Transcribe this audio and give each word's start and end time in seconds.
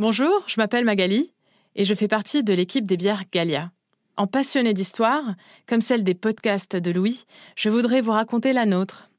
Bonjour, 0.00 0.44
je 0.46 0.60
m'appelle 0.60 0.84
Magali 0.84 1.32
et 1.74 1.82
je 1.82 1.92
fais 1.92 2.06
partie 2.06 2.44
de 2.44 2.54
l'équipe 2.54 2.86
des 2.86 2.96
bières 2.96 3.24
Galia. 3.32 3.72
En 4.16 4.28
passionné 4.28 4.72
d'histoire, 4.72 5.34
comme 5.66 5.80
celle 5.80 6.04
des 6.04 6.14
podcasts 6.14 6.76
de 6.76 6.92
Louis, 6.92 7.24
je 7.56 7.68
voudrais 7.68 8.00
vous 8.00 8.12
raconter 8.12 8.52
la 8.52 8.64
nôtre. 8.64 9.10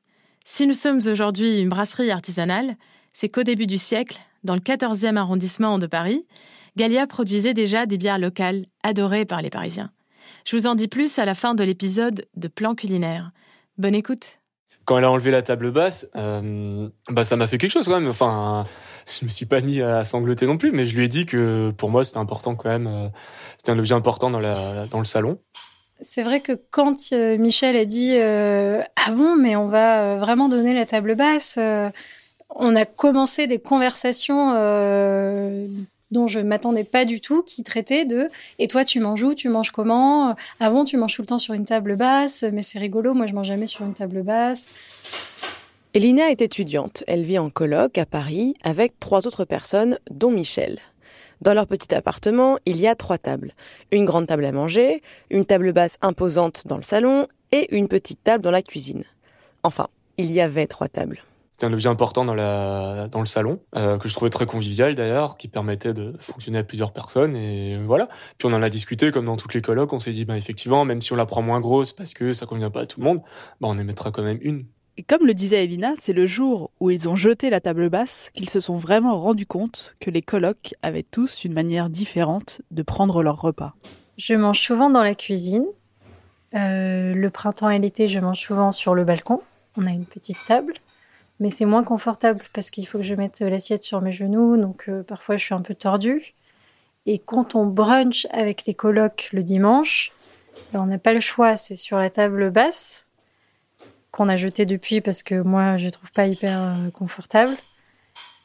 Si 0.46 0.66
nous 0.68 0.74
sommes 0.74 1.02
aujourd'hui 1.06 1.60
une 1.60 1.68
brasserie 1.68 2.12
artisanale, 2.12 2.78
c'est 3.14 3.28
qu'au 3.28 3.44
début 3.44 3.68
du 3.68 3.78
siècle, 3.78 4.22
dans 4.46 4.54
le 4.56 4.62
14e 4.62 5.18
arrondissement 5.18 5.80
de 5.80 5.86
Paris, 5.86 6.26
Galia 6.78 7.08
produisait 7.08 7.54
déjà 7.54 7.86
des 7.86 7.98
bières 7.98 8.18
locales 8.18 8.66
adorées 8.82 9.26
par 9.26 9.42
les 9.42 9.50
Parisiens. 9.50 9.92
Je 10.46 10.56
vous 10.56 10.66
en 10.66 10.76
dis 10.76 10.88
plus 10.88 11.20
à 11.20 11.26
la 11.26 11.36
fin 11.36 11.56
de 11.56 11.64
l'épisode 11.66 12.26
de 12.38 12.48
Plan 12.48 12.74
culinaire. 12.74 13.32
Bonne 13.78 13.96
écoute. 13.96 14.40
Quand 14.90 14.98
elle 14.98 15.04
a 15.04 15.12
enlevé 15.12 15.30
la 15.30 15.44
table 15.44 15.70
basse, 15.70 16.08
euh, 16.16 16.90
bah 17.12 17.24
ça 17.24 17.36
m'a 17.36 17.46
fait 17.46 17.60
quelque 17.60 17.70
chose 17.70 17.86
quand 17.86 18.00
même. 18.00 18.10
Enfin, 18.10 18.66
je 19.20 19.24
me 19.24 19.30
suis 19.30 19.46
pas 19.46 19.62
mis 19.62 19.84
à 19.84 20.04
sangloter 20.04 20.48
non 20.48 20.58
plus, 20.58 20.72
mais 20.72 20.88
je 20.88 20.96
lui 20.96 21.06
ai 21.06 21.08
dit 21.08 21.28
que 21.28 21.70
pour 21.78 21.92
moi 21.92 22.04
c'était 22.04 22.18
important 22.18 22.56
quand 22.56 22.70
même. 22.70 22.88
euh, 22.88 23.08
C'était 23.58 23.72
un 23.72 23.78
objet 23.78 23.94
important 23.94 24.32
dans 24.32 24.40
le 24.40 25.06
salon. 25.06 25.38
C'est 26.02 26.24
vrai 26.24 26.40
que 26.40 26.54
quand 26.72 26.96
euh, 27.14 27.38
Michel 27.38 27.78
a 27.78 27.86
dit 27.86 28.18
ah 28.20 29.12
bon 29.12 29.36
mais 29.36 29.56
on 29.56 29.68
va 29.68 30.16
vraiment 30.16 30.50
donner 30.50 30.74
la 30.74 30.88
table 30.88 31.14
basse, 31.14 31.60
on 32.50 32.76
a 32.76 32.86
commencé 32.86 33.46
des 33.46 33.60
conversations 33.60 34.56
dont 36.12 36.28
je 36.28 36.40
m'attendais 36.40 36.84
pas 36.84 37.06
du 37.06 37.22
tout, 37.22 37.44
qui 37.44 37.64
traitaient 37.64 38.06
de 38.06 38.30
et 38.58 38.68
toi 38.68 38.86
tu 38.86 39.00
manges 39.00 39.24
où, 39.24 39.34
tu 39.34 39.50
manges 39.50 39.72
comment, 39.72 40.36
bon 40.60 40.84
tu 40.84 40.98
manges 40.98 41.16
tout 41.16 41.22
le 41.22 41.28
temps 41.28 41.38
sur 41.38 41.54
une 41.54 41.66
table 41.66 41.96
basse, 41.96 42.44
mais 42.52 42.62
c'est 42.62 42.80
rigolo, 42.80 43.14
moi 43.14 43.28
je 43.28 43.34
mange 43.34 43.48
jamais 43.48 43.68
sur 43.68 43.86
une 43.86 43.94
table 43.94 44.24
basse. 44.24 44.70
Elina 45.96 46.30
est 46.30 46.44
étudiante. 46.44 47.04
Elle 47.08 47.24
vit 47.24 47.40
en 47.40 47.50
coloc 47.50 47.98
à 47.98 48.06
Paris 48.06 48.54
avec 48.64 49.00
trois 49.00 49.26
autres 49.26 49.44
personnes, 49.44 49.98
dont 50.12 50.30
Michel. 50.30 50.78
Dans 51.42 51.56
leur 51.56 51.66
petit 51.66 51.96
appartement, 51.96 52.60
il 52.66 52.78
y 52.78 52.88
a 52.88 52.94
trois 52.94 53.18
tables. 53.18 53.54
Une 53.92 54.06
grande 54.06 54.28
table 54.28 54.46
à 54.46 54.52
manger, 54.52 55.02
une 55.32 55.46
table 55.46 55.74
basse 55.74 55.98
imposante 56.02 56.68
dans 56.68 56.78
le 56.78 56.84
salon 56.84 57.28
et 57.52 57.76
une 57.76 57.88
petite 57.88 58.24
table 58.24 58.44
dans 58.44 58.52
la 58.52 58.62
cuisine. 58.62 59.04
Enfin, 59.64 59.88
il 60.18 60.32
y 60.32 60.42
avait 60.42 60.68
trois 60.68 60.90
tables. 60.90 61.24
C'était 61.60 61.72
un 61.72 61.74
objet 61.74 61.90
important 61.90 62.24
dans 62.24 62.36
la 62.36 63.10
dans 63.12 63.20
le 63.20 63.26
salon 63.26 63.60
euh, 63.76 63.98
que 63.98 64.08
je 64.08 64.14
trouvais 64.14 64.30
très 64.30 64.46
convivial 64.46 64.96
d'ailleurs, 64.96 65.36
qui 65.36 65.50
permettait 65.50 65.94
de 65.94 66.14
fonctionner 66.18 66.60
à 66.60 66.64
plusieurs 66.64 66.94
personnes 66.94 67.36
et 67.36 67.78
voilà. 67.86 68.08
Puis 68.38 68.48
on 68.48 68.54
en 68.54 68.64
a 68.64 68.70
discuté 68.70 69.12
comme 69.12 69.26
dans 69.26 69.36
toutes 69.36 69.54
les 69.54 69.62
colocs. 69.62 69.92
On 69.92 70.00
s'est 70.00 70.14
dit 70.14 70.24
bah 70.24 70.38
effectivement, 70.38 70.86
même 70.86 71.02
si 71.02 71.12
on 71.12 71.18
la 71.18 71.26
prend 71.26 71.42
moins 71.42 71.60
grosse 71.60 71.92
parce 71.92 72.14
que 72.14 72.32
ça 72.32 72.46
convient 72.46 72.70
pas 72.70 72.84
à 72.84 72.86
tout 72.86 73.02
le 73.02 73.06
monde, 73.08 73.18
bah 73.60 73.68
on 73.70 73.78
émettra 73.78 74.10
quand 74.12 74.24
même 74.24 74.38
une. 74.40 74.68
Et 74.96 75.04
comme 75.04 75.28
le 75.28 75.34
disait 75.34 75.66
Elina, 75.66 75.96
c'est 76.00 76.14
le 76.14 76.26
jour 76.26 76.72
où 76.80 76.92
ils 76.92 77.10
ont 77.10 77.18
jeté 77.18 77.50
la 77.50 77.60
table 77.60 77.90
basse 77.90 78.30
qu'ils 78.34 78.50
se 78.50 78.62
sont 78.62 78.78
vraiment 78.78 79.20
rendus 79.20 79.46
compte 79.46 79.96
que 80.00 80.10
les 80.10 80.22
colocs 80.22 80.74
avaient 80.82 81.04
tous 81.04 81.44
une 81.44 81.52
manière 81.52 81.90
différente 81.90 82.62
de 82.72 82.84
prendre 82.84 83.22
leur 83.22 83.42
repas. 83.42 83.74
Je 84.18 84.34
mange 84.34 84.62
souvent 84.62 84.90
dans 84.90 85.04
la 85.04 85.14
cuisine. 85.14 85.66
Euh, 86.56 87.14
le 87.14 87.30
printemps 87.30 87.70
et 87.70 87.80
l'été, 87.80 88.08
je 88.08 88.20
mange 88.20 88.40
souvent 88.40 88.72
sur 88.72 88.96
le 88.96 89.04
balcon. 89.04 89.42
On 89.76 89.86
a 89.86 89.92
une 89.92 90.06
petite 90.06 90.38
table, 90.48 90.76
mais 91.40 91.50
c'est 91.50 91.66
moins 91.66 91.84
confortable 91.84 92.44
parce 92.54 92.70
qu'il 92.70 92.88
faut 92.88 93.00
que 93.00 93.04
je 93.04 93.16
mette 93.16 93.40
l'assiette 93.42 93.84
sur 93.84 94.02
mes 94.02 94.12
genoux, 94.12 94.58
donc 94.58 94.90
euh, 94.90 95.04
parfois 95.04 95.38
je 95.38 95.46
suis 95.46 95.54
un 95.56 95.62
peu 95.62 95.76
tordue. 95.76 96.34
Et 97.06 97.20
quand 97.20 97.56
on 97.56 97.66
brunch 97.66 98.28
avec 98.32 98.66
les 98.66 98.74
colocs 98.74 99.30
le 99.34 99.44
dimanche, 99.44 100.12
ben, 100.74 100.82
on 100.82 100.86
n'a 100.86 100.98
pas 100.98 101.14
le 101.14 101.22
choix, 101.22 101.58
c'est 101.58 101.76
sur 101.76 101.98
la 101.98 102.10
table 102.10 102.52
basse 102.52 103.08
qu'on 104.12 104.28
a 104.28 104.36
jetée 104.36 104.66
depuis 104.66 105.02
parce 105.02 105.24
que 105.24 105.36
moi 105.42 105.78
je 105.78 105.90
trouve 105.90 106.12
pas 106.12 106.28
hyper 106.28 106.60
euh, 106.60 106.90
confortable. 106.92 107.56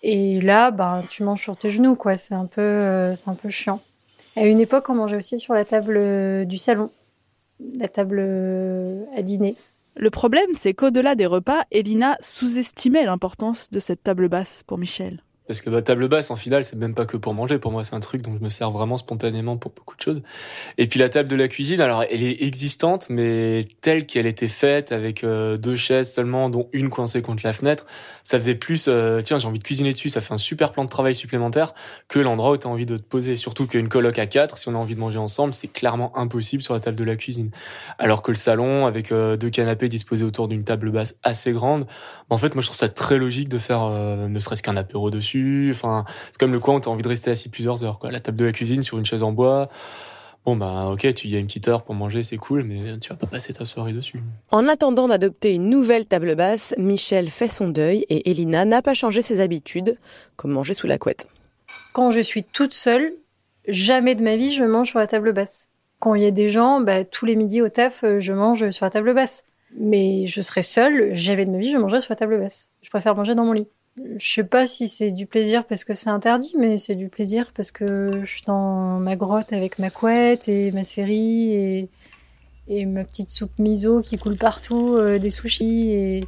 Et 0.06 0.38
là, 0.43 0.71
ben, 0.71 1.03
tu 1.09 1.22
manges 1.22 1.41
sur 1.41 1.56
tes 1.56 1.71
genoux, 1.71 1.97
quoi. 1.97 2.19
C'est 2.19 2.34
un 2.34 2.44
peu, 2.44 2.61
euh, 2.61 3.15
c'est 3.15 3.28
un 3.28 3.34
peu 3.34 3.49
chiant. 3.49 3.81
À 4.37 4.44
une 4.44 4.61
époque, 4.61 4.91
on 4.91 4.94
mangeait 4.94 5.16
aussi 5.16 5.38
sur 5.38 5.55
la 5.55 5.65
table 5.65 5.97
euh, 5.99 6.44
du 6.44 6.59
salon, 6.59 6.91
la 7.78 7.88
table 7.88 8.19
euh, 8.21 9.03
à 9.16 9.22
dîner. 9.22 9.56
Le 9.97 10.10
problème, 10.10 10.50
c'est 10.55 10.75
qu'au-delà 10.75 11.15
des 11.15 11.27
repas, 11.27 11.62
Elina 11.71 12.16
sous-estimait 12.21 13.05
l'importance 13.05 13.71
de 13.71 13.78
cette 13.78 14.03
table 14.03 14.28
basse 14.28 14.62
pour 14.66 14.77
Michel. 14.77 15.22
Parce 15.47 15.60
que 15.60 15.69
bah, 15.69 15.82
table 15.82 16.09
basse, 16.09 16.31
en 16.31 16.37
finale, 16.37 16.65
c'est 16.65 16.77
même 16.77 16.94
pas 16.94 17.05
que 17.05 17.16
pour 17.19 17.34
manger. 17.34 17.59
Pour 17.59 17.71
moi, 17.71 17.84
c'est 17.84 17.94
un 17.94 18.00
truc 18.00 18.22
dont 18.22 18.34
je 18.34 18.43
me 18.43 18.49
sers 18.49 18.71
vraiment 18.71 18.97
spontanément 18.97 19.59
pour 19.59 19.72
beaucoup 19.72 19.94
de 19.94 20.00
choses. 20.00 20.22
Et 20.78 20.87
puis 20.87 20.99
la 20.99 21.10
table 21.10 21.28
de 21.28 21.37
la 21.37 21.49
cuisine, 21.49 21.81
alors 21.81 22.03
elle 22.10 22.22
est 22.22 22.43
existante, 22.43 23.06
mais 23.10 23.66
telle 23.82 24.06
qu'elle 24.06 24.27
était 24.27 24.49
faite, 24.49 24.91
avec 24.91 25.22
euh, 25.22 25.59
deux 25.59 25.77
chaises 25.77 26.10
seulement, 26.12 26.49
dont 26.49 26.69
une 26.72 26.88
coincée 26.88 27.21
contre 27.21 27.43
la 27.44 27.53
fenêtre, 27.53 27.84
ça 28.22 28.38
faisait 28.38 28.55
plus, 28.55 28.87
euh, 28.88 29.21
tiens, 29.22 29.38
j'ai 29.38 29.47
envie 29.47 29.59
de 29.59 29.65
cuisiner 29.65 29.93
dessus, 29.93 30.09
ça 30.09 30.22
fait 30.22 30.32
un 30.32 30.38
super 30.38 30.72
plan 30.72 30.84
de 30.84 30.88
travail 30.88 31.15
supplémentaire 31.15 31.75
que 32.09 32.19
l'endroit 32.19 32.53
où 32.53 32.56
tu 32.56 32.66
as 32.66 32.71
envie 32.71 32.87
de 32.87 32.97
te 32.97 33.03
poser. 33.03 33.37
Surtout 33.37 33.66
qu'une 33.66 33.88
coloc 33.88 34.19
à 34.19 34.26
quatre, 34.26 34.56
si 34.56 34.69
on 34.69 34.75
a 34.75 34.78
envie 34.78 34.94
de 34.94 35.00
manger 35.00 35.19
ensemble, 35.19 35.53
c'est 35.53 35.69
clairement 35.69 36.16
impossible 36.16 36.62
sur 36.62 36.72
la 36.72 36.81
table 36.81 36.97
de 36.97 37.05
la 37.05 37.16
cuisine. 37.16 37.50
Alors 37.99 38.22
que 38.22 38.31
le 38.31 38.37
salon, 38.37 38.87
avec 38.87 39.12
euh, 39.12 39.37
deux 39.37 39.50
canapés 39.50 39.91
disposés 39.91 40.25
autour 40.25 40.49
d'une 40.49 40.62
table 40.62 40.91
basse 40.91 41.16
assez 41.22 41.53
grande, 41.53 41.87
en 42.31 42.38
fait, 42.38 42.55
moi 42.55 42.62
je 42.62 42.69
trouve 42.69 42.78
ça 42.78 42.88
très 42.88 43.19
logique 43.19 43.50
de 43.50 43.59
faire 43.59 43.82
euh, 43.82 44.26
ne 44.26 44.38
serait-ce 44.38 44.62
qu'un 44.62 44.76
apéro 44.76 45.11
dessus. 45.11 45.33
Enfin, 45.70 46.04
c'est 46.30 46.38
comme 46.38 46.52
le 46.52 46.60
coin 46.60 46.76
où 46.76 46.80
t'as 46.80 46.90
envie 46.90 47.02
de 47.02 47.08
rester 47.08 47.30
assis 47.30 47.48
plusieurs 47.48 47.84
heures. 47.84 47.98
Quoi. 47.98 48.10
La 48.10 48.20
table 48.20 48.38
de 48.38 48.44
la 48.44 48.52
cuisine 48.52 48.82
sur 48.82 48.98
une 48.98 49.06
chaise 49.06 49.22
en 49.22 49.32
bois. 49.32 49.68
Bon 50.44 50.56
bah 50.56 50.88
ok, 50.92 51.14
tu 51.14 51.28
y 51.28 51.36
as 51.36 51.38
une 51.38 51.46
petite 51.46 51.68
heure 51.68 51.84
pour 51.84 51.94
manger, 51.94 52.22
c'est 52.22 52.36
cool, 52.36 52.64
mais 52.64 52.98
tu 52.98 53.08
vas 53.08 53.16
pas 53.16 53.26
passer 53.26 53.54
ta 53.54 53.64
soirée 53.64 53.94
dessus. 53.94 54.20
En 54.50 54.68
attendant 54.68 55.08
d'adopter 55.08 55.54
une 55.54 55.70
nouvelle 55.70 56.04
table 56.04 56.36
basse, 56.36 56.74
Michel 56.76 57.30
fait 57.30 57.48
son 57.48 57.68
deuil 57.68 58.04
et 58.10 58.30
Elina 58.30 58.66
n'a 58.66 58.82
pas 58.82 58.92
changé 58.92 59.22
ses 59.22 59.40
habitudes, 59.40 59.96
comme 60.36 60.50
manger 60.50 60.74
sous 60.74 60.86
la 60.86 60.98
couette. 60.98 61.28
Quand 61.94 62.10
je 62.10 62.20
suis 62.20 62.44
toute 62.44 62.74
seule, 62.74 63.14
jamais 63.68 64.14
de 64.14 64.22
ma 64.22 64.36
vie 64.36 64.52
je 64.52 64.64
mange 64.64 64.88
sur 64.88 64.98
la 64.98 65.06
table 65.06 65.32
basse. 65.32 65.70
Quand 65.98 66.14
il 66.14 66.22
y 66.22 66.26
a 66.26 66.30
des 66.30 66.50
gens, 66.50 66.82
bah, 66.82 67.04
tous 67.04 67.24
les 67.24 67.36
midis 67.36 67.62
au 67.62 67.70
taf, 67.70 68.04
euh, 68.04 68.20
je 68.20 68.34
mange 68.34 68.68
sur 68.68 68.84
la 68.84 68.90
table 68.90 69.14
basse. 69.14 69.44
Mais 69.78 70.26
je 70.26 70.42
serais 70.42 70.60
seule, 70.60 71.14
jamais 71.14 71.46
de 71.46 71.50
ma 71.50 71.58
vie 71.58 71.70
je 71.70 71.78
mangerais 71.78 72.02
sur 72.02 72.12
la 72.12 72.16
table 72.16 72.38
basse. 72.38 72.68
Je 72.82 72.90
préfère 72.90 73.16
manger 73.16 73.34
dans 73.34 73.46
mon 73.46 73.52
lit. 73.52 73.68
Je 73.97 74.27
sais 74.27 74.44
pas 74.44 74.66
si 74.66 74.88
c'est 74.88 75.12
du 75.12 75.27
plaisir 75.27 75.65
parce 75.66 75.84
que 75.84 75.94
c'est 75.94 76.10
interdit, 76.10 76.55
mais 76.59 76.78
c'est 76.78 76.97
du 76.97 77.09
plaisir 77.09 77.53
parce 77.55 77.71
que 77.71 78.10
je 78.25 78.31
suis 78.31 78.43
dans 78.43 78.99
ma 78.99 79.15
grotte 79.15 79.53
avec 79.53 79.78
ma 79.78 79.91
couette 79.91 80.49
et 80.49 80.72
ma 80.72 80.82
série 80.82 81.88
et, 82.69 82.87
ma 82.87 83.05
petite 83.05 83.31
soupe 83.31 83.56
miso 83.59 84.00
qui 84.00 84.19
coule 84.19 84.37
partout, 84.37 84.97
euh, 84.97 85.19
des 85.21 85.31
sushis 85.31 85.91
et, 85.93 86.21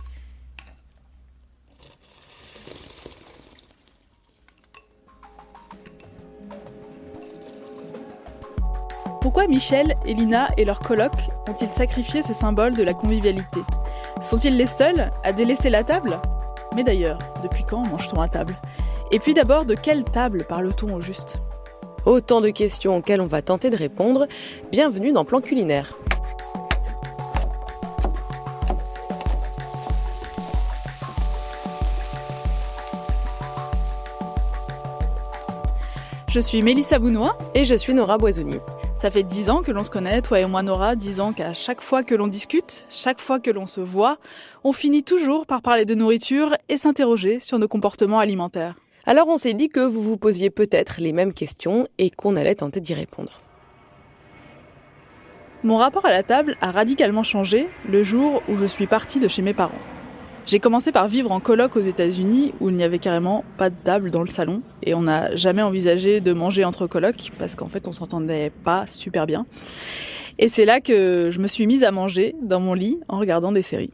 Pourquoi 9.20 9.48
Michel, 9.48 9.96
Elina 10.06 10.48
et 10.56 10.64
leurs 10.64 10.78
colocs 10.78 11.10
ont-ils 11.48 11.68
sacrifié 11.68 12.22
ce 12.22 12.32
symbole 12.32 12.74
de 12.74 12.84
la 12.84 12.94
convivialité? 12.94 13.60
Sont-ils 14.22 14.56
les 14.56 14.66
seuls 14.66 15.10
à 15.24 15.32
délaisser 15.32 15.68
la 15.68 15.82
table? 15.82 16.20
Mais 16.76 16.84
d'ailleurs, 16.84 17.18
depuis 17.42 17.64
quand 17.64 17.88
mange-t-on 17.88 18.20
à 18.20 18.28
table? 18.28 18.54
Et 19.10 19.18
puis 19.18 19.32
d'abord, 19.32 19.64
de 19.64 19.74
quelle 19.74 20.04
table 20.04 20.44
parle-t-on 20.46 20.94
au 20.94 21.00
juste? 21.00 21.38
Autant 22.04 22.42
de 22.42 22.50
questions 22.50 22.98
auxquelles 22.98 23.22
on 23.22 23.26
va 23.26 23.40
tenter 23.40 23.70
de 23.70 23.76
répondre. 23.76 24.26
Bienvenue 24.70 25.10
dans 25.10 25.24
Plan 25.24 25.40
Culinaire. 25.40 25.96
Je 36.28 36.40
suis 36.40 36.60
Mélissa 36.60 36.98
Bounois. 36.98 37.38
Et 37.54 37.64
je 37.64 37.74
suis 37.74 37.94
Nora 37.94 38.18
Boisouni. 38.18 38.60
Ça 38.96 39.10
fait 39.10 39.24
dix 39.24 39.50
ans 39.50 39.60
que 39.60 39.72
l'on 39.72 39.84
se 39.84 39.90
connaît, 39.90 40.22
toi 40.22 40.40
et 40.40 40.46
moi 40.46 40.62
Nora, 40.62 40.96
dix 40.96 41.20
ans 41.20 41.34
qu'à 41.34 41.52
chaque 41.52 41.82
fois 41.82 42.02
que 42.02 42.14
l'on 42.14 42.28
discute, 42.28 42.86
chaque 42.88 43.20
fois 43.20 43.38
que 43.40 43.50
l'on 43.50 43.66
se 43.66 43.82
voit, 43.82 44.16
on 44.64 44.72
finit 44.72 45.02
toujours 45.02 45.44
par 45.44 45.60
parler 45.60 45.84
de 45.84 45.94
nourriture 45.94 46.54
et 46.70 46.78
s'interroger 46.78 47.38
sur 47.38 47.58
nos 47.58 47.68
comportements 47.68 48.20
alimentaires. 48.20 48.76
Alors 49.04 49.28
on 49.28 49.36
s'est 49.36 49.52
dit 49.52 49.68
que 49.68 49.80
vous 49.80 50.00
vous 50.00 50.16
posiez 50.16 50.48
peut-être 50.48 51.02
les 51.02 51.12
mêmes 51.12 51.34
questions 51.34 51.86
et 51.98 52.08
qu'on 52.08 52.36
allait 52.36 52.54
tenter 52.54 52.80
d'y 52.80 52.94
répondre. 52.94 53.42
Mon 55.62 55.76
rapport 55.76 56.06
à 56.06 56.10
la 56.10 56.22
table 56.22 56.56
a 56.62 56.70
radicalement 56.70 57.22
changé 57.22 57.68
le 57.86 58.02
jour 58.02 58.42
où 58.48 58.56
je 58.56 58.64
suis 58.64 58.86
partie 58.86 59.20
de 59.20 59.28
chez 59.28 59.42
mes 59.42 59.54
parents. 59.54 59.74
J'ai 60.46 60.60
commencé 60.60 60.92
par 60.92 61.08
vivre 61.08 61.32
en 61.32 61.40
coloc 61.40 61.74
aux 61.74 61.80
États-Unis 61.80 62.54
où 62.60 62.68
il 62.68 62.76
n'y 62.76 62.84
avait 62.84 63.00
carrément 63.00 63.44
pas 63.58 63.68
de 63.68 63.74
table 63.82 64.12
dans 64.12 64.20
le 64.20 64.28
salon 64.28 64.62
et 64.84 64.94
on 64.94 65.02
n'a 65.02 65.34
jamais 65.34 65.60
envisagé 65.60 66.20
de 66.20 66.32
manger 66.32 66.64
entre 66.64 66.86
colocs 66.86 67.32
parce 67.36 67.56
qu'en 67.56 67.66
fait 67.66 67.88
on 67.88 67.92
s'entendait 67.92 68.52
pas 68.62 68.86
super 68.86 69.26
bien. 69.26 69.44
Et 70.38 70.48
c'est 70.48 70.64
là 70.64 70.80
que 70.80 71.30
je 71.32 71.40
me 71.40 71.48
suis 71.48 71.66
mise 71.66 71.82
à 71.82 71.90
manger 71.90 72.36
dans 72.42 72.60
mon 72.60 72.74
lit 72.74 73.00
en 73.08 73.18
regardant 73.18 73.50
des 73.50 73.62
séries. 73.62 73.90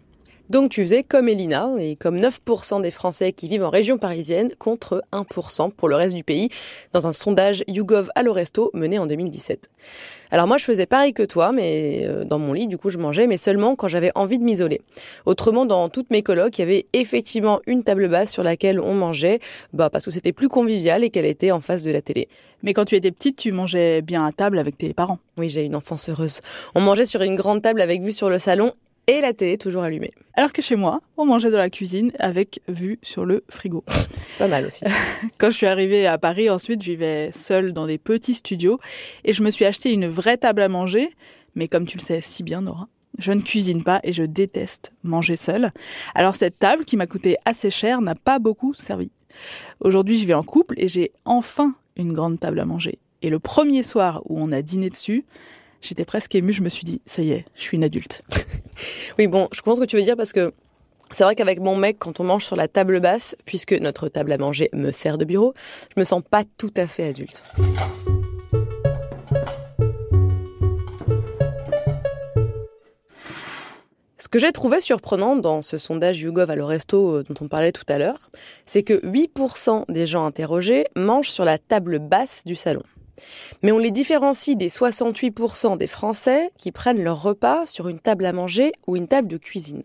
Donc 0.52 0.70
tu 0.70 0.82
faisais 0.82 1.02
comme 1.02 1.30
Elina 1.30 1.70
et 1.78 1.96
comme 1.96 2.18
9% 2.18 2.82
des 2.82 2.90
Français 2.90 3.32
qui 3.32 3.48
vivent 3.48 3.64
en 3.64 3.70
région 3.70 3.96
parisienne 3.96 4.50
contre 4.58 5.02
1% 5.10 5.70
pour 5.72 5.88
le 5.88 5.96
reste 5.96 6.14
du 6.14 6.24
pays 6.24 6.50
dans 6.92 7.06
un 7.06 7.14
sondage 7.14 7.64
YouGov 7.68 8.10
Allo 8.14 8.34
Resto 8.34 8.70
mené 8.74 8.98
en 8.98 9.06
2017. 9.06 9.70
Alors 10.30 10.46
moi 10.46 10.58
je 10.58 10.64
faisais 10.64 10.84
pareil 10.84 11.14
que 11.14 11.22
toi 11.22 11.52
mais 11.52 12.04
euh, 12.06 12.24
dans 12.24 12.38
mon 12.38 12.52
lit 12.52 12.66
du 12.66 12.76
coup 12.76 12.90
je 12.90 12.98
mangeais 12.98 13.26
mais 13.26 13.38
seulement 13.38 13.76
quand 13.76 13.88
j'avais 13.88 14.12
envie 14.14 14.38
de 14.38 14.44
m'isoler. 14.44 14.82
Autrement 15.24 15.64
dans 15.64 15.88
toutes 15.88 16.10
mes 16.10 16.22
colocs 16.22 16.58
il 16.58 16.60
y 16.60 16.64
avait 16.64 16.86
effectivement 16.92 17.62
une 17.66 17.82
table 17.82 18.10
basse 18.10 18.30
sur 18.30 18.42
laquelle 18.42 18.78
on 18.78 18.92
mangeait 18.92 19.38
bah 19.72 19.88
parce 19.88 20.04
que 20.04 20.10
c'était 20.10 20.34
plus 20.34 20.50
convivial 20.50 21.02
et 21.02 21.08
qu'elle 21.08 21.24
était 21.24 21.50
en 21.50 21.62
face 21.62 21.82
de 21.82 21.90
la 21.90 22.02
télé. 22.02 22.28
Mais 22.62 22.74
quand 22.74 22.84
tu 22.84 22.94
étais 22.94 23.10
petite, 23.10 23.36
tu 23.36 23.52
mangeais 23.52 24.02
bien 24.02 24.26
à 24.26 24.32
table 24.32 24.58
avec 24.58 24.76
tes 24.76 24.92
parents. 24.92 25.18
Oui, 25.38 25.48
j'ai 25.48 25.64
une 25.64 25.74
enfance 25.74 26.10
heureuse. 26.10 26.40
On 26.74 26.80
mangeait 26.82 27.06
sur 27.06 27.22
une 27.22 27.36
grande 27.36 27.62
table 27.62 27.80
avec 27.80 28.02
vue 28.02 28.12
sur 28.12 28.28
le 28.28 28.38
salon 28.38 28.72
et 29.06 29.20
la 29.20 29.32
télé 29.32 29.58
toujours 29.58 29.82
allumée. 29.82 30.12
Alors 30.34 30.52
que 30.52 30.62
chez 30.62 30.76
moi, 30.76 31.00
on 31.16 31.24
mangeait 31.24 31.50
dans 31.50 31.58
la 31.58 31.70
cuisine 31.70 32.12
avec 32.18 32.60
vue 32.68 32.98
sur 33.02 33.24
le 33.24 33.44
frigo. 33.48 33.84
C'est 33.88 34.38
pas 34.38 34.48
mal 34.48 34.66
aussi. 34.66 34.84
Quand 35.38 35.50
je 35.50 35.56
suis 35.56 35.66
arrivée 35.66 36.06
à 36.06 36.18
Paris, 36.18 36.48
ensuite, 36.48 36.82
je 36.82 36.90
vivais 36.90 37.30
seule 37.32 37.72
dans 37.72 37.86
des 37.86 37.98
petits 37.98 38.34
studios 38.34 38.78
et 39.24 39.32
je 39.32 39.42
me 39.42 39.50
suis 39.50 39.64
acheté 39.64 39.92
une 39.92 40.06
vraie 40.06 40.38
table 40.38 40.62
à 40.62 40.68
manger. 40.68 41.10
Mais 41.54 41.68
comme 41.68 41.86
tu 41.86 41.98
le 41.98 42.02
sais 42.02 42.20
si 42.22 42.42
bien, 42.42 42.62
Nora, 42.62 42.88
je 43.18 43.32
ne 43.32 43.40
cuisine 43.40 43.84
pas 43.84 44.00
et 44.04 44.12
je 44.12 44.22
déteste 44.22 44.92
manger 45.02 45.36
seule. 45.36 45.70
Alors 46.14 46.36
cette 46.36 46.58
table, 46.58 46.84
qui 46.84 46.96
m'a 46.96 47.06
coûté 47.06 47.36
assez 47.44 47.70
cher, 47.70 48.00
n'a 48.00 48.14
pas 48.14 48.38
beaucoup 48.38 48.72
servi. 48.72 49.10
Aujourd'hui, 49.80 50.18
je 50.18 50.26
vis 50.26 50.34
en 50.34 50.42
couple 50.42 50.74
et 50.78 50.88
j'ai 50.88 51.10
enfin 51.24 51.74
une 51.96 52.12
grande 52.12 52.40
table 52.40 52.60
à 52.60 52.64
manger. 52.64 52.98
Et 53.22 53.30
le 53.30 53.38
premier 53.38 53.82
soir 53.82 54.22
où 54.28 54.40
on 54.40 54.50
a 54.52 54.62
dîné 54.62 54.90
dessus, 54.90 55.24
j'étais 55.82 56.04
presque 56.04 56.34
émue, 56.34 56.52
je 56.52 56.62
me 56.62 56.68
suis 56.68 56.84
dit, 56.84 57.02
ça 57.06 57.22
y 57.22 57.32
est, 57.32 57.44
je 57.54 57.62
suis 57.62 57.76
une 57.76 57.84
adulte. 57.84 58.22
oui, 59.18 59.26
bon, 59.26 59.48
je 59.52 59.60
comprends 59.60 59.74
ce 59.74 59.80
que 59.80 59.86
tu 59.86 59.96
veux 59.96 60.02
dire 60.02 60.16
parce 60.16 60.32
que 60.32 60.52
c'est 61.10 61.24
vrai 61.24 61.34
qu'avec 61.34 61.60
mon 61.60 61.76
mec, 61.76 61.98
quand 61.98 62.20
on 62.20 62.24
mange 62.24 62.44
sur 62.44 62.56
la 62.56 62.68
table 62.68 63.00
basse, 63.00 63.36
puisque 63.44 63.72
notre 63.72 64.08
table 64.08 64.32
à 64.32 64.38
manger 64.38 64.70
me 64.72 64.90
sert 64.90 65.18
de 65.18 65.26
bureau, 65.26 65.52
je 65.94 66.00
me 66.00 66.04
sens 66.04 66.22
pas 66.28 66.42
tout 66.56 66.72
à 66.76 66.86
fait 66.86 67.08
adulte. 67.08 67.42
Ce 74.16 74.28
que 74.28 74.38
j'ai 74.38 74.52
trouvé 74.52 74.80
surprenant 74.80 75.34
dans 75.34 75.62
ce 75.62 75.78
sondage 75.78 76.20
YouGov 76.20 76.48
à 76.48 76.54
Resto 76.64 77.16
euh, 77.16 77.24
dont 77.24 77.34
on 77.44 77.48
parlait 77.48 77.72
tout 77.72 77.84
à 77.88 77.98
l'heure, 77.98 78.30
c'est 78.64 78.84
que 78.84 78.94
8% 79.04 79.92
des 79.92 80.06
gens 80.06 80.24
interrogés 80.24 80.86
mangent 80.96 81.30
sur 81.30 81.44
la 81.44 81.58
table 81.58 81.98
basse 81.98 82.44
du 82.46 82.54
salon. 82.54 82.84
Mais 83.62 83.72
on 83.72 83.78
les 83.78 83.90
différencie 83.90 84.56
des 84.56 84.68
68% 84.68 85.76
des 85.76 85.86
Français 85.86 86.50
qui 86.58 86.72
prennent 86.72 87.02
leur 87.02 87.22
repas 87.22 87.66
sur 87.66 87.88
une 87.88 88.00
table 88.00 88.24
à 88.24 88.32
manger 88.32 88.72
ou 88.86 88.96
une 88.96 89.08
table 89.08 89.28
de 89.28 89.36
cuisine. 89.36 89.82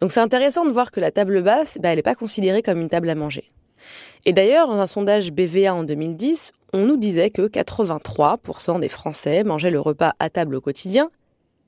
Donc 0.00 0.12
c'est 0.12 0.20
intéressant 0.20 0.64
de 0.64 0.70
voir 0.70 0.90
que 0.90 1.00
la 1.00 1.10
table 1.10 1.42
basse, 1.42 1.78
bah, 1.80 1.90
elle 1.90 1.96
n'est 1.96 2.02
pas 2.02 2.14
considérée 2.14 2.62
comme 2.62 2.80
une 2.80 2.88
table 2.88 3.08
à 3.08 3.14
manger. 3.14 3.50
Et 4.24 4.32
d'ailleurs, 4.32 4.66
dans 4.66 4.78
un 4.78 4.86
sondage 4.86 5.32
BVA 5.32 5.74
en 5.74 5.84
2010, 5.84 6.52
on 6.72 6.84
nous 6.86 6.96
disait 6.96 7.30
que 7.30 7.42
83% 7.42 8.80
des 8.80 8.88
Français 8.88 9.44
mangeaient 9.44 9.70
le 9.70 9.80
repas 9.80 10.14
à 10.18 10.30
table 10.30 10.56
au 10.56 10.60
quotidien, 10.60 11.10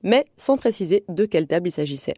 mais 0.02 0.26
sans 0.36 0.56
préciser 0.56 1.04
de 1.08 1.26
quelle 1.26 1.46
table 1.46 1.68
il 1.68 1.72
s'agissait. 1.72 2.14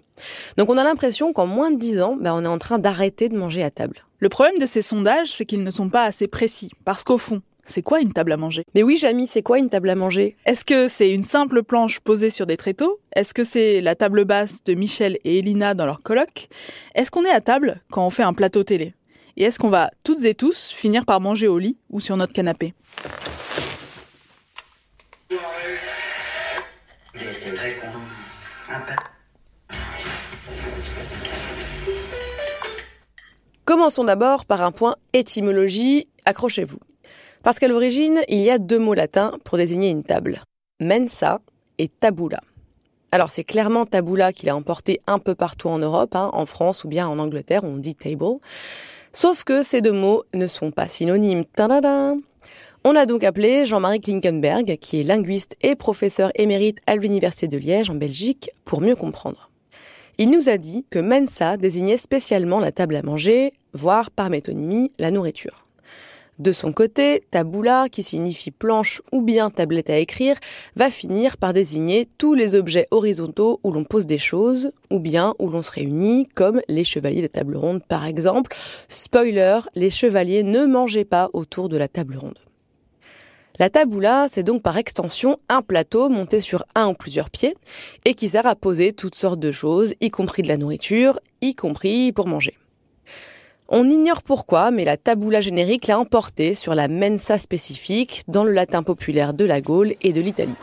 Donc 0.56 0.70
on 0.70 0.76
a 0.76 0.84
l'impression 0.84 1.32
qu'en 1.32 1.46
moins 1.46 1.70
de 1.70 1.78
10 1.78 2.00
ans, 2.00 2.16
bah, 2.20 2.34
on 2.34 2.44
est 2.44 2.48
en 2.48 2.58
train 2.58 2.78
d'arrêter 2.78 3.28
de 3.28 3.36
manger 3.36 3.62
à 3.62 3.70
table. 3.70 4.04
Le 4.20 4.28
problème 4.28 4.58
de 4.58 4.66
ces 4.66 4.82
sondages, 4.82 5.32
c'est 5.32 5.44
qu'ils 5.44 5.62
ne 5.62 5.70
sont 5.70 5.88
pas 5.88 6.04
assez 6.04 6.28
précis, 6.28 6.70
parce 6.84 7.04
qu'au 7.04 7.18
fond, 7.18 7.42
c'est 7.68 7.82
quoi 7.82 8.00
une 8.00 8.12
table 8.12 8.32
à 8.32 8.36
manger? 8.36 8.64
Mais 8.74 8.82
oui, 8.82 8.96
Jamie, 8.96 9.26
c'est 9.26 9.42
quoi 9.42 9.58
une 9.58 9.68
table 9.68 9.90
à 9.90 9.94
manger? 9.94 10.36
Est-ce 10.46 10.64
que 10.64 10.88
c'est 10.88 11.12
une 11.12 11.24
simple 11.24 11.62
planche 11.62 12.00
posée 12.00 12.30
sur 12.30 12.46
des 12.46 12.56
tréteaux? 12.56 13.00
Est-ce 13.14 13.34
que 13.34 13.44
c'est 13.44 13.80
la 13.80 13.94
table 13.94 14.24
basse 14.24 14.64
de 14.64 14.74
Michel 14.74 15.18
et 15.24 15.38
Elina 15.38 15.74
dans 15.74 15.86
leur 15.86 16.02
colloque 16.02 16.48
Est-ce 16.94 17.10
qu'on 17.10 17.24
est 17.24 17.30
à 17.30 17.40
table 17.40 17.82
quand 17.90 18.06
on 18.06 18.10
fait 18.10 18.22
un 18.22 18.32
plateau 18.32 18.64
télé? 18.64 18.94
Et 19.36 19.44
est-ce 19.44 19.58
qu'on 19.58 19.68
va 19.68 19.90
toutes 20.02 20.24
et 20.24 20.34
tous 20.34 20.70
finir 20.70 21.04
par 21.04 21.20
manger 21.20 21.46
au 21.46 21.58
lit 21.58 21.78
ou 21.90 22.00
sur 22.00 22.16
notre 22.16 22.32
canapé? 22.32 22.74
Commençons 33.64 34.04
d'abord 34.04 34.46
par 34.46 34.62
un 34.62 34.72
point 34.72 34.96
étymologie, 35.12 36.08
accrochez-vous. 36.24 36.78
Parce 37.48 37.58
qu'à 37.60 37.68
l'origine, 37.68 38.20
il 38.28 38.40
y 38.40 38.50
a 38.50 38.58
deux 38.58 38.78
mots 38.78 38.92
latins 38.92 39.32
pour 39.42 39.56
désigner 39.56 39.88
une 39.88 40.04
table. 40.04 40.42
Mensa 40.82 41.40
et 41.78 41.88
tabula. 41.88 42.42
Alors 43.10 43.30
c'est 43.30 43.42
clairement 43.42 43.86
tabula 43.86 44.34
qu'il 44.34 44.50
a 44.50 44.54
emporté 44.54 45.00
un 45.06 45.18
peu 45.18 45.34
partout 45.34 45.68
en 45.68 45.78
Europe, 45.78 46.14
hein, 46.14 46.28
en 46.34 46.44
France 46.44 46.84
ou 46.84 46.88
bien 46.88 47.08
en 47.08 47.18
Angleterre, 47.18 47.64
on 47.64 47.78
dit 47.78 47.94
table. 47.94 48.38
Sauf 49.14 49.44
que 49.44 49.62
ces 49.62 49.80
deux 49.80 49.92
mots 49.92 50.24
ne 50.34 50.46
sont 50.46 50.72
pas 50.72 50.90
synonymes. 50.90 51.44
On 52.84 52.94
a 52.94 53.06
donc 53.06 53.24
appelé 53.24 53.64
Jean-Marie 53.64 54.02
Klinkenberg, 54.02 54.76
qui 54.76 55.00
est 55.00 55.04
linguiste 55.04 55.56
et 55.62 55.74
professeur 55.74 56.30
émérite 56.34 56.80
à 56.86 56.96
l'Université 56.96 57.48
de 57.48 57.56
Liège 57.56 57.88
en 57.88 57.94
Belgique, 57.94 58.50
pour 58.66 58.82
mieux 58.82 58.94
comprendre. 58.94 59.50
Il 60.18 60.30
nous 60.30 60.50
a 60.50 60.58
dit 60.58 60.84
que 60.90 60.98
mensa 60.98 61.56
désignait 61.56 61.96
spécialement 61.96 62.60
la 62.60 62.72
table 62.72 62.94
à 62.94 63.02
manger, 63.02 63.54
voire 63.72 64.10
par 64.10 64.28
métonymie 64.28 64.90
la 64.98 65.10
nourriture. 65.10 65.67
De 66.38 66.52
son 66.52 66.72
côté, 66.72 67.24
tabula, 67.32 67.88
qui 67.90 68.04
signifie 68.04 68.52
planche 68.52 69.02
ou 69.10 69.22
bien 69.22 69.50
tablette 69.50 69.90
à 69.90 69.98
écrire, 69.98 70.36
va 70.76 70.88
finir 70.88 71.36
par 71.36 71.52
désigner 71.52 72.08
tous 72.16 72.34
les 72.34 72.54
objets 72.54 72.86
horizontaux 72.92 73.58
où 73.64 73.72
l'on 73.72 73.82
pose 73.82 74.06
des 74.06 74.18
choses, 74.18 74.70
ou 74.90 75.00
bien 75.00 75.34
où 75.40 75.50
l'on 75.50 75.62
se 75.62 75.72
réunit, 75.72 76.28
comme 76.36 76.60
les 76.68 76.84
chevaliers 76.84 77.22
de 77.22 77.26
table 77.26 77.56
ronde 77.56 77.82
par 77.88 78.04
exemple. 78.04 78.54
Spoiler, 78.88 79.58
les 79.74 79.90
chevaliers 79.90 80.44
ne 80.44 80.64
mangeaient 80.64 81.04
pas 81.04 81.28
autour 81.32 81.68
de 81.68 81.76
la 81.76 81.88
table 81.88 82.16
ronde. 82.16 82.38
La 83.58 83.68
tabula, 83.68 84.26
c'est 84.28 84.44
donc 84.44 84.62
par 84.62 84.78
extension 84.78 85.38
un 85.48 85.62
plateau 85.62 86.08
monté 86.08 86.38
sur 86.38 86.64
un 86.76 86.86
ou 86.86 86.94
plusieurs 86.94 87.30
pieds 87.30 87.56
et 88.04 88.14
qui 88.14 88.28
sert 88.28 88.46
à 88.46 88.54
poser 88.54 88.92
toutes 88.92 89.16
sortes 89.16 89.40
de 89.40 89.50
choses, 89.50 89.94
y 90.00 90.10
compris 90.10 90.42
de 90.42 90.48
la 90.48 90.56
nourriture, 90.56 91.18
y 91.40 91.56
compris 91.56 92.12
pour 92.12 92.28
manger. 92.28 92.54
On 93.70 93.90
ignore 93.90 94.22
pourquoi, 94.22 94.70
mais 94.70 94.86
la 94.86 94.96
tabula 94.96 95.42
générique 95.42 95.88
l'a 95.88 95.98
emporté 95.98 96.54
sur 96.54 96.74
la 96.74 96.88
mensa 96.88 97.36
spécifique 97.36 98.22
dans 98.26 98.44
le 98.44 98.52
latin 98.52 98.82
populaire 98.82 99.34
de 99.34 99.44
la 99.44 99.60
Gaule 99.60 99.92
et 100.00 100.14
de 100.14 100.22
l'Italie. 100.22 100.54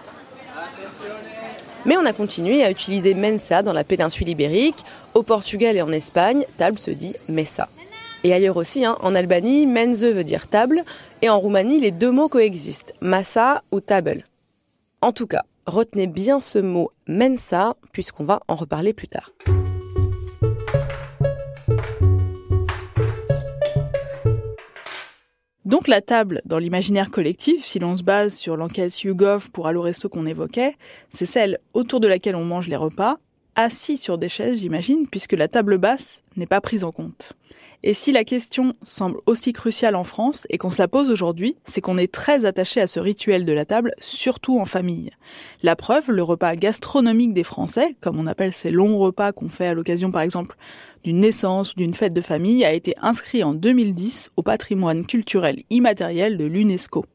Mais 1.86 1.98
on 1.98 2.06
a 2.06 2.14
continué 2.14 2.64
à 2.64 2.72
utiliser 2.72 3.14
mensa 3.14 3.62
dans 3.62 3.74
la 3.74 3.84
péninsule 3.84 4.30
ibérique. 4.30 4.84
Au 5.14 5.22
Portugal 5.22 5.76
et 5.76 5.84
en 5.84 5.92
Espagne, 5.92 6.46
table 6.58 6.80
se 6.80 6.90
dit 6.90 7.14
messa. 7.30 7.70
Et 8.24 8.34
ailleurs 8.34 8.58
aussi, 8.58 8.84
hein, 8.84 8.98
en 9.02 9.14
Albanie, 9.14 9.68
menze 9.68 10.04
veut 10.04 10.24
dire 10.24 10.48
table, 10.48 10.82
et 11.22 11.30
en 11.30 11.40
Roumanie, 11.40 11.80
les 11.80 11.92
deux 11.92 12.10
mots 12.10 12.28
coexistent, 12.28 12.96
massa 13.02 13.62
ou 13.72 13.82
table. 13.82 14.24
En 15.02 15.12
tout 15.12 15.28
cas, 15.28 15.44
retenez 15.68 16.08
bien 16.08 16.40
ce 16.40 16.58
mot 16.58 16.90
mensa, 17.08 17.76
puisqu'on 17.92 18.24
va 18.24 18.40
en 18.48 18.56
reparler 18.56 18.94
plus 18.94 19.08
tard. 19.08 19.32
Donc 25.66 25.88
la 25.88 26.00
table, 26.00 26.44
dans 26.46 26.60
l'imaginaire 26.60 27.10
collectif, 27.10 27.66
si 27.66 27.80
l'on 27.80 27.98
se 27.98 28.04
base 28.04 28.36
sur 28.36 28.56
l'enquête 28.56 29.02
YouGov 29.02 29.50
pour 29.50 29.66
Allo 29.66 29.82
Resto 29.82 30.10
qu'on 30.10 30.28
évoquait, 30.28 30.76
c'est 31.10 31.26
celle 31.26 31.58
autour 31.74 32.00
de 32.00 32.08
laquelle 32.08 32.36
on 32.36 32.46
mange 32.46 32.68
les 32.68 32.76
repas, 32.76 33.18
assis 33.56 33.98
sur 33.98 34.20
des 34.20 34.30
chaises, 34.30 34.60
j'imagine, 34.60 35.08
puisque 35.10 35.34
la 35.34 35.48
table 35.48 35.80
basse 35.80 36.22
n'est 36.38 36.46
pas 36.46 36.62
prise 36.62 36.84
en 36.84 36.92
compte. 36.92 37.34
Et 37.84 37.94
si 37.94 38.12
la 38.12 38.24
question 38.24 38.74
semble 38.84 39.20
aussi 39.26 39.54
cruciale 39.54 39.96
en 39.96 40.04
France 40.04 40.48
et 40.50 40.58
qu'on 40.58 40.72
se 40.72 40.82
la 40.82 40.88
pose 40.88 41.12
aujourd'hui, 41.12 41.56
c'est 41.66 41.82
qu'on 41.82 41.98
est 41.98 42.12
très 42.12 42.46
attaché 42.46 42.82
à 42.82 42.88
ce 42.88 43.00
rituel 43.00 43.46
de 43.46 43.54
la 43.54 43.66
table, 43.66 43.94
surtout 44.00 44.60
en 44.60 44.66
famille. 44.66 45.12
La 45.62 45.76
preuve, 45.76 46.12
le 46.12 46.24
repas 46.24 46.56
gastronomique 46.56 47.34
des 47.34 47.44
Français, 47.44 47.96
comme 48.02 48.20
on 48.20 48.28
appelle 48.28 48.54
ces 48.54 48.72
longs 48.72 48.98
repas 48.98 49.32
qu'on 49.32 49.50
fait 49.50 49.68
à 49.68 49.74
l'occasion 49.74 50.12
par 50.12 50.22
exemple 50.22 50.56
d'une 51.04 51.20
naissance 51.20 51.74
ou 51.74 51.76
d'une 51.76 51.94
fête 51.94 52.14
de 52.14 52.22
famille, 52.22 52.66
a 52.66 52.74
été 52.74 52.96
inscrit 53.02 53.44
en 53.44 53.54
2010 53.54 54.32
au 54.38 54.42
patrimoine 54.42 55.06
culturel 55.06 55.62
immatériel 55.70 56.38
de 56.38 56.46
l'UNESCO. 56.46 57.06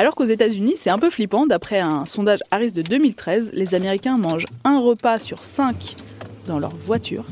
Alors 0.00 0.14
qu'aux 0.14 0.24
États-Unis, 0.24 0.76
c'est 0.78 0.88
un 0.88 0.98
peu 0.98 1.10
flippant. 1.10 1.46
D'après 1.46 1.78
un 1.78 2.06
sondage 2.06 2.38
Harris 2.50 2.72
de 2.72 2.80
2013, 2.80 3.50
les 3.52 3.74
Américains 3.74 4.16
mangent 4.16 4.46
un 4.64 4.80
repas 4.80 5.18
sur 5.18 5.44
cinq 5.44 5.94
dans 6.46 6.58
leur 6.58 6.74
voiture. 6.74 7.26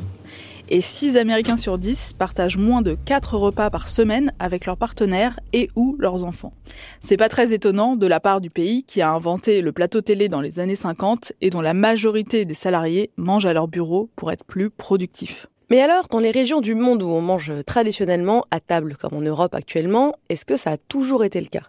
Et 0.69 0.83
6 0.83 1.17
Américains 1.17 1.57
sur 1.57 1.79
10 1.79 2.13
partagent 2.13 2.59
moins 2.59 2.83
de 2.83 2.95
4 2.95 3.39
repas 3.39 3.71
par 3.71 3.89
semaine 3.89 4.35
avec 4.39 4.67
leurs 4.67 4.77
partenaires 4.77 5.41
et 5.55 5.71
ou 5.77 5.97
leurs 5.99 6.25
enfants. 6.25 6.53
C'est 7.01 7.17
pas 7.17 7.31
très 7.31 7.55
étonnant 7.55 7.97
de 7.97 8.07
la 8.07 8.21
part 8.21 8.43
du 8.43 8.51
pays 8.51 8.83
qui 8.83 9.01
a 9.01 9.13
inventé 9.13 9.63
le 9.63 9.73
plateau 9.73 10.03
télé 10.03 10.29
dans 10.29 10.43
les 10.43 10.61
années 10.61 10.77
50 10.77 11.33
et 11.41 11.49
dont 11.49 11.63
la 11.63 11.73
majorité 11.73 12.45
des 12.45 12.53
salariés 12.53 13.13
mangent 13.17 13.47
à 13.47 13.55
leur 13.55 13.69
bureau 13.69 14.11
pour 14.15 14.31
être 14.31 14.45
plus 14.45 14.69
productifs. 14.69 15.47
Mais 15.71 15.83
alors, 15.83 16.09
dans 16.09 16.19
les 16.19 16.31
régions 16.31 16.63
du 16.63 16.75
monde 16.75 17.03
où 17.03 17.09
on 17.09 17.21
mange 17.21 17.53
traditionnellement 17.67 18.47
à 18.51 18.59
table, 18.59 18.97
comme 18.97 19.15
en 19.15 19.21
Europe 19.21 19.55
actuellement, 19.55 20.15
est-ce 20.31 20.47
que 20.47 20.57
ça 20.57 20.71
a 20.71 20.77
toujours 20.79 21.25
été 21.25 21.41
le 21.43 21.49
cas? 21.49 21.65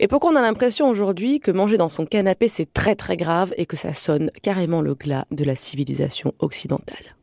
Et 0.00 0.06
pourquoi 0.06 0.32
on 0.32 0.36
a 0.36 0.42
l'impression 0.42 0.86
aujourd'hui 0.86 1.40
que 1.40 1.50
manger 1.50 1.78
dans 1.78 1.88
son 1.88 2.04
canapé 2.04 2.46
c'est 2.48 2.70
très 2.72 2.94
très 2.94 3.16
grave 3.16 3.54
et 3.56 3.64
que 3.64 3.76
ça 3.76 3.94
sonne 3.94 4.30
carrément 4.42 4.82
le 4.82 4.94
glas 4.94 5.24
de 5.30 5.44
la 5.44 5.56
civilisation 5.56 6.34
occidentale? 6.40 7.17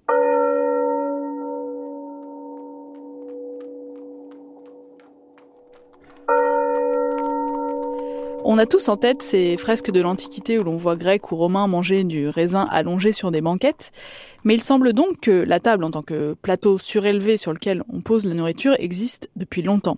On 8.47 8.59
a 8.59 8.67
tous 8.67 8.89
en 8.89 8.95
tête 8.95 9.23
ces 9.23 9.57
fresques 9.57 9.89
de 9.89 10.01
l'Antiquité 10.01 10.59
où 10.59 10.63
l'on 10.63 10.75
voit 10.75 10.95
grecs 10.95 11.31
ou 11.31 11.35
romains 11.35 11.65
manger 11.65 12.03
du 12.03 12.29
raisin 12.29 12.67
allongé 12.69 13.11
sur 13.11 13.31
des 13.31 13.41
banquettes, 13.41 13.91
mais 14.43 14.53
il 14.53 14.61
semble 14.61 14.93
donc 14.93 15.19
que 15.19 15.31
la 15.31 15.59
table 15.59 15.83
en 15.83 15.89
tant 15.89 16.03
que 16.03 16.35
plateau 16.35 16.77
surélevé 16.77 17.37
sur 17.37 17.53
lequel 17.53 17.81
on 17.91 18.01
pose 18.01 18.23
la 18.23 18.35
nourriture 18.35 18.75
existe 18.77 19.31
depuis 19.35 19.63
longtemps. 19.63 19.97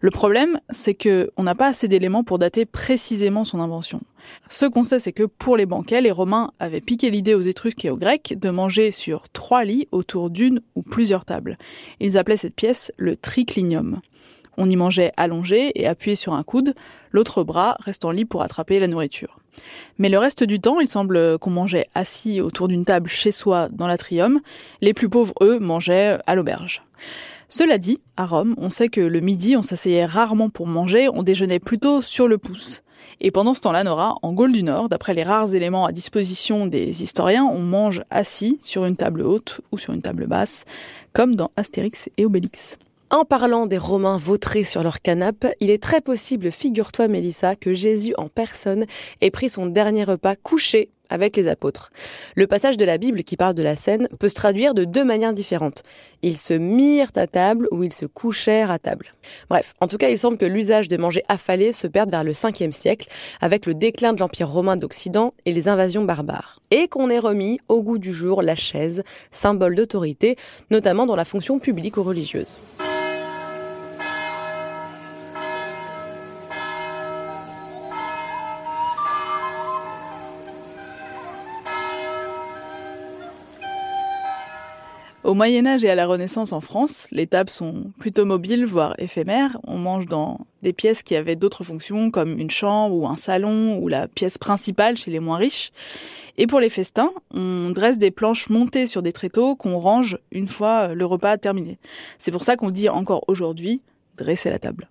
Le 0.00 0.12
problème, 0.12 0.60
c'est 0.70 0.94
que 0.94 1.32
on 1.36 1.42
n'a 1.42 1.56
pas 1.56 1.66
assez 1.66 1.88
d'éléments 1.88 2.22
pour 2.22 2.38
dater 2.38 2.66
précisément 2.66 3.44
son 3.44 3.58
invention. 3.58 4.00
Ce 4.48 4.64
qu'on 4.64 4.84
sait, 4.84 5.00
c'est 5.00 5.12
que 5.12 5.24
pour 5.24 5.56
les 5.56 5.66
banquets, 5.66 6.00
les 6.00 6.12
Romains 6.12 6.52
avaient 6.60 6.80
piqué 6.80 7.10
l'idée 7.10 7.34
aux 7.34 7.40
Étrusques 7.40 7.84
et 7.84 7.90
aux 7.90 7.96
Grecs 7.96 8.38
de 8.38 8.50
manger 8.50 8.92
sur 8.92 9.28
trois 9.28 9.64
lits 9.64 9.88
autour 9.90 10.30
d'une 10.30 10.60
ou 10.76 10.82
plusieurs 10.82 11.24
tables. 11.24 11.58
Ils 11.98 12.16
appelaient 12.16 12.36
cette 12.36 12.54
pièce 12.54 12.92
le 12.96 13.16
triclinium. 13.16 14.00
On 14.58 14.68
y 14.68 14.74
mangeait 14.74 15.12
allongé 15.16 15.70
et 15.80 15.86
appuyé 15.86 16.16
sur 16.16 16.34
un 16.34 16.42
coude, 16.42 16.74
l'autre 17.12 17.44
bras 17.44 17.76
restant 17.80 18.10
libre 18.10 18.28
pour 18.28 18.42
attraper 18.42 18.80
la 18.80 18.88
nourriture. 18.88 19.38
Mais 19.98 20.08
le 20.08 20.18
reste 20.18 20.42
du 20.42 20.60
temps, 20.60 20.80
il 20.80 20.88
semble 20.88 21.38
qu'on 21.38 21.50
mangeait 21.50 21.86
assis 21.94 22.40
autour 22.40 22.66
d'une 22.66 22.84
table 22.84 23.08
chez 23.08 23.30
soi 23.30 23.68
dans 23.70 23.86
l'atrium. 23.86 24.40
Les 24.80 24.94
plus 24.94 25.08
pauvres, 25.08 25.34
eux, 25.42 25.60
mangeaient 25.60 26.18
à 26.26 26.34
l'auberge. 26.34 26.82
Cela 27.48 27.78
dit, 27.78 28.00
à 28.16 28.26
Rome, 28.26 28.54
on 28.58 28.68
sait 28.68 28.88
que 28.88 29.00
le 29.00 29.20
midi, 29.20 29.56
on 29.56 29.62
s'asseyait 29.62 30.04
rarement 30.04 30.50
pour 30.50 30.66
manger, 30.66 31.08
on 31.08 31.22
déjeunait 31.22 31.60
plutôt 31.60 32.02
sur 32.02 32.28
le 32.28 32.36
pouce. 32.36 32.82
Et 33.20 33.30
pendant 33.30 33.54
ce 33.54 33.60
temps-là, 33.60 33.84
Nora, 33.84 34.16
en 34.22 34.32
Gaule 34.32 34.52
du 34.52 34.64
Nord, 34.64 34.88
d'après 34.88 35.14
les 35.14 35.22
rares 35.22 35.54
éléments 35.54 35.86
à 35.86 35.92
disposition 35.92 36.66
des 36.66 37.02
historiens, 37.02 37.44
on 37.44 37.60
mange 37.60 38.02
assis 38.10 38.58
sur 38.60 38.84
une 38.84 38.96
table 38.96 39.22
haute 39.22 39.60
ou 39.72 39.78
sur 39.78 39.92
une 39.94 40.02
table 40.02 40.26
basse, 40.26 40.64
comme 41.12 41.36
dans 41.36 41.50
Astérix 41.56 42.10
et 42.16 42.26
Obélix. 42.26 42.76
En 43.10 43.24
parlant 43.24 43.64
des 43.64 43.78
Romains 43.78 44.18
vautrés 44.18 44.64
sur 44.64 44.82
leur 44.82 45.00
canapes, 45.00 45.46
il 45.60 45.70
est 45.70 45.82
très 45.82 46.02
possible, 46.02 46.52
figure-toi 46.52 47.08
Mélissa, 47.08 47.56
que 47.56 47.72
Jésus 47.72 48.12
en 48.18 48.28
personne 48.28 48.84
ait 49.22 49.30
pris 49.30 49.48
son 49.48 49.64
dernier 49.64 50.04
repas 50.04 50.36
couché 50.36 50.90
avec 51.08 51.34
les 51.34 51.48
apôtres. 51.48 51.90
Le 52.36 52.46
passage 52.46 52.76
de 52.76 52.84
la 52.84 52.98
Bible 52.98 53.24
qui 53.24 53.38
parle 53.38 53.54
de 53.54 53.62
la 53.62 53.76
scène 53.76 54.08
peut 54.20 54.28
se 54.28 54.34
traduire 54.34 54.74
de 54.74 54.84
deux 54.84 55.04
manières 55.04 55.32
différentes. 55.32 55.84
Ils 56.20 56.36
se 56.36 56.52
mirent 56.52 57.12
à 57.16 57.26
table 57.26 57.66
ou 57.70 57.82
ils 57.82 57.94
se 57.94 58.04
couchèrent 58.04 58.70
à 58.70 58.78
table. 58.78 59.06
Bref, 59.48 59.72
en 59.80 59.86
tout 59.86 59.96
cas, 59.96 60.10
il 60.10 60.18
semble 60.18 60.36
que 60.36 60.44
l'usage 60.44 60.88
de 60.88 60.98
manger 60.98 61.22
affalé 61.30 61.72
se 61.72 61.86
perde 61.86 62.10
vers 62.10 62.24
le 62.24 62.32
5e 62.32 62.72
siècle 62.72 63.08
avec 63.40 63.64
le 63.64 63.72
déclin 63.72 64.12
de 64.12 64.20
l'Empire 64.20 64.50
romain 64.50 64.76
d'Occident 64.76 65.32
et 65.46 65.52
les 65.52 65.68
invasions 65.68 66.04
barbares. 66.04 66.58
Et 66.70 66.88
qu'on 66.88 67.08
ait 67.08 67.18
remis 67.18 67.58
au 67.68 67.82
goût 67.82 67.96
du 67.96 68.12
jour 68.12 68.42
la 68.42 68.54
chaise, 68.54 69.02
symbole 69.30 69.76
d'autorité, 69.76 70.36
notamment 70.70 71.06
dans 71.06 71.16
la 71.16 71.24
fonction 71.24 71.58
publique 71.58 71.96
ou 71.96 72.02
religieuse. 72.02 72.58
Au 85.28 85.34
Moyen 85.34 85.66
Âge 85.66 85.84
et 85.84 85.90
à 85.90 85.94
la 85.94 86.06
Renaissance 86.06 86.52
en 86.52 86.62
France, 86.62 87.06
les 87.12 87.26
tables 87.26 87.50
sont 87.50 87.92
plutôt 88.00 88.24
mobiles, 88.24 88.64
voire 88.64 88.94
éphémères. 88.96 89.58
On 89.66 89.76
mange 89.76 90.06
dans 90.06 90.46
des 90.62 90.72
pièces 90.72 91.02
qui 91.02 91.14
avaient 91.16 91.36
d'autres 91.36 91.64
fonctions, 91.64 92.10
comme 92.10 92.38
une 92.38 92.50
chambre 92.50 92.96
ou 92.96 93.06
un 93.06 93.18
salon, 93.18 93.76
ou 93.76 93.88
la 93.88 94.08
pièce 94.08 94.38
principale 94.38 94.96
chez 94.96 95.10
les 95.10 95.20
moins 95.20 95.36
riches. 95.36 95.70
Et 96.38 96.46
pour 96.46 96.60
les 96.60 96.70
festins, 96.70 97.10
on 97.30 97.68
dresse 97.74 97.98
des 97.98 98.10
planches 98.10 98.48
montées 98.48 98.86
sur 98.86 99.02
des 99.02 99.12
tréteaux 99.12 99.54
qu'on 99.54 99.76
range 99.76 100.16
une 100.32 100.48
fois 100.48 100.94
le 100.94 101.04
repas 101.04 101.36
terminé. 101.36 101.78
C'est 102.16 102.32
pour 102.32 102.44
ça 102.44 102.56
qu'on 102.56 102.70
dit 102.70 102.88
encore 102.88 103.24
aujourd'hui 103.28 103.82
dresser 104.16 104.48
la 104.48 104.58
table. 104.58 104.88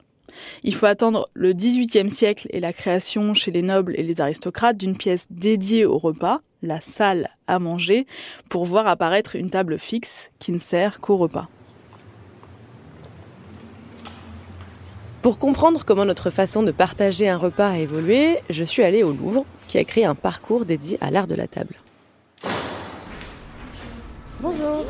Il 0.64 0.74
faut 0.74 0.86
attendre 0.86 1.30
le 1.34 1.54
XVIIIe 1.54 2.10
siècle 2.10 2.48
et 2.52 2.60
la 2.60 2.74
création 2.74 3.34
chez 3.34 3.52
les 3.52 3.62
nobles 3.62 3.94
et 3.98 4.04
les 4.04 4.22
aristocrates 4.22 4.78
d'une 4.78 4.98
pièce 4.98 5.28
dédiée 5.30 5.86
au 5.86 5.98
repas, 5.98 6.42
la 6.62 6.82
salle 6.82 7.30
à 7.48 7.60
manger, 7.60 8.08
pour 8.50 8.66
voir 8.66 8.88
apparaître 8.88 9.36
une 9.36 9.50
table 9.50 9.78
fixe 9.78 10.32
qui 10.40 10.52
ne 10.52 10.58
sert 10.58 11.00
qu'au 11.00 11.18
repas. 11.18 11.48
Pour 15.22 15.40
comprendre 15.40 15.84
comment 15.84 16.06
notre 16.06 16.30
façon 16.30 16.64
de 16.64 16.72
partager 16.72 17.28
un 17.28 17.38
repas 17.38 17.70
a 17.70 17.78
évolué, 17.80 18.38
je 18.50 18.64
suis 18.64 18.84
allée 18.84 19.04
au 19.04 19.12
Louvre, 19.12 19.46
qui 19.68 19.78
a 19.78 19.84
créé 19.84 20.06
un 20.06 20.16
parcours 20.16 20.64
dédié 20.64 20.98
à 21.02 21.12
l'art 21.12 21.28
de 21.28 21.36
la 21.36 21.48
table. 21.48 21.76
Bonjour. 24.40 24.86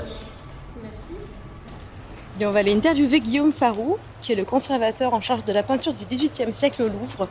On 2.45 2.51
va 2.51 2.59
aller 2.59 2.73
interviewer 2.73 3.19
Guillaume 3.19 3.51
Farou, 3.51 3.97
qui 4.21 4.31
est 4.31 4.35
le 4.35 4.45
conservateur 4.45 5.13
en 5.13 5.21
charge 5.21 5.43
de 5.45 5.53
la 5.53 5.63
peinture 5.63 5.93
du 5.93 6.05
XVIIIe 6.05 6.53
siècle 6.53 6.83
au 6.83 6.87
Louvre. 6.87 7.27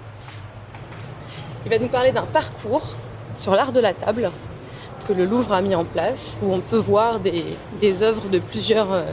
Il 1.65 1.71
va 1.71 1.79
nous 1.79 1.89
parler 1.89 2.13
d'un 2.13 2.25
parcours 2.25 2.95
sur 3.35 3.53
l'art 3.53 3.73
de 3.73 3.81
la 3.81 3.93
table 3.93 4.31
que 5.07 5.13
le 5.13 5.25
Louvre 5.25 5.53
a 5.53 5.61
mis 5.63 5.75
en 5.75 5.85
place, 5.85 6.39
où 6.43 6.53
on 6.53 6.61
peut 6.61 6.79
voir 6.79 7.21
des, 7.21 8.03
œuvres 8.03 8.29
de 8.29 8.41
plusieurs, 8.41 8.93
euh, 8.93 9.05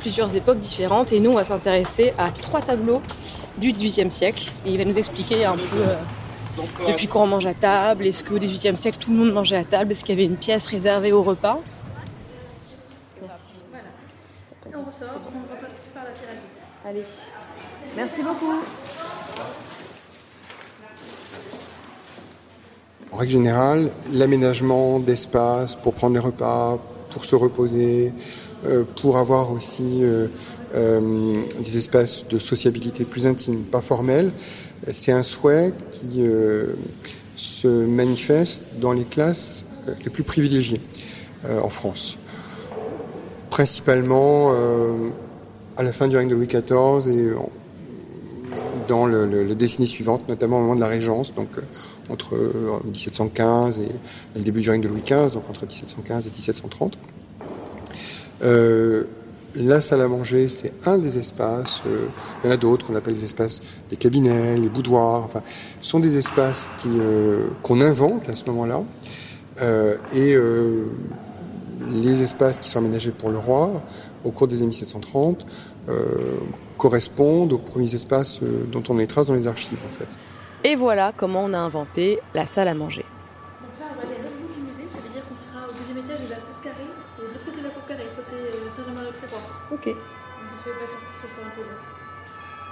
plusieurs 0.00 0.34
époques 0.34 0.58
différentes. 0.58 1.12
Et 1.12 1.20
nous, 1.20 1.30
on 1.30 1.36
va 1.36 1.44
s'intéresser 1.44 2.12
à 2.18 2.30
trois 2.30 2.60
tableaux 2.60 3.00
du 3.58 3.70
XVIIIe 3.70 4.10
siècle. 4.10 4.50
Et 4.66 4.72
il 4.72 4.78
va 4.78 4.84
nous 4.84 4.98
expliquer 4.98 5.44
un 5.44 5.56
peu 5.56 5.78
euh, 5.78 5.94
depuis 6.88 7.06
quand 7.06 7.22
on 7.22 7.28
mange 7.28 7.46
à 7.46 7.54
table, 7.54 8.06
est-ce 8.06 8.24
qu'au 8.24 8.38
XVIIIe 8.38 8.76
siècle 8.76 8.98
tout 8.98 9.10
le 9.12 9.16
monde 9.16 9.32
mangeait 9.32 9.56
à 9.56 9.64
table, 9.64 9.92
est-ce 9.92 10.04
qu'il 10.04 10.18
y 10.18 10.18
avait 10.18 10.30
une 10.30 10.36
pièce 10.36 10.66
réservée 10.66 11.12
au 11.12 11.22
repas. 11.22 11.60
On 14.74 14.84
ressort, 14.84 15.20
on 15.26 15.54
repart 15.54 15.72
par 15.94 16.04
la 16.04 16.10
pyramide. 16.10 16.40
Allez, 16.84 17.04
merci 17.96 18.22
beaucoup. 18.22 18.60
En 23.12 23.16
règle 23.16 23.32
générale, 23.32 23.90
l'aménagement 24.12 24.98
d'espace 24.98 25.76
pour 25.76 25.94
prendre 25.94 26.14
les 26.14 26.20
repas, 26.20 26.78
pour 27.12 27.24
se 27.24 27.36
reposer, 27.36 28.12
euh, 28.64 28.82
pour 29.00 29.18
avoir 29.18 29.52
aussi 29.52 30.02
euh, 30.02 30.26
euh, 30.74 31.42
des 31.62 31.76
espaces 31.76 32.26
de 32.26 32.40
sociabilité 32.40 33.04
plus 33.04 33.28
intimes, 33.28 33.62
pas 33.62 33.80
formels, 33.80 34.32
c'est 34.90 35.12
un 35.12 35.22
souhait 35.22 35.72
qui 35.92 36.24
se 37.36 37.68
manifeste 37.68 38.62
dans 38.80 38.92
les 38.92 39.04
classes 39.04 39.64
les 40.02 40.10
plus 40.10 40.24
privilégiées 40.24 40.80
en 41.48 41.68
France. 41.68 42.18
Principalement 43.50 44.52
à 45.76 45.82
la 45.82 45.92
fin 45.92 46.08
du 46.08 46.16
règne 46.16 46.28
de 46.28 46.34
Louis 46.34 46.46
XIV 46.46 47.08
et 47.08 47.34
en- 47.34 47.50
dans 48.88 49.06
le, 49.06 49.26
le, 49.26 49.44
les 49.44 49.54
décennies 49.54 49.86
suivantes, 49.86 50.28
notamment 50.28 50.58
au 50.58 50.60
moment 50.62 50.74
de 50.74 50.80
la 50.80 50.88
Régence, 50.88 51.32
donc 51.34 51.56
euh, 51.58 51.62
entre 52.10 52.34
euh, 52.34 52.80
1715 52.84 53.78
et, 53.78 53.82
et 53.84 53.88
le 54.36 54.42
début 54.42 54.60
du 54.60 54.70
règne 54.70 54.80
de 54.82 54.88
Louis 54.88 55.02
XV, 55.02 55.32
donc 55.34 55.44
entre 55.48 55.62
1715 55.66 56.26
et 56.26 56.30
1730. 56.30 56.98
Euh, 58.42 59.04
la 59.54 59.80
salle 59.80 60.00
à 60.00 60.08
manger, 60.08 60.48
c'est 60.48 60.72
un 60.88 60.98
des 60.98 61.18
espaces. 61.18 61.82
euh, 61.86 62.06
il 62.42 62.46
y 62.46 62.50
en 62.50 62.52
a 62.52 62.56
d'autres 62.56 62.86
qu'on 62.86 62.96
appelle 62.96 63.14
les 63.14 63.24
espaces 63.24 63.60
des 63.90 63.96
cabinets, 63.96 64.56
les 64.56 64.68
boudoirs. 64.70 65.22
Enfin, 65.24 65.42
ce 65.44 65.86
sont 65.86 66.00
des 66.00 66.16
espaces 66.18 66.68
euh, 66.86 67.48
qu'on 67.62 67.80
invente 67.82 68.28
à 68.30 68.34
ce 68.36 68.44
moment-là. 68.46 68.82
Euh, 69.60 69.94
et 70.14 70.34
euh, 70.34 70.86
les 71.90 72.22
espaces 72.22 72.60
qui 72.60 72.68
sont 72.68 72.78
aménagés 72.78 73.10
pour 73.10 73.30
le 73.30 73.38
roi 73.38 73.82
au 74.24 74.30
cours 74.30 74.48
des 74.48 74.58
années 74.58 74.66
1730 74.66 75.46
euh, 75.88 76.38
correspondent 76.76 77.52
aux 77.52 77.58
premiers 77.58 77.94
espaces 77.94 78.40
euh, 78.42 78.64
dont 78.70 78.82
on 78.88 78.96
a 78.96 79.00
les 79.00 79.06
traces 79.06 79.28
dans 79.28 79.34
les 79.34 79.46
archives 79.46 79.80
en 79.86 79.90
fait. 79.90 80.16
Et 80.64 80.76
voilà 80.76 81.12
comment 81.16 81.44
on 81.44 81.52
a 81.52 81.58
inventé 81.58 82.20
la 82.34 82.46
salle 82.46 82.68
à 82.68 82.74
manger. 82.74 83.04
Donc 83.60 83.80
là, 83.80 83.86
on 83.90 83.96
va 83.96 84.06
aller 84.06 84.20
à 84.20 84.22
l'autre 84.22 84.38
bout 84.40 84.52
du 84.54 84.60
musée, 84.60 84.88
ça 84.92 84.98
veut 85.02 85.12
dire 85.12 85.22
qu'on 85.28 85.36
sera 85.36 85.68
au 85.68 85.72
deuxième 85.72 85.98
étage 85.98 86.24
de 86.24 86.30
la 86.30 86.36
cour 86.36 86.60
carrée, 86.62 86.86
et 86.86 87.22
de 87.22 87.32
l'autre 87.32 87.44
côté 87.44 87.58
de 87.58 87.64
la 87.64 87.70
cour 87.70 87.86
carrée, 87.86 88.06
côté 88.14 88.36
euh, 88.36 88.70
Saint-Germain-l'Auxerrois. 88.70 89.42
Ok. 89.72 89.96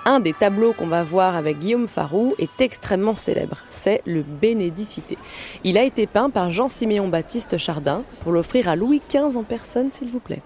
Un 0.06 0.20
des 0.20 0.32
tableaux 0.32 0.72
qu'on 0.72 0.86
va 0.86 1.02
voir 1.02 1.36
avec 1.36 1.58
Guillaume 1.58 1.86
Farou 1.86 2.34
est 2.38 2.60
extrêmement 2.60 3.14
célèbre. 3.14 3.58
C'est 3.68 4.02
le 4.06 4.22
Bénédicité. 4.22 5.18
Il 5.62 5.76
a 5.76 5.84
été 5.84 6.06
peint 6.06 6.30
par 6.30 6.50
Jean-Siméon 6.50 7.08
Baptiste 7.08 7.58
Chardin 7.58 8.02
pour 8.20 8.32
l'offrir 8.32 8.68
à 8.68 8.76
Louis 8.76 9.02
XV 9.08 9.36
en 9.36 9.42
personne, 9.42 9.90
s'il 9.92 10.08
vous 10.08 10.20
plaît. 10.20 10.42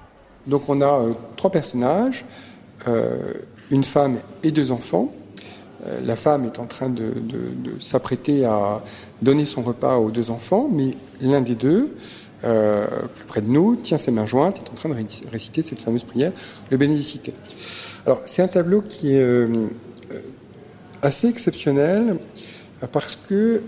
Donc 0.47 0.69
on 0.69 0.83
a 0.83 1.01
trois 1.37 1.51
personnages, 1.51 2.25
une 3.71 3.85
femme 3.85 4.19
et 4.43 4.51
deux 4.51 4.73
enfants. 4.73 5.13
la 6.05 6.17
femme 6.17 6.45
est 6.45 6.59
en 6.59 6.67
train 6.67 6.91
de 6.91 7.15
s'apprêter 7.79 8.45
à 8.45 8.83
donner 9.23 9.47
son 9.47 9.63
repas 9.63 9.97
aux 9.99 10.11
deux 10.11 10.31
enfants, 10.31 10.69
mais 10.71 10.91
l'un 11.21 11.41
des 11.41 11.55
deux 11.55 11.95
euh, 12.45 12.87
plus 13.15 13.25
près 13.25 13.41
de 13.41 13.49
nous, 13.49 13.77
tient 13.77 13.97
ses 13.97 14.11
mains 14.11 14.27
jointes, 14.27 14.59
est 14.59 14.71
en 14.71 14.75
train 14.75 14.89
de 14.91 14.95
réciter 15.31 15.63
cette 15.63 15.81
fameuse 15.81 16.05
prière, 16.05 16.33
le 16.71 16.77
Bénédicité. 16.77 17.33
Alors, 18.05 18.21
c'est 18.25 18.43
un 18.43 18.49
tableau 18.49 18.83
qui 18.83 19.15
est 19.15 19.23
euh, 19.23 19.47
euh, 20.13 20.21
assez 21.01 21.29
exceptionnel 21.29 22.19
parce 22.93 23.17
que 23.17 23.63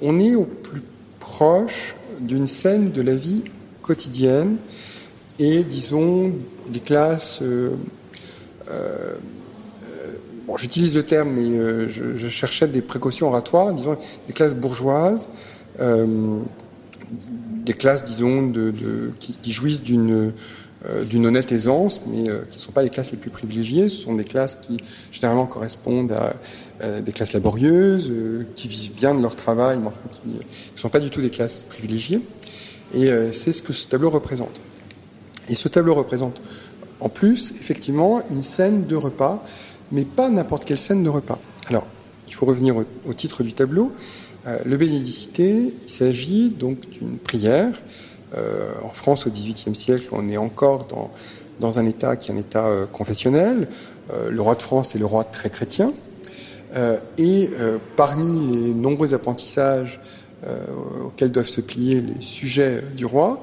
on 0.00 0.20
est 0.20 0.36
au 0.36 0.44
plus 0.44 0.82
proche 1.18 1.96
d'une 2.20 2.46
scène 2.46 2.92
de 2.92 3.02
la 3.02 3.14
vie 3.14 3.42
quotidienne 3.82 4.58
et, 5.38 5.64
disons, 5.64 6.34
des 6.70 6.80
classes. 6.80 7.42
bon, 10.46 10.56
j'utilise 10.56 10.94
le 10.94 11.02
terme, 11.02 11.30
mais 11.30 11.88
je, 11.88 12.28
cherchais 12.28 12.68
des 12.68 12.82
précautions 12.82 13.26
oratoires, 13.28 13.74
disons, 13.74 13.96
des 14.28 14.32
classes 14.34 14.54
bourgeoises 14.54 15.28
des 17.66 17.74
classes, 17.74 18.04
disons, 18.04 18.52
qui, 19.18 19.52
jouissent 19.52 19.82
d'une 19.82 20.32
euh, 20.88 21.04
d'une 21.04 21.26
honnête 21.26 21.50
aisance, 21.52 22.02
mais 22.06 22.28
euh, 22.28 22.44
qui 22.50 22.58
ne 22.58 22.62
sont 22.62 22.70
pas 22.70 22.82
les 22.82 22.90
classes 22.90 23.10
les 23.10 23.16
plus 23.16 23.30
privilégiées. 23.30 23.88
Ce 23.88 24.02
sont 24.02 24.14
des 24.14 24.24
classes 24.24 24.56
qui 24.56 24.76
généralement 25.10 25.46
correspondent 25.46 26.12
à 26.12 26.34
euh, 26.82 27.00
des 27.00 27.12
classes 27.12 27.32
laborieuses, 27.32 28.12
qui 28.54 28.68
vivent 28.68 28.92
bien 28.92 29.14
de 29.14 29.22
leur 29.22 29.34
travail, 29.34 29.78
mais 29.78 29.88
qui 30.12 30.28
ne 30.28 30.78
sont 30.78 30.90
pas 30.90 31.00
du 31.00 31.10
tout 31.10 31.22
des 31.22 31.30
classes 31.30 31.64
privilégiées. 31.64 32.20
Et 32.94 33.10
c'est 33.32 33.52
ce 33.52 33.62
que 33.62 33.72
ce 33.72 33.88
tableau 33.88 34.10
représente. 34.10 34.60
Et 35.48 35.54
ce 35.54 35.68
tableau 35.68 35.94
représente 35.94 36.40
en 37.00 37.08
plus, 37.08 37.52
effectivement, 37.52 38.22
une 38.30 38.42
scène 38.42 38.86
de 38.86 38.96
repas, 38.96 39.42
mais 39.92 40.04
pas 40.04 40.28
n'importe 40.30 40.64
quelle 40.64 40.78
scène 40.78 41.02
de 41.02 41.08
repas. 41.08 41.38
Alors, 41.68 41.86
il 42.28 42.34
faut 42.34 42.46
revenir 42.46 42.76
au 42.76 43.14
titre 43.14 43.42
du 43.42 43.52
tableau. 43.52 43.92
Euh, 44.46 44.58
le 44.64 44.76
bénédicité, 44.76 45.74
il 45.82 45.90
s'agit 45.90 46.50
donc 46.50 46.88
d'une 46.90 47.18
prière. 47.18 47.72
Euh, 48.36 48.72
en 48.84 48.88
France, 48.88 49.26
au 49.26 49.30
XVIIIe 49.30 49.74
siècle, 49.74 50.08
on 50.12 50.28
est 50.28 50.36
encore 50.36 50.86
dans, 50.86 51.10
dans 51.60 51.78
un 51.78 51.86
État 51.86 52.16
qui 52.16 52.30
est 52.30 52.34
un 52.34 52.38
État 52.38 52.66
euh, 52.66 52.86
confessionnel. 52.86 53.68
le 54.28 54.40
roi 54.40 54.54
de 54.54 54.62
France 54.62 54.94
est 54.94 54.98
le 54.98 55.06
roi 55.06 55.24
très 55.24 55.50
chrétien. 55.50 55.92
et 57.18 57.50
parmi 57.96 58.32
les 58.52 58.74
nombreux 58.74 59.14
apprentissages 59.14 59.98
auxquels 61.04 61.32
doivent 61.32 61.48
se 61.48 61.60
plier 61.60 62.00
les 62.02 62.20
sujets 62.20 62.82
du 62.94 63.04
roi, 63.04 63.40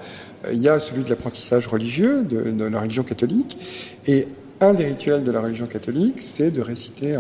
il 0.52 0.62
y 0.62 0.70
a 0.70 0.80
celui 0.80 1.04
de 1.04 1.10
l'apprentissage 1.10 1.68
religieux, 1.68 2.24
de, 2.24 2.66
la 2.66 2.80
religion 2.80 3.04
catholique. 3.04 3.58
Et 4.06 4.28
un 4.64 4.74
des 4.74 4.86
rituels 4.86 5.24
de 5.24 5.32
la 5.32 5.42
religion 5.42 5.68
catholique, 5.68 6.22
c'est 6.22 6.52
de 6.52 6.62
réciter 6.62 7.16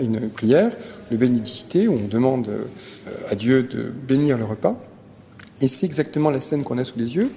une 0.00 0.30
prière, 0.30 0.70
le 1.10 1.16
bénédicité, 1.16 1.88
où 1.88 1.94
on 1.94 2.08
demande 2.08 2.48
euh, 2.48 2.64
à 3.30 3.34
Dieu 3.34 3.62
de 3.62 3.90
bénir 3.90 4.38
le 4.38 4.44
repas. 4.44 4.78
Et 5.60 5.68
c'est 5.68 5.86
exactement 5.86 6.30
la 6.30 6.40
scène 6.40 6.64
qu'on 6.64 6.78
a 6.78 6.84
sous 6.84 6.98
les 6.98 7.16
yeux. 7.16 7.32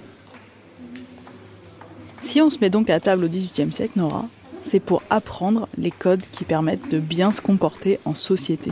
Si 2.21 2.41
on 2.41 2.49
se 2.49 2.57
met 2.59 2.69
donc 2.69 2.89
à 2.89 2.99
table 2.99 3.25
au 3.25 3.29
XVIIIe 3.29 3.71
siècle, 3.71 3.99
Nora, 3.99 4.27
c'est 4.61 4.79
pour 4.79 5.03
apprendre 5.09 5.67
les 5.77 5.91
codes 5.91 6.23
qui 6.31 6.43
permettent 6.43 6.89
de 6.89 6.99
bien 6.99 7.31
se 7.31 7.41
comporter 7.41 7.99
en 8.03 8.15
société. 8.15 8.71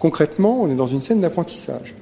Concrètement, 0.00 0.60
on 0.60 0.70
est 0.70 0.74
dans 0.74 0.88
une 0.88 1.00
scène 1.00 1.20
d'apprentissage. 1.20 1.94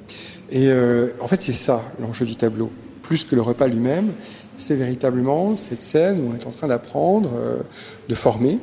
Et 0.50 0.68
euh, 0.68 1.08
en 1.20 1.28
fait, 1.28 1.42
c'est 1.42 1.52
ça 1.52 1.82
l'enjeu 2.00 2.24
du 2.24 2.36
tableau 2.36 2.70
plus 3.08 3.24
que 3.24 3.34
le 3.34 3.40
repas 3.40 3.66
lui-même, 3.66 4.12
c'est 4.58 4.76
véritablement 4.76 5.56
cette 5.56 5.80
scène 5.80 6.20
où 6.20 6.30
on 6.30 6.34
est 6.34 6.46
en 6.46 6.50
train 6.50 6.66
d'apprendre, 6.66 7.30
euh, 7.34 7.58
de 8.08 8.14
former 8.14 8.58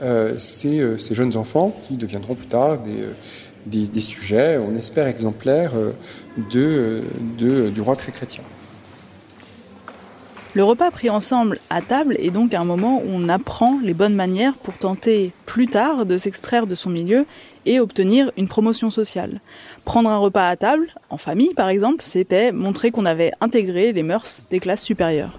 euh, 0.00 0.34
euh, 0.64 0.98
ces, 0.98 1.14
jeunes 1.14 1.36
enfants 1.36 1.72
qui 1.82 1.96
deviendront 1.96 2.34
plus 2.34 2.46
tard 2.46 2.78
des, 3.66 3.88
des, 3.88 4.00
sujets, 4.00 4.58
on 4.58 4.74
espère, 4.74 5.06
exemplaires 5.06 5.72
de, 6.50 7.02
du 7.38 7.80
roi 7.80 7.96
très 7.96 8.12
chrétien. 8.12 8.42
Le 10.54 10.64
repas 10.64 10.90
pris 10.90 11.08
ensemble 11.08 11.58
à 11.70 11.80
table 11.80 12.14
est 12.18 12.30
donc 12.30 12.52
un 12.52 12.64
moment 12.64 12.98
où 12.98 13.08
on 13.08 13.30
apprend 13.30 13.78
les 13.82 13.94
bonnes 13.94 14.14
manières 14.14 14.58
pour 14.58 14.76
tenter 14.76 15.32
plus 15.46 15.66
tard 15.66 16.04
de 16.04 16.18
s'extraire 16.18 16.66
de 16.66 16.74
son 16.74 16.90
milieu 16.90 17.24
et 17.64 17.80
obtenir 17.80 18.30
une 18.36 18.48
promotion 18.48 18.90
sociale. 18.90 19.40
Prendre 19.86 20.10
un 20.10 20.18
repas 20.18 20.46
à 20.46 20.56
table, 20.56 20.94
en 21.08 21.16
famille 21.16 21.54
par 21.54 21.70
exemple, 21.70 22.04
c'était 22.04 22.52
montrer 22.52 22.90
qu'on 22.90 23.06
avait 23.06 23.32
intégré 23.40 23.92
les 23.92 24.02
mœurs 24.02 24.44
des 24.50 24.60
classes 24.60 24.82
supérieures. 24.82 25.38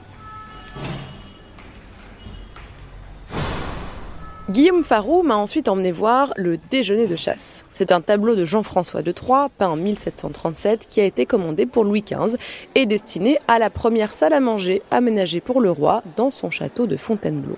Guillaume 4.49 4.83
Farou 4.83 5.23
m'a 5.23 5.37
ensuite 5.37 5.69
emmené 5.69 5.93
voir 5.93 6.33
Le 6.35 6.57
déjeuner 6.69 7.07
de 7.07 7.15
chasse. 7.15 7.63
C'est 7.71 7.93
un 7.93 8.01
tableau 8.01 8.35
de 8.35 8.43
Jean-François 8.43 9.01
de 9.01 9.13
Troyes, 9.13 9.47
peint 9.57 9.69
en 9.69 9.77
1737, 9.77 10.85
qui 10.85 10.99
a 10.99 11.05
été 11.05 11.25
commandé 11.25 11.65
pour 11.65 11.85
Louis 11.85 12.03
XV 12.03 12.37
et 12.75 12.85
destiné 12.85 13.39
à 13.47 13.57
la 13.57 13.69
première 13.69 14.13
salle 14.13 14.33
à 14.33 14.41
manger 14.41 14.81
aménagée 14.91 15.39
pour 15.39 15.61
le 15.61 15.71
roi 15.71 16.03
dans 16.17 16.29
son 16.29 16.49
château 16.49 16.87
de 16.87 16.97
Fontainebleau. 16.97 17.57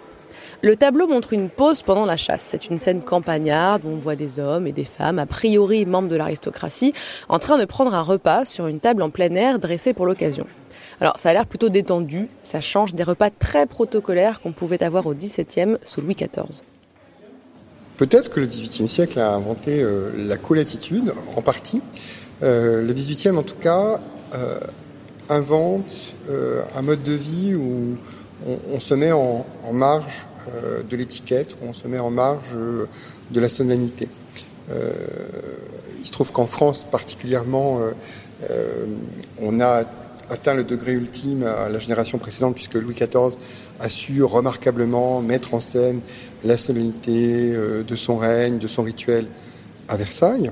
Le 0.62 0.76
tableau 0.76 1.08
montre 1.08 1.34
une 1.34 1.50
pause 1.50 1.82
pendant 1.82 2.06
la 2.06 2.18
chasse. 2.18 2.44
C'est 2.44 2.70
une 2.70 2.78
scène 2.78 3.02
campagnarde 3.02 3.84
où 3.84 3.90
on 3.90 3.98
voit 3.98 4.16
des 4.16 4.40
hommes 4.40 4.68
et 4.68 4.72
des 4.72 4.86
femmes, 4.86 5.18
a 5.18 5.26
priori 5.26 5.88
membres 5.88 6.08
de 6.08 6.16
l'aristocratie, 6.16 6.94
en 7.30 7.40
train 7.40 7.58
de 7.58 7.66
prendre 7.66 7.96
un 7.96 8.02
repas 8.04 8.46
sur 8.46 8.68
une 8.68 8.80
table 8.80 9.02
en 9.02 9.10
plein 9.10 9.34
air 9.34 9.58
dressée 9.58 9.96
pour 9.96 10.06
l'occasion. 10.06 10.46
Alors 11.02 11.20
ça 11.20 11.30
a 11.30 11.34
l'air 11.34 11.48
plutôt 11.48 11.70
détendu, 11.70 12.30
ça 12.44 12.62
change 12.62 12.94
des 12.94 13.04
repas 13.04 13.32
très 13.32 13.66
protocolaires 13.66 14.40
qu'on 14.40 14.54
pouvait 14.54 14.84
avoir 14.84 15.08
au 15.08 15.16
XVIIe 15.16 15.78
sous 15.84 16.02
Louis 16.02 16.16
XIV. 16.16 16.62
Peut-être 17.98 18.30
que 18.30 18.42
le 18.42 18.48
XVIIIe 18.48 18.90
siècle 18.90 19.20
a 19.20 19.32
inventé 19.34 19.82
euh, 19.82 20.12
la 20.18 20.38
colatitude, 20.38 21.14
en 21.36 21.42
partie. 21.42 21.82
Euh, 22.44 22.86
le 22.86 22.94
XVIIIe, 22.94 23.38
en 23.38 23.44
tout 23.44 23.56
cas, 23.56 24.00
euh, 24.34 24.60
invente 25.30 26.16
un 26.76 26.82
mode 26.84 27.02
de 27.02 27.14
vie 27.14 27.56
où 27.56 27.98
on, 28.72 28.80
se 28.80 28.94
met 28.94 29.12
en, 29.12 29.44
marge 29.72 30.28
de 30.88 30.96
l'étiquette, 30.96 31.56
où 31.62 31.70
on 31.70 31.74
se 31.74 31.88
met 31.88 31.98
en 31.98 32.12
marge 32.12 32.56
de 33.32 33.40
la 33.40 33.50
solennité. 33.50 34.08
il 34.70 36.06
se 36.06 36.12
trouve 36.12 36.32
qu'en 36.32 36.46
France, 36.46 36.86
particulièrement, 36.92 37.80
on 39.42 39.60
a 39.60 39.84
atteint 40.30 40.54
le 40.54 40.64
degré 40.64 40.94
ultime 40.94 41.44
à 41.44 41.70
la 41.70 41.80
génération 41.80 42.18
précédente, 42.18 42.56
puisque 42.56 42.76
Louis 42.76 42.96
XIV 42.96 43.38
a 43.80 43.90
su 43.90 44.24
remarquablement 44.24 45.22
mettre 45.22 45.54
en 45.54 45.60
scène 45.60 46.02
la 46.44 46.58
solennité 46.58 47.54
euh, 47.54 47.84
de 47.84 47.96
son 47.96 48.18
règne, 48.18 48.58
de 48.58 48.68
son 48.68 48.84
rituel 48.84 49.28
à 49.88 49.98
Versailles, 49.98 50.52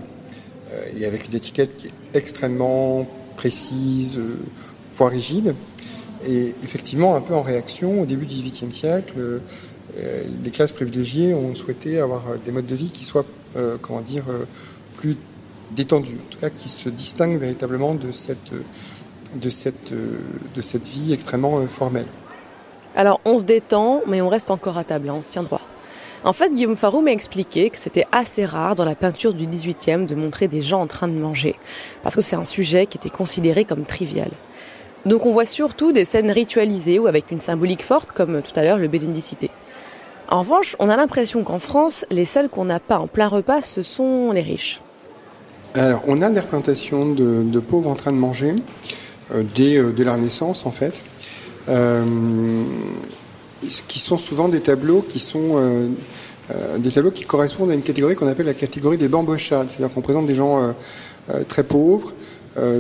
euh, 0.71 0.99
et 0.99 1.05
avec 1.05 1.27
une 1.27 1.35
étiquette 1.35 1.75
qui 1.75 1.87
est 1.87 2.17
extrêmement 2.17 3.07
précise, 3.35 4.17
euh, 4.17 4.37
voire 4.95 5.11
rigide. 5.11 5.55
Et 6.27 6.53
effectivement, 6.63 7.15
un 7.15 7.21
peu 7.21 7.33
en 7.33 7.41
réaction, 7.41 8.01
au 8.01 8.05
début 8.05 8.25
du 8.25 8.35
XVIIIe 8.35 8.71
siècle, 8.71 9.41
les 10.41 10.51
classes 10.51 10.71
privilégiées 10.71 11.33
ont 11.33 11.53
souhaité 11.53 11.99
avoir 11.99 12.23
des 12.45 12.53
modes 12.53 12.65
de 12.65 12.75
vie 12.75 12.91
qui 12.91 13.03
soient, 13.03 13.25
comment 13.81 13.99
dire, 13.99 14.23
plus 14.95 15.17
détendus, 15.75 16.15
en 16.15 16.29
tout 16.29 16.39
cas 16.39 16.49
qui 16.49 16.69
se 16.69 16.87
distinguent 16.87 17.37
véritablement 17.37 17.93
de 17.93 18.13
cette 18.13 18.53
de 19.35 19.49
cette, 19.49 19.91
euh, 19.91 20.17
de 20.53 20.61
cette 20.61 20.87
vie 20.87 21.13
extrêmement 21.13 21.59
euh, 21.59 21.67
formelle. 21.67 22.05
Alors 22.95 23.21
on 23.25 23.39
se 23.39 23.45
détend, 23.45 24.01
mais 24.07 24.21
on 24.21 24.29
reste 24.29 24.51
encore 24.51 24.77
à 24.77 24.83
table, 24.83 25.09
hein, 25.09 25.15
on 25.17 25.21
se 25.21 25.29
tient 25.29 25.43
droit. 25.43 25.61
En 26.25 26.31
fait, 26.31 26.53
Guillaume 26.53 26.77
Farou 26.77 27.01
m'a 27.01 27.11
expliqué 27.11 27.69
que 27.69 27.77
c'était 27.77 28.05
assez 28.13 28.45
rare 28.45 28.75
dans 28.75 28.85
la 28.85 28.95
peinture 28.95 29.33
du 29.33 29.45
18e 29.45 30.05
de 30.05 30.15
montrer 30.15 30.47
des 30.47 30.61
gens 30.61 30.81
en 30.81 30.87
train 30.87 31.09
de 31.09 31.19
manger, 31.19 31.55
parce 32.01 32.15
que 32.15 32.21
c'est 32.21 32.37
un 32.37 32.45
sujet 32.45 32.85
qui 32.85 32.97
était 32.97 33.09
considéré 33.09 33.65
comme 33.65 33.85
trivial. 33.85 34.29
Donc 35.05 35.25
on 35.25 35.31
voit 35.31 35.45
surtout 35.45 35.91
des 35.91 36.05
scènes 36.05 36.31
ritualisées 36.31 36.97
ou 36.97 37.07
avec 37.07 37.31
une 37.31 37.41
symbolique 37.41 37.83
forte, 37.83 38.13
comme 38.13 38.41
tout 38.41 38.57
à 38.57 38.63
l'heure 38.63 38.77
le 38.77 38.87
bénédicité. 38.87 39.49
En 40.29 40.39
revanche, 40.39 40.77
on 40.79 40.89
a 40.89 40.95
l'impression 40.95 41.43
qu'en 41.43 41.59
France, 41.59 42.05
les 42.09 42.25
seuls 42.25 42.47
qu'on 42.47 42.65
n'a 42.65 42.79
pas 42.79 42.99
en 42.99 43.07
plein 43.07 43.27
repas, 43.27 43.61
ce 43.61 43.83
sont 43.83 44.31
les 44.31 44.41
riches. 44.41 44.81
Alors, 45.75 46.01
on 46.07 46.21
a 46.21 46.29
des 46.29 46.39
représentations 46.39 47.05
de, 47.13 47.43
de 47.43 47.59
pauvres 47.59 47.89
en 47.89 47.95
train 47.95 48.11
de 48.11 48.17
manger. 48.17 48.55
Euh, 49.33 49.43
dès, 49.55 49.77
euh, 49.77 49.91
dès, 49.91 50.03
la 50.03 50.13
Renaissance 50.13 50.65
en 50.65 50.71
fait, 50.71 51.03
euh, 51.69 52.03
qui 53.87 53.99
sont 53.99 54.17
souvent 54.17 54.49
des 54.49 54.59
tableaux 54.59 55.01
qui 55.01 55.19
sont 55.19 55.95
des 56.77 56.91
tableaux 56.91 57.11
qui 57.11 57.23
correspondent 57.23 57.71
à 57.71 57.73
une 57.73 57.81
catégorie 57.81 58.15
qu'on 58.15 58.27
appelle 58.27 58.45
la 58.45 58.53
catégorie 58.53 58.97
des 58.97 59.07
bambochades, 59.07 59.69
c'est-à-dire 59.69 59.93
qu'on 59.93 60.01
présente 60.01 60.25
des 60.25 60.35
gens 60.35 60.73
très 61.47 61.63
pauvres, 61.63 62.11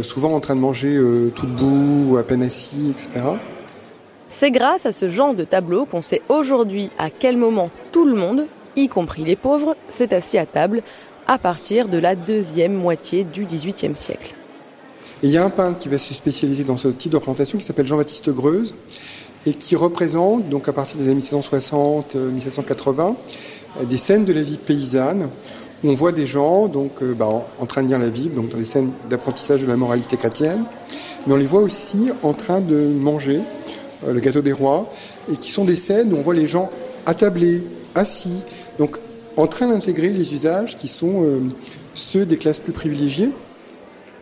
souvent 0.01 0.33
en 0.33 0.41
train 0.41 0.55
de 0.55 0.59
manger 0.59 0.99
tout 1.35 1.45
debout 1.45 2.11
ou 2.11 2.17
à 2.17 2.23
peine 2.23 2.43
assis, 2.43 2.89
etc. 2.91 3.25
C'est 4.27 4.51
grâce 4.51 4.85
à 4.85 4.91
ce 4.91 5.07
genre 5.07 5.33
de 5.33 5.45
tableau 5.45 5.85
qu'on 5.85 6.01
sait 6.01 6.21
aujourd'hui 6.27 6.89
à 6.97 7.09
quel 7.09 7.37
moment 7.37 7.69
tout 7.93 8.03
le 8.03 8.15
monde, 8.15 8.47
y 8.75 8.89
compris 8.89 9.23
les 9.23 9.37
pauvres, 9.37 9.77
s'est 9.87 10.13
assis 10.13 10.37
à 10.37 10.45
table 10.45 10.83
à 11.27 11.37
partir 11.37 11.87
de 11.87 11.97
la 11.97 12.15
deuxième 12.15 12.73
moitié 12.73 13.23
du 13.23 13.45
XVIIIe 13.45 13.95
siècle. 13.95 14.35
Et 15.23 15.27
il 15.27 15.31
y 15.31 15.37
a 15.37 15.45
un 15.45 15.49
peintre 15.49 15.79
qui 15.79 15.87
va 15.87 15.97
se 15.97 16.13
spécialiser 16.13 16.65
dans 16.65 16.75
ce 16.75 16.89
type 16.89 17.13
de 17.13 17.15
représentation 17.15 17.57
qui 17.57 17.63
s'appelle 17.63 17.87
Jean-Baptiste 17.87 18.29
Greuze 18.29 18.75
et 19.45 19.53
qui 19.53 19.77
représente, 19.77 20.49
donc 20.49 20.67
à 20.67 20.73
partir 20.73 20.97
des 20.97 21.05
années 21.05 21.15
1760, 21.15 22.15
1780, 22.15 23.15
des 23.89 23.97
scènes 23.97 24.25
de 24.25 24.33
la 24.33 24.41
vie 24.41 24.57
paysanne 24.57 25.29
où 25.81 25.89
on 25.89 25.93
voit 25.93 26.11
des 26.11 26.25
gens 26.25 26.67
donc 26.67 27.01
euh, 27.01 27.13
bah, 27.13 27.29
en 27.57 27.65
train 27.65 27.83
de 27.83 27.87
lire 27.87 27.99
la 27.99 28.09
Bible, 28.09 28.35
donc 28.35 28.49
dans 28.49 28.57
des 28.57 28.65
scènes 28.65 28.91
d'apprentissage 29.09 29.61
de 29.61 29.67
la 29.67 29.77
moralité 29.77 30.17
chrétienne, 30.17 30.65
mais 31.25 31.33
on 31.33 31.37
les 31.37 31.45
voit 31.45 31.61
aussi 31.61 32.09
en 32.21 32.33
train 32.33 32.59
de 32.59 32.75
manger 32.75 33.39
euh, 34.05 34.13
le 34.13 34.19
gâteau 34.19 34.41
des 34.41 34.51
rois, 34.51 34.89
et 35.31 35.37
qui 35.37 35.51
sont 35.51 35.63
des 35.63 35.77
scènes 35.77 36.13
où 36.13 36.17
on 36.17 36.21
voit 36.21 36.33
les 36.33 36.47
gens 36.47 36.69
attablés, 37.05 37.63
assis, 37.95 38.41
donc 38.77 38.97
en 39.37 39.47
train 39.47 39.67
d'intégrer 39.67 40.09
les 40.09 40.33
usages 40.33 40.75
qui 40.75 40.89
sont 40.89 41.23
euh, 41.23 41.39
ceux 41.93 42.25
des 42.25 42.37
classes 42.37 42.59
plus 42.59 42.73
privilégiées. 42.73 43.29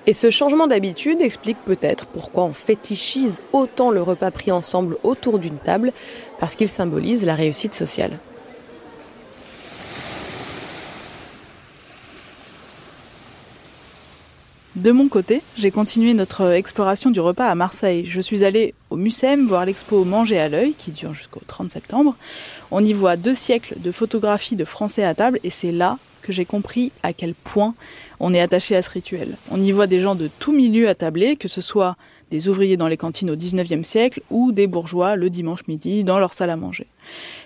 Et 0.08 0.14
ce 0.14 0.32
changement 0.32 0.66
d'habitude 0.66 1.22
explique 1.22 1.60
peut-être 1.64 2.08
pourquoi 2.08 2.46
on 2.46 2.54
fétichise 2.54 3.44
autant 3.54 3.92
le 3.92 4.02
repas 4.02 4.32
pris 4.32 4.52
ensemble 4.52 4.98
autour 5.04 5.38
d'une 5.38 5.60
table, 5.60 5.94
parce 6.40 6.56
qu'il 6.56 6.70
symbolise 6.70 7.26
la 7.26 7.36
réussite 7.36 7.76
sociale. 7.76 8.20
De 14.76 14.92
mon 14.92 15.10
côté, 15.10 15.44
j'ai 15.56 15.70
continué 15.70 16.16
notre 16.16 16.54
exploration 16.54 17.12
du 17.12 17.20
repas 17.20 17.46
à 17.46 17.54
Marseille. 17.54 18.06
Je 18.08 18.20
suis 18.20 18.44
allée 18.44 18.74
au 18.90 18.96
Mucem 18.96 19.46
voir 19.46 19.66
l'expo 19.66 20.04
Manger 20.04 20.40
à 20.40 20.50
l'œil 20.50 20.74
qui 20.74 20.90
dure 20.90 21.14
jusqu'au 21.14 21.42
30 21.46 21.70
septembre. 21.70 22.16
On 22.72 22.84
y 22.84 22.94
voit 22.94 23.16
deux 23.16 23.36
siècles 23.36 23.76
de 23.80 23.92
photographies 23.92 24.56
de 24.56 24.66
Français 24.66 25.04
à 25.04 25.14
table 25.14 25.40
et 25.44 25.52
c'est 25.52 25.72
là 25.72 26.00
que 26.22 26.32
j'ai 26.32 26.46
compris 26.46 26.92
à 27.04 27.14
quel 27.14 27.34
point 27.34 27.76
on 28.20 28.34
est 28.34 28.40
attaché 28.40 28.76
à 28.76 28.82
ce 28.82 28.90
rituel. 28.90 29.38
On 29.50 29.62
y 29.62 29.72
voit 29.72 29.88
des 29.88 30.02
gens 30.02 30.16
de 30.16 30.30
tout 30.40 30.54
milieu 30.54 30.88
attablés, 30.88 31.36
que 31.36 31.48
ce 31.48 31.62
soit 31.62 31.98
des 32.32 32.48
ouvriers 32.48 32.78
dans 32.78 32.88
les 32.88 32.98
cantines 32.98 33.30
au 33.30 33.36
19e 33.36 33.84
siècle 33.84 34.22
ou 34.32 34.52
des 34.52 34.66
bourgeois 34.66 35.16
le 35.16 35.30
dimanche 35.30 35.68
midi 35.68 36.04
dans 36.04 36.18
leur 36.18 36.34
salle 36.34 36.50
à 36.50 36.56
manger. 36.56 36.88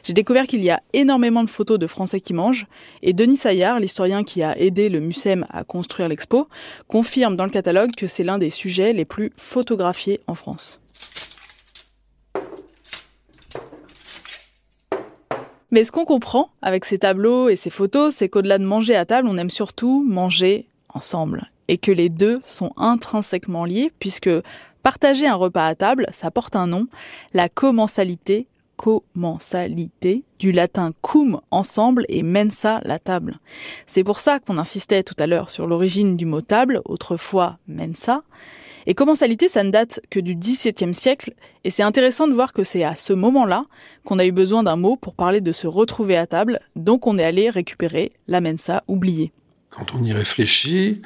J'ai 0.03 0.13
découvert 0.13 0.45
qu'il 0.45 0.63
y 0.63 0.69
a 0.69 0.81
énormément 0.93 1.43
de 1.43 1.49
photos 1.49 1.79
de 1.79 1.87
Français 1.87 2.21
qui 2.21 2.33
mangent 2.33 2.67
et 3.01 3.13
Denis 3.13 3.37
Saillard, 3.37 3.79
l'historien 3.79 4.23
qui 4.23 4.43
a 4.43 4.57
aidé 4.59 4.89
le 4.89 4.99
MUSEM 4.99 5.45
à 5.49 5.63
construire 5.63 6.07
l'expo, 6.07 6.47
confirme 6.87 7.35
dans 7.35 7.45
le 7.45 7.51
catalogue 7.51 7.95
que 7.97 8.07
c'est 8.07 8.23
l'un 8.23 8.37
des 8.37 8.51
sujets 8.51 8.93
les 8.93 9.05
plus 9.05 9.31
photographiés 9.37 10.21
en 10.27 10.35
France. 10.35 10.79
Mais 15.75 15.83
ce 15.83 15.91
qu'on 15.91 16.05
comprend 16.05 16.49
avec 16.61 16.85
ces 16.85 16.99
tableaux 16.99 17.49
et 17.49 17.57
ces 17.57 17.69
photos, 17.69 18.15
c'est 18.15 18.29
qu'au-delà 18.29 18.57
de 18.57 18.63
manger 18.63 18.95
à 18.95 19.05
table, 19.05 19.27
on 19.29 19.37
aime 19.37 19.49
surtout 19.49 20.05
manger 20.07 20.69
ensemble. 20.93 21.49
Et 21.67 21.77
que 21.77 21.91
les 21.91 22.07
deux 22.07 22.41
sont 22.45 22.71
intrinsèquement 22.77 23.65
liés, 23.65 23.91
puisque 23.99 24.29
Partager 24.85 25.25
un 25.25 25.33
repas 25.33 25.65
à 25.65 25.73
table, 25.73 26.05
ça 26.11 26.29
porte 26.29 26.55
un 26.55 26.67
nom, 26.67 26.85
la 27.33 27.49
commensalité, 27.49 28.45
commensalité, 28.75 30.21
du 30.37 30.51
latin 30.51 30.91
cum, 31.01 31.41
ensemble, 31.49 32.05
et 32.07 32.21
mensa, 32.21 32.81
la 32.83 32.99
table. 32.99 33.39
C'est 33.87 34.03
pour 34.03 34.19
ça 34.19 34.39
qu'on 34.39 34.59
insistait 34.59 35.01
tout 35.01 35.15
à 35.17 35.25
l'heure 35.25 35.49
sur 35.49 35.65
l'origine 35.65 36.15
du 36.17 36.27
mot 36.27 36.41
table, 36.41 36.83
autrefois 36.85 37.57
mensa. 37.67 38.21
Et 38.87 38.93
commensalité, 38.93 39.49
ça 39.49 39.63
ne 39.63 39.71
date 39.71 39.99
que 40.11 40.19
du 40.19 40.35
XVIIe 40.35 40.93
siècle, 40.93 41.33
et 41.63 41.71
c'est 41.71 41.83
intéressant 41.83 42.27
de 42.27 42.33
voir 42.33 42.53
que 42.53 42.63
c'est 42.63 42.83
à 42.83 42.95
ce 42.95 43.13
moment-là 43.13 43.65
qu'on 44.03 44.19
a 44.19 44.25
eu 44.25 44.31
besoin 44.31 44.61
d'un 44.61 44.75
mot 44.75 44.95
pour 44.95 45.15
parler 45.15 45.41
de 45.41 45.51
se 45.51 45.65
retrouver 45.65 46.17
à 46.17 46.27
table, 46.27 46.59
donc 46.75 47.07
on 47.07 47.17
est 47.17 47.23
allé 47.23 47.49
récupérer 47.49 48.11
la 48.27 48.41
mensa 48.41 48.83
oubliée. 48.87 49.31
Quand 49.71 49.95
on 49.95 50.03
y 50.03 50.13
réfléchit, 50.13 51.01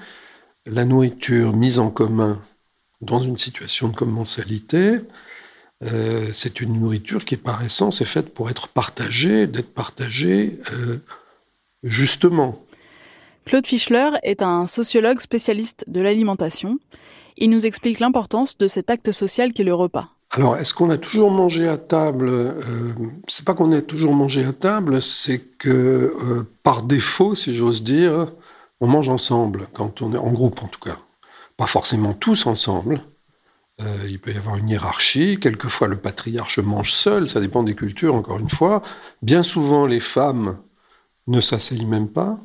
la 0.66 0.84
nourriture 0.84 1.56
mise 1.56 1.80
en 1.80 1.90
commun 1.90 2.42
dans 3.02 3.22
une 3.22 3.38
situation 3.38 3.88
de 3.88 3.96
commensalité, 3.96 4.98
euh, 5.86 6.30
c'est 6.34 6.60
une 6.60 6.80
nourriture 6.80 7.24
qui, 7.24 7.38
par 7.38 7.64
essence, 7.64 8.02
est 8.02 8.06
faite 8.06 8.34
pour 8.34 8.50
être 8.50 8.68
partagée, 8.68 9.48
d'être 9.48 9.74
partagée 9.74 10.60
euh, 10.74 10.98
justement. 11.84 12.62
Claude 13.46 13.66
Fischler 13.66 14.12
est 14.24 14.42
un 14.42 14.68
sociologue 14.68 15.22
spécialiste 15.22 15.86
de 15.88 16.02
l'alimentation. 16.02 16.78
Il 17.40 17.50
nous 17.50 17.66
explique 17.66 18.00
l'importance 18.00 18.58
de 18.58 18.68
cet 18.68 18.90
acte 18.90 19.12
social 19.12 19.54
qu'est 19.54 19.64
le 19.64 19.74
repas. 19.74 20.10
Alors, 20.32 20.58
est-ce 20.58 20.76
qu'on 20.76 20.92
a 20.92 20.98
toujours 20.98 21.32
mangé 21.32 21.68
à 21.68 21.78
table 21.78 22.30
euh, 22.30 22.94
C'est 23.28 23.46
pas 23.46 23.56
qu'on 23.56 23.72
ait 23.72 23.82
toujours 23.82 24.14
mangé 24.14 24.46
à 24.46 24.54
table, 24.54 25.02
c'est 25.02 25.40
que 25.58 25.70
euh, 25.70 26.48
par 26.62 26.84
défaut, 26.84 27.34
si 27.34 27.56
j'ose 27.56 27.84
dire, 27.84 28.28
on 28.80 28.88
mange 28.88 29.10
ensemble 29.10 29.68
quand 29.74 30.04
on 30.04 30.14
est 30.14 30.20
en 30.20 30.30
groupe, 30.30 30.62
en 30.62 30.68
tout 30.68 30.80
cas 30.80 30.98
pas 31.60 31.68
forcément 31.68 32.14
tous 32.14 32.46
ensemble. 32.46 33.02
Euh, 33.82 34.08
il 34.08 34.18
peut 34.18 34.32
y 34.32 34.38
avoir 34.38 34.56
une 34.56 34.70
hiérarchie. 34.70 35.40
Quelquefois, 35.42 35.90
le 35.90 35.98
patriarche 35.98 36.60
mange 36.60 36.94
seul. 36.94 37.28
Ça 37.28 37.42
dépend 37.42 37.64
des 37.64 37.76
cultures, 37.76 38.16
encore 38.16 38.40
une 38.40 38.50
fois. 38.50 38.82
Bien 39.22 39.42
souvent, 39.42 39.86
les 39.86 40.00
femmes 40.00 40.58
ne 41.28 41.42
s'asseyent 41.42 41.86
même 41.86 42.08
pas. 42.08 42.40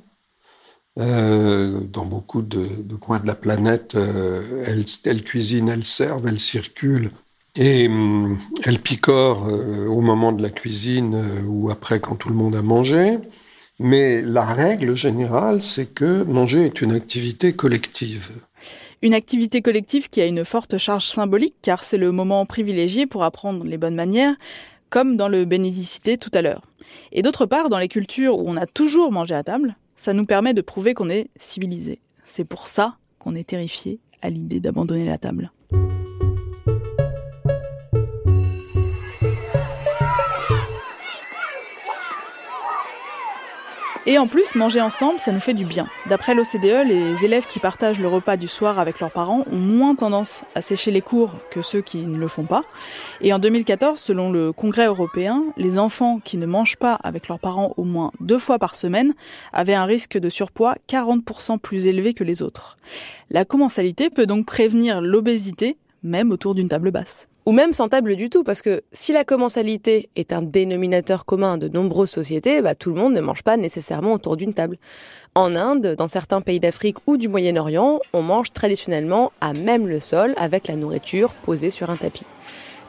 Euh, 1.01 1.81
dans 1.93 2.05
beaucoup 2.05 2.43
de, 2.43 2.69
coins 3.01 3.19
de 3.19 3.27
la 3.27 3.35
planète, 3.35 3.97
euh, 3.97 4.65
elles, 5.05 5.25
cuisinent, 5.25 5.69
elles 5.69 5.85
servent, 5.85 6.29
elles 6.29 6.41
circulent. 6.41 7.11
Et 7.57 7.87
hum, 7.87 8.39
elles 8.65 8.79
picorent 8.81 9.47
au 9.47 10.01
moment 10.01 10.33
de 10.33 10.43
la 10.43 10.51
cuisine 10.51 11.23
ou 11.47 11.71
après 11.71 12.01
quand 12.01 12.17
tout 12.17 12.29
le 12.29 12.35
monde 12.35 12.57
a 12.57 12.63
mangé. 12.63 13.19
Mais 13.81 14.23
la 14.23 14.45
règle 14.45 14.95
générale, 14.95 15.61
c'est 15.61 15.87
que 15.87 16.23
manger 16.23 16.67
est 16.67 16.81
une 16.81 16.93
activité 16.93 17.53
collective. 17.53 18.31
Une 19.03 19.15
activité 19.15 19.63
collective 19.63 20.09
qui 20.09 20.21
a 20.21 20.27
une 20.27 20.45
forte 20.45 20.79
charge 20.79 21.07
symbolique 21.07 21.57
car 21.61 21.85
c'est 21.85 21.99
le 21.99 22.13
moment 22.13 22.47
privilégié 22.47 23.07
pour 23.07 23.25
apprendre 23.25 23.65
les 23.65 23.77
bonnes 23.77 23.97
manières, 23.97 24.35
comme 24.91 25.17
dans 25.17 25.29
le 25.29 25.45
bénédicité 25.45 26.17
tout 26.19 26.31
à 26.35 26.41
l'heure. 26.41 26.63
Et 27.11 27.23
d'autre 27.23 27.47
part, 27.47 27.69
dans 27.69 27.79
les 27.79 27.89
cultures 27.89 28.39
où 28.39 28.45
on 28.47 28.57
a 28.57 28.67
toujours 28.67 29.11
mangé 29.11 29.35
à 29.35 29.43
table, 29.43 29.77
ça 29.97 30.13
nous 30.13 30.27
permet 30.27 30.55
de 30.55 30.61
prouver 30.61 30.95
qu'on 30.95 31.11
est 31.11 31.29
civilisé. 31.39 32.01
C'est 32.25 32.45
pour 32.45 32.69
ça 32.69 32.97
qu'on 33.19 33.35
est 33.35 33.49
terrifié 33.49 34.01
à 34.23 34.31
l'idée 34.31 34.61
d'abandonner 34.61 35.05
la 35.05 35.19
table. 35.19 35.53
Et 44.07 44.19
en 44.19 44.27
plus, 44.27 44.55
manger 44.55 44.83
ensemble, 44.83 45.19
ça 45.19 45.33
nous 45.33 45.41
fait 45.41 45.55
du 45.55 45.65
bien. 45.65 45.87
D'après 46.11 46.35
l'OCDE, 46.35 46.87
les 46.87 47.25
élèves 47.25 47.47
qui 47.47 47.59
partagent 47.59 48.01
le 48.01 48.09
repas 48.09 48.37
du 48.37 48.49
soir 48.49 48.79
avec 48.79 49.01
leurs 49.01 49.11
parents 49.11 49.47
ont 49.51 49.57
moins 49.57 49.95
tendance 49.95 50.45
à 50.55 50.61
sécher 50.61 50.91
les 50.91 51.01
cours 51.01 51.33
que 51.51 51.63
ceux 51.63 51.81
qui 51.81 52.05
ne 52.05 52.19
le 52.19 52.29
font 52.29 52.45
pas. 52.45 52.65
Et 53.23 53.33
en 53.33 53.39
2014, 53.39 53.99
selon 53.99 54.31
le 54.31 54.53
Congrès 54.53 54.87
européen, 54.87 55.43
les 55.57 55.79
enfants 55.79 56.21
qui 56.23 56.37
ne 56.37 56.45
mangent 56.45 56.77
pas 56.77 56.99
avec 57.03 57.29
leurs 57.29 57.39
parents 57.39 57.73
au 57.79 57.85
moins 57.85 58.13
deux 58.21 58.39
fois 58.39 58.59
par 58.59 58.75
semaine 58.75 59.15
avaient 59.55 59.73
un 59.73 59.87
risque 59.87 60.19
de 60.19 60.29
surpoids 60.29 60.75
40% 60.87 61.59
plus 61.59 61.87
élevé 61.87 62.13
que 62.13 62.25
les 62.25 62.43
autres. 62.43 62.77
La 63.31 63.47
commensalité 63.47 64.11
peut 64.11 64.27
donc 64.27 64.45
prévenir 64.45 65.01
l'obésité, 65.01 65.79
même 66.03 66.31
autour 66.31 66.55
d'une 66.55 66.69
table 66.69 66.91
basse 66.91 67.27
ou 67.47 67.53
même 67.53 67.73
sans 67.73 67.89
table 67.89 68.17
du 68.17 68.31
tout, 68.31 68.43
parce 68.43 68.63
que 68.63 68.83
si 68.93 69.13
la 69.13 69.25
commensalité 69.25 70.09
est 70.17 70.33
un 70.33 70.43
dénominateur 70.43 71.25
commun 71.25 71.59
de 71.59 71.69
nombreuses 71.69 72.11
sociétés, 72.11 72.63
bah, 72.63 72.75
tout 72.75 72.91
le 72.91 72.97
monde 73.01 73.13
ne 73.13 73.21
mange 73.21 73.43
pas 73.43 73.57
nécessairement 73.57 74.13
autour 74.15 74.37
d'une 74.37 74.55
table. 74.55 74.79
En 75.35 75.55
Inde, 75.55 75.95
dans 75.97 76.09
certains 76.09 76.41
pays 76.41 76.61
d'Afrique 76.61 76.99
ou 77.07 77.17
du 77.17 77.29
Moyen-Orient, 77.29 78.01
on 78.13 78.23
mange 78.23 78.53
traditionnellement 78.53 79.33
à 79.41 79.53
même 79.53 79.87
le 79.87 80.01
sol 80.01 80.35
avec 80.37 80.69
la 80.69 80.77
nourriture 80.77 81.35
posée 81.35 81.71
sur 81.71 81.91
un 81.91 81.97
tapis. 81.97 82.27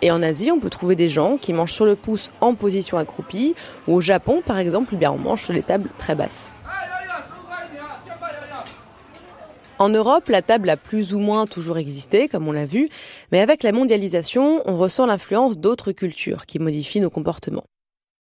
Et 0.02 0.12
en 0.12 0.22
Asie, 0.22 0.52
on 0.52 0.60
peut 0.60 0.70
trouver 0.70 0.96
des 0.96 1.10
gens 1.10 1.38
qui 1.38 1.54
mangent 1.54 1.74
sur 1.74 1.86
le 1.86 1.96
pouce 1.96 2.32
en 2.40 2.54
position 2.54 2.98
accroupie, 2.98 3.56
ou 3.88 3.96
au 3.96 4.02
Japon, 4.02 4.42
par 4.46 4.58
exemple, 4.58 4.92
eh 4.94 4.98
bien 4.98 5.12
on 5.12 5.18
mange 5.18 5.44
sur 5.44 5.54
les 5.54 5.64
tables 5.64 5.90
très 5.98 6.16
basses. 6.16 6.54
En 9.78 9.90
Europe, 9.90 10.30
la 10.30 10.42
table 10.42 10.70
a 10.70 10.78
plus 10.78 11.14
ou 11.14 11.20
moins 11.20 11.48
toujours 11.48 11.78
existé, 11.78 12.30
comme 12.30 12.48
on 12.48 12.54
l'a 12.54 12.66
vu, 12.66 12.88
mais 13.34 13.42
avec 13.42 13.62
la 13.62 13.74
mondialisation, 13.74 14.62
on 14.66 14.78
ressent 14.78 15.06
l'influence 15.06 15.58
d'autres 15.58 15.92
cultures 15.92 16.46
qui 16.46 16.60
modifient 16.60 17.02
nos 17.02 17.10
comportements. 17.10 17.66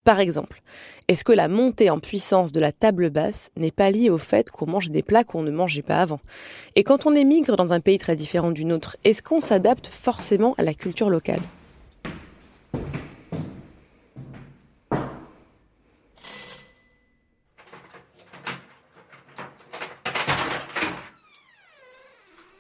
Par 0.05 0.21
exemple, 0.21 0.61
est-ce 1.09 1.25
que 1.25 1.33
la 1.33 1.49
montée 1.49 1.89
en 1.89 1.99
puissance 1.99 2.53
de 2.53 2.61
la 2.61 2.71
table 2.71 3.09
basse 3.09 3.51
n'est 3.57 3.71
pas 3.71 3.91
liée 3.91 4.09
au 4.09 4.17
fait 4.17 4.49
qu'on 4.49 4.65
mange 4.65 4.91
des 4.91 5.03
plats 5.03 5.25
qu'on 5.25 5.43
ne 5.43 5.51
mangeait 5.51 5.81
pas 5.81 5.97
avant? 5.97 6.21
Et 6.77 6.85
quand 6.85 7.05
on 7.05 7.15
émigre 7.15 7.57
dans 7.57 7.73
un 7.73 7.81
pays 7.81 7.99
très 7.99 8.15
différent 8.15 8.51
du 8.51 8.63
nôtre, 8.63 8.95
est-ce 9.03 9.21
qu'on 9.21 9.41
s'adapte 9.41 9.87
forcément 9.87 10.55
à 10.57 10.63
la 10.63 10.73
culture 10.73 11.09
locale? 11.09 11.41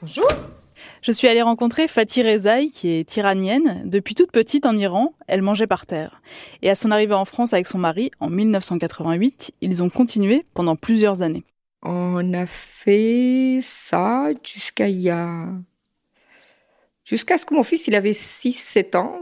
Bonjour. 0.01 0.27
Je 1.03 1.11
suis 1.11 1.27
allée 1.27 1.43
rencontrer 1.43 1.87
Fatih 1.87 2.23
Rezaï, 2.23 2.71
qui 2.71 2.89
est 2.89 3.17
iranienne. 3.17 3.83
Depuis 3.85 4.15
toute 4.15 4.31
petite 4.31 4.65
en 4.65 4.75
Iran, 4.75 5.13
elle 5.27 5.43
mangeait 5.43 5.67
par 5.67 5.85
terre. 5.85 6.23
Et 6.63 6.71
à 6.71 6.75
son 6.75 6.89
arrivée 6.89 7.13
en 7.13 7.23
France 7.23 7.53
avec 7.53 7.67
son 7.67 7.77
mari, 7.77 8.09
en 8.19 8.27
1988, 8.27 9.51
ils 9.61 9.83
ont 9.83 9.91
continué 9.91 10.43
pendant 10.55 10.75
plusieurs 10.75 11.21
années. 11.21 11.43
On 11.83 12.33
a 12.33 12.47
fait 12.47 13.59
ça 13.61 14.31
jusqu'à 14.43 14.89
il 14.89 15.01
y 15.01 15.11
a 15.11 15.45
jusqu'à 17.03 17.37
ce 17.37 17.45
que 17.45 17.53
mon 17.53 17.63
fils, 17.63 17.85
il 17.85 17.93
avait 17.93 18.13
6, 18.13 18.53
7 18.53 18.95
ans, 18.95 19.19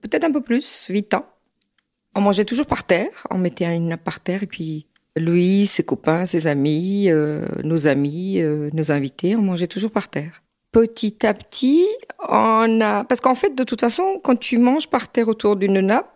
peut-être 0.00 0.24
un 0.24 0.32
peu 0.32 0.40
plus, 0.40 0.86
8 0.88 1.12
ans. 1.12 1.26
On 2.14 2.22
mangeait 2.22 2.46
toujours 2.46 2.66
par 2.66 2.84
terre, 2.84 3.26
on 3.30 3.36
mettait 3.36 3.66
une 3.66 3.88
nappe 3.88 4.04
par 4.04 4.20
terre 4.20 4.42
et 4.42 4.46
puis 4.46 4.86
lui, 5.16 5.66
ses 5.66 5.82
copains, 5.82 6.24
ses 6.24 6.46
amis, 6.46 7.10
euh, 7.10 7.46
nos 7.64 7.86
amis, 7.86 8.40
euh, 8.40 8.70
nos 8.72 8.90
invités, 8.90 9.36
on 9.36 9.42
mangeait 9.42 9.66
toujours 9.66 9.90
par 9.90 10.08
terre. 10.08 10.42
Petit 10.72 11.26
à 11.26 11.34
petit, 11.34 11.86
on 12.28 12.80
a, 12.80 13.04
parce 13.04 13.20
qu'en 13.20 13.34
fait, 13.34 13.54
de 13.54 13.62
toute 13.64 13.80
façon, 13.80 14.20
quand 14.24 14.38
tu 14.38 14.56
manges 14.58 14.88
par 14.88 15.12
terre 15.12 15.28
autour 15.28 15.56
d'une 15.56 15.80
nappe, 15.80 16.08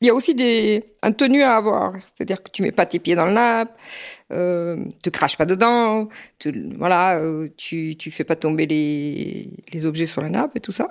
il 0.00 0.08
y 0.08 0.10
a 0.10 0.14
aussi 0.14 0.34
des 0.34 0.84
un 1.02 1.12
tenue 1.12 1.42
à 1.42 1.56
avoir, 1.56 1.94
c'est-à-dire 2.02 2.42
que 2.42 2.50
tu 2.50 2.62
mets 2.62 2.72
pas 2.72 2.84
tes 2.84 2.98
pieds 2.98 3.14
dans 3.14 3.24
le 3.26 3.32
nappe, 3.32 3.78
euh, 4.32 4.76
tu 5.02 5.10
craches 5.10 5.38
pas 5.38 5.46
dedans, 5.46 6.08
tu, 6.38 6.74
voilà, 6.76 7.16
euh, 7.18 7.48
tu 7.56 7.96
tu 7.96 8.10
fais 8.10 8.24
pas 8.24 8.36
tomber 8.36 8.66
les 8.66 9.50
les 9.72 9.86
objets 9.86 10.06
sur 10.06 10.20
la 10.20 10.28
nappe 10.28 10.56
et 10.56 10.60
tout 10.60 10.72
ça. 10.72 10.88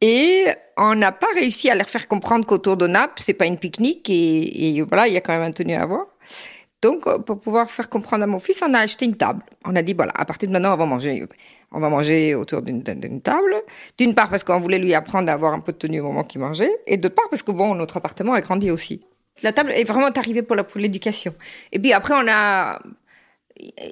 Et 0.00 0.46
on 0.76 0.94
n'a 0.96 1.12
pas 1.12 1.28
réussi 1.34 1.70
à 1.70 1.74
leur 1.76 1.88
faire 1.88 2.08
comprendre 2.08 2.46
qu'autour 2.46 2.76
de 2.76 2.86
nappe, 2.86 3.20
c'est 3.20 3.34
pas 3.34 3.46
une 3.46 3.58
pique-nique 3.58 4.10
et, 4.10 4.76
et 4.76 4.82
voilà, 4.82 5.08
il 5.08 5.14
y 5.14 5.16
a 5.16 5.20
quand 5.20 5.32
même 5.32 5.42
un 5.48 5.52
tenue 5.52 5.74
à 5.74 5.82
avoir. 5.82 6.06
Donc, 6.82 7.06
euh, 7.06 7.18
pour 7.18 7.40
pouvoir 7.40 7.70
faire 7.70 7.88
comprendre 7.88 8.24
à 8.24 8.26
mon 8.26 8.38
fils, 8.38 8.62
on 8.62 8.74
a 8.74 8.78
acheté 8.78 9.06
une 9.06 9.16
table. 9.16 9.42
On 9.64 9.74
a 9.74 9.82
dit, 9.82 9.94
voilà, 9.94 10.12
à 10.14 10.26
partir 10.26 10.48
de 10.48 10.52
maintenant, 10.52 10.74
on 10.74 10.76
va 10.76 10.84
manger, 10.84 11.26
on 11.72 11.80
va 11.80 11.88
manger 11.88 12.34
autour 12.34 12.60
d'une 12.60 12.82
table. 12.82 13.54
D'une 13.96 14.14
part, 14.14 14.28
parce 14.28 14.44
qu'on 14.44 14.60
voulait 14.60 14.78
lui 14.78 14.92
apprendre 14.92 15.30
à 15.30 15.32
avoir 15.32 15.54
un 15.54 15.60
peu 15.60 15.72
de 15.72 15.78
tenue 15.78 16.00
au 16.00 16.04
moment 16.04 16.24
qu'il 16.24 16.42
mangeait. 16.42 16.70
Et 16.86 16.98
d'autre 16.98 17.14
part, 17.14 17.30
parce 17.30 17.42
que 17.42 17.52
bon, 17.52 17.74
notre 17.74 17.96
appartement 17.96 18.34
a 18.34 18.42
grandi 18.42 18.70
aussi. 18.70 19.06
La 19.42 19.52
table 19.52 19.72
est 19.72 19.84
vraiment 19.84 20.08
arrivée 20.08 20.42
pour 20.42 20.56
l'éducation. 20.76 21.34
Et 21.72 21.78
puis 21.78 21.94
après, 21.94 22.14
on 22.14 22.28
a, 22.28 22.80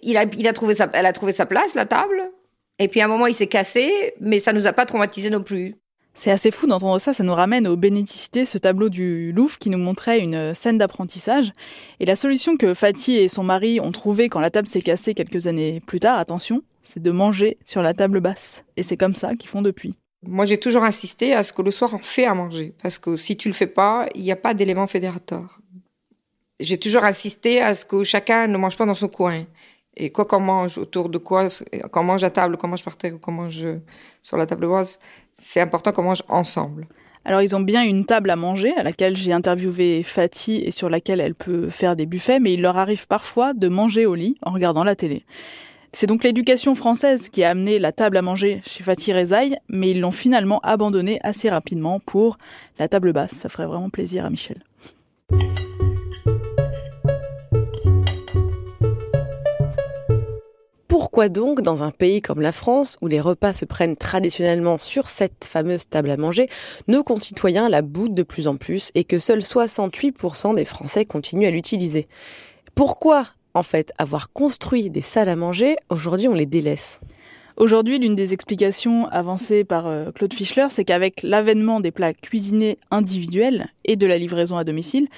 il 0.02 0.16
a, 0.16 0.24
il 0.24 0.46
a 0.46 0.52
trouvé 0.52 0.74
sa, 0.74 0.90
elle 0.92 1.06
a 1.06 1.12
trouvé 1.14 1.32
sa 1.32 1.46
place, 1.46 1.74
la 1.74 1.86
table. 1.86 2.30
Et 2.78 2.88
puis 2.88 3.00
à 3.00 3.06
un 3.06 3.08
moment, 3.08 3.26
il 3.26 3.34
s'est 3.34 3.46
cassé, 3.46 4.14
mais 4.20 4.38
ça 4.38 4.52
nous 4.52 4.66
a 4.66 4.72
pas 4.72 4.86
traumatisé 4.86 5.30
non 5.30 5.42
plus. 5.42 5.76
C'est 6.14 6.30
assez 6.30 6.50
fou 6.50 6.66
d'entendre 6.66 6.98
ça, 6.98 7.14
ça 7.14 7.24
nous 7.24 7.34
ramène 7.34 7.66
au 7.66 7.76
Bénédicité, 7.76 8.44
ce 8.44 8.58
tableau 8.58 8.90
du 8.90 9.32
Louvre 9.32 9.58
qui 9.58 9.70
nous 9.70 9.78
montrait 9.78 10.20
une 10.20 10.54
scène 10.54 10.76
d'apprentissage. 10.76 11.52
Et 12.00 12.04
la 12.04 12.16
solution 12.16 12.56
que 12.56 12.74
Fatih 12.74 13.16
et 13.16 13.28
son 13.28 13.42
mari 13.42 13.80
ont 13.80 13.92
trouvée 13.92 14.28
quand 14.28 14.40
la 14.40 14.50
table 14.50 14.68
s'est 14.68 14.82
cassée 14.82 15.14
quelques 15.14 15.46
années 15.46 15.80
plus 15.86 16.00
tard, 16.00 16.18
attention, 16.18 16.62
c'est 16.82 17.02
de 17.02 17.10
manger 17.10 17.56
sur 17.64 17.80
la 17.80 17.94
table 17.94 18.20
basse. 18.20 18.64
Et 18.76 18.82
c'est 18.82 18.98
comme 18.98 19.14
ça 19.14 19.34
qu'ils 19.34 19.48
font 19.48 19.62
depuis. 19.62 19.94
Moi, 20.24 20.44
j'ai 20.44 20.58
toujours 20.58 20.84
insisté 20.84 21.34
à 21.34 21.42
ce 21.42 21.52
que 21.52 21.62
le 21.62 21.70
soir, 21.70 21.94
on 21.94 21.98
fait 21.98 22.26
à 22.26 22.34
manger. 22.34 22.74
Parce 22.82 22.98
que 22.98 23.16
si 23.16 23.36
tu 23.36 23.48
le 23.48 23.54
fais 23.54 23.66
pas, 23.66 24.06
il 24.14 24.22
n'y 24.22 24.32
a 24.32 24.36
pas 24.36 24.54
d'élément 24.54 24.86
fédérateur. 24.86 25.60
J'ai 26.60 26.78
toujours 26.78 27.04
insisté 27.04 27.60
à 27.60 27.74
ce 27.74 27.84
que 27.84 28.04
chacun 28.04 28.46
ne 28.46 28.56
mange 28.56 28.76
pas 28.76 28.86
dans 28.86 28.94
son 28.94 29.08
coin. 29.08 29.44
Et 29.96 30.10
quoi 30.10 30.24
qu'on 30.24 30.40
mange, 30.40 30.78
autour 30.78 31.08
de 31.08 31.18
quoi, 31.18 31.46
qu'on 31.90 32.02
mange 32.02 32.24
à 32.24 32.30
table, 32.30 32.56
qu'on 32.56 32.68
mange 32.68 32.84
par 32.84 32.96
terre, 32.96 33.20
qu'on 33.20 33.32
mange 33.32 33.66
sur 34.22 34.36
la 34.36 34.46
table 34.46 34.68
basse, 34.68 34.98
c'est 35.34 35.60
important 35.60 35.92
qu'on 35.92 36.04
mange 36.04 36.22
ensemble. 36.28 36.86
Alors 37.24 37.42
ils 37.42 37.54
ont 37.54 37.60
bien 37.60 37.84
une 37.84 38.04
table 38.04 38.30
à 38.30 38.36
manger 38.36 38.74
à 38.76 38.82
laquelle 38.82 39.16
j'ai 39.16 39.32
interviewé 39.32 40.02
Fatih 40.02 40.56
et 40.64 40.72
sur 40.72 40.90
laquelle 40.90 41.20
elle 41.20 41.36
peut 41.36 41.70
faire 41.70 41.94
des 41.94 42.06
buffets, 42.06 42.40
mais 42.40 42.54
il 42.54 42.62
leur 42.62 42.76
arrive 42.78 43.06
parfois 43.06 43.54
de 43.54 43.68
manger 43.68 44.06
au 44.06 44.14
lit 44.14 44.36
en 44.42 44.50
regardant 44.50 44.82
la 44.82 44.96
télé. 44.96 45.24
C'est 45.92 46.06
donc 46.06 46.24
l'éducation 46.24 46.74
française 46.74 47.28
qui 47.28 47.44
a 47.44 47.50
amené 47.50 47.78
la 47.78 47.92
table 47.92 48.16
à 48.16 48.22
manger 48.22 48.62
chez 48.66 48.82
Fatih 48.82 49.12
Rezaï, 49.12 49.56
mais 49.68 49.90
ils 49.90 50.00
l'ont 50.00 50.10
finalement 50.10 50.58
abandonnée 50.60 51.20
assez 51.22 51.50
rapidement 51.50 52.00
pour 52.00 52.38
la 52.78 52.88
table 52.88 53.12
basse. 53.12 53.32
Ça 53.32 53.50
ferait 53.50 53.66
vraiment 53.66 53.90
plaisir 53.90 54.24
à 54.24 54.30
Michel. 54.30 54.62
Pourquoi 60.92 61.30
donc, 61.30 61.62
dans 61.62 61.82
un 61.82 61.90
pays 61.90 62.20
comme 62.20 62.42
la 62.42 62.52
France, 62.52 62.98
où 63.00 63.06
les 63.06 63.18
repas 63.18 63.54
se 63.54 63.64
prennent 63.64 63.96
traditionnellement 63.96 64.76
sur 64.76 65.08
cette 65.08 65.46
fameuse 65.46 65.88
table 65.88 66.10
à 66.10 66.18
manger, 66.18 66.50
nos 66.86 67.02
concitoyens 67.02 67.70
la 67.70 67.80
boudent 67.80 68.12
de 68.12 68.22
plus 68.22 68.46
en 68.46 68.56
plus 68.56 68.90
et 68.94 69.04
que 69.04 69.18
seuls 69.18 69.38
68% 69.38 70.54
des 70.54 70.66
Français 70.66 71.06
continuent 71.06 71.46
à 71.46 71.50
l'utiliser? 71.50 72.08
Pourquoi, 72.74 73.24
en 73.54 73.62
fait, 73.62 73.94
avoir 73.96 74.34
construit 74.34 74.90
des 74.90 75.00
salles 75.00 75.30
à 75.30 75.34
manger, 75.34 75.76
aujourd'hui 75.88 76.28
on 76.28 76.34
les 76.34 76.44
délaisse? 76.44 77.00
Aujourd'hui, 77.56 77.98
l'une 77.98 78.16
des 78.16 78.32
explications 78.32 79.06
avancées 79.08 79.64
par 79.64 79.86
euh, 79.86 80.10
Claude 80.10 80.32
Fischler, 80.32 80.66
c'est 80.70 80.84
qu'avec 80.84 81.22
l'avènement 81.22 81.80
des 81.80 81.90
plats 81.90 82.14
cuisinés 82.14 82.78
individuels 82.90 83.66
et 83.84 83.96
de 83.96 84.06
la 84.06 84.16
livraison 84.16 84.56
à 84.56 84.64
domicile, 84.64 85.08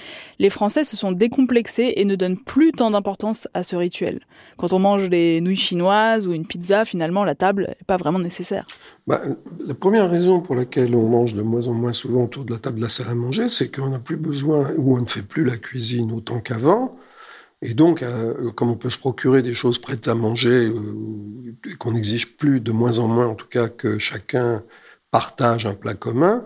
les 0.40 0.51
Français 0.51 0.85
se 0.85 0.97
sont 0.97 1.12
décomplexés 1.12 1.92
et 1.97 2.05
ne 2.05 2.16
donnent 2.16 2.38
plus 2.38 2.73
tant 2.73 2.90
d'importance 2.90 3.47
à 3.55 3.62
ce 3.62 3.77
rituel. 3.77 4.20
Quand 4.57 4.73
on 4.73 4.81
mange 4.81 5.09
des 5.11 5.40
nouilles 5.40 5.57
chinoises 5.57 6.27
ou 6.27 6.33
une 6.33 6.47
pizza, 6.47 6.85
finalement, 6.85 7.25
la 7.25 7.37
table 7.37 7.68
n'est 7.68 7.87
pas 7.87 7.97
vraiment 7.97 8.18
nécessaire. 8.18 8.66
Bah, 9.07 9.23
la 9.64 9.75
première 9.75 10.11
raison 10.11 10.40
pour 10.40 10.57
laquelle 10.57 10.94
on 10.97 11.09
mange 11.09 11.35
de 11.35 11.42
moins 11.42 11.68
en 11.68 11.75
moins 11.75 11.92
souvent 11.92 12.25
autour 12.25 12.44
de 12.44 12.53
la 12.53 12.59
table 12.59 12.79
de 12.79 12.83
la 12.83 12.88
salle 12.88 13.09
à 13.11 13.14
manger, 13.14 13.49
c'est 13.49 13.75
qu'on 13.75 13.90
n'a 13.90 14.01
plus 14.01 14.16
besoin, 14.16 14.73
ou 14.77 14.97
on 14.97 15.01
ne 15.01 15.07
fait 15.07 15.23
plus 15.23 15.44
la 15.44 15.57
cuisine 15.57 16.11
autant 16.11 16.40
qu'avant. 16.40 16.97
Et 17.62 17.75
donc, 17.75 18.03
euh, 18.03 18.51
comme 18.53 18.71
on 18.71 18.77
peut 18.77 18.90
se 18.90 18.99
procurer 18.99 19.43
des 19.43 19.55
choses 19.55 19.79
prêtes 19.79 20.09
à 20.09 20.14
manger, 20.14 20.69
euh, 20.69 21.77
qu'on 21.79 21.93
n'exige 21.93 22.37
plus 22.37 22.61
de 22.61 22.73
moins 22.73 22.99
en 22.99 23.09
moins, 23.09 23.27
en 23.27 23.35
tout 23.35 23.49
cas, 23.49 23.69
que 23.69 23.99
chacun 23.99 24.62
partage 25.11 25.67
un 25.67 25.75
plat 25.75 25.95
commun, 25.95 26.45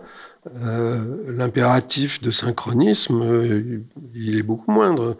euh, 0.63 1.35
l'impératif 1.37 2.23
de 2.23 2.31
synchronisme, 2.31 3.83
il 4.15 4.39
est 4.39 4.43
beaucoup 4.43 4.71
moindre. 4.71 5.17